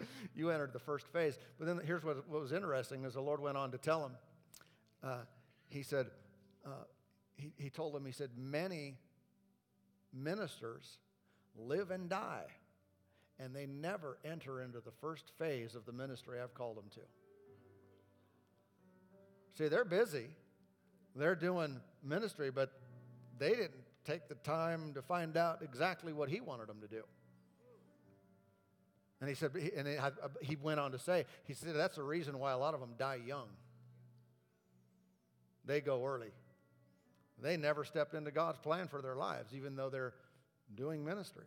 you 0.34 0.50
entered 0.50 0.72
the 0.72 0.78
first 0.78 1.06
phase. 1.08 1.38
But 1.58 1.66
then 1.66 1.80
here's 1.84 2.02
what, 2.02 2.28
what 2.28 2.40
was 2.40 2.52
interesting 2.52 3.04
is 3.04 3.14
the 3.14 3.20
Lord 3.20 3.40
went 3.40 3.56
on 3.56 3.70
to 3.72 3.78
tell 3.78 4.04
him, 4.06 4.12
uh, 5.02 5.18
he 5.68 5.82
said, 5.82 6.06
uh, 6.64 6.84
he, 7.42 7.52
he 7.64 7.70
told 7.70 7.94
them, 7.94 8.06
he 8.06 8.12
said, 8.12 8.30
many 8.36 8.96
ministers 10.12 10.98
live 11.58 11.90
and 11.90 12.08
die, 12.08 12.46
and 13.38 13.54
they 13.54 13.66
never 13.66 14.18
enter 14.24 14.62
into 14.62 14.80
the 14.80 14.92
first 15.00 15.32
phase 15.38 15.74
of 15.74 15.84
the 15.84 15.92
ministry 15.92 16.40
I've 16.40 16.54
called 16.54 16.76
them 16.76 16.88
to. 16.94 17.00
See, 19.58 19.68
they're 19.68 19.84
busy, 19.84 20.26
they're 21.16 21.34
doing 21.34 21.80
ministry, 22.02 22.50
but 22.50 22.72
they 23.38 23.50
didn't 23.50 23.72
take 24.04 24.28
the 24.28 24.34
time 24.36 24.94
to 24.94 25.02
find 25.02 25.36
out 25.36 25.60
exactly 25.62 26.12
what 26.12 26.28
he 26.28 26.40
wanted 26.40 26.68
them 26.68 26.80
to 26.80 26.88
do. 26.88 27.02
And 29.20 29.28
he 29.28 29.34
said, 29.34 29.52
and 29.76 29.86
he 30.40 30.56
went 30.56 30.80
on 30.80 30.92
to 30.92 30.98
say, 30.98 31.26
he 31.44 31.54
said, 31.54 31.74
that's 31.76 31.96
the 31.96 32.02
reason 32.02 32.38
why 32.38 32.52
a 32.52 32.58
lot 32.58 32.74
of 32.74 32.80
them 32.80 32.94
die 32.98 33.20
young. 33.24 33.46
They 35.64 35.80
go 35.80 36.04
early. 36.04 36.32
They 37.42 37.56
never 37.56 37.84
stepped 37.84 38.14
into 38.14 38.30
God's 38.30 38.58
plan 38.58 38.86
for 38.86 39.02
their 39.02 39.16
lives, 39.16 39.52
even 39.54 39.74
though 39.74 39.90
they're 39.90 40.14
doing 40.76 41.04
ministry. 41.04 41.44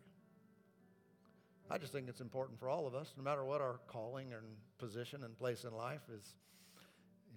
I 1.70 1.78
just 1.78 1.93
think 1.93 2.10
it's 2.10 2.22
important 2.22 2.60
for 2.60 2.70
all 2.70 2.86
of 2.86 2.93
us, 2.93 3.14
no 3.18 3.24
matter 3.24 3.43
what 3.43 3.62
our 3.62 3.80
calling 3.88 4.34
and 4.34 4.43
position 4.78 5.24
and 5.24 5.36
place 5.38 5.64
in 5.64 5.74
life 5.74 6.02
is, 6.14 6.36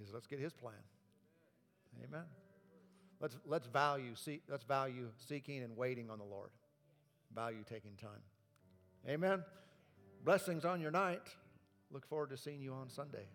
is 0.03 0.13
let's 0.13 0.27
get 0.27 0.39
his 0.39 0.53
plan. 0.53 0.75
Amen. 2.05 2.25
Let's, 3.21 3.37
let's, 3.47 3.67
value, 3.67 4.15
see, 4.15 4.41
let's 4.49 4.65
value 4.65 5.09
seeking 5.17 5.63
and 5.63 5.77
waiting 5.77 6.11
on 6.11 6.19
the 6.19 6.25
Lord. 6.25 6.51
Value 7.35 7.65
taking 7.69 7.93
time. 7.97 8.23
Amen. 9.09 9.43
Blessings 10.25 10.65
on 10.65 10.81
your 10.81 10.91
night. 10.91 11.23
Look 11.91 12.07
forward 12.07 12.31
to 12.31 12.37
seeing 12.37 12.61
you 12.61 12.73
on 12.75 12.91
Sunday. 12.91 13.27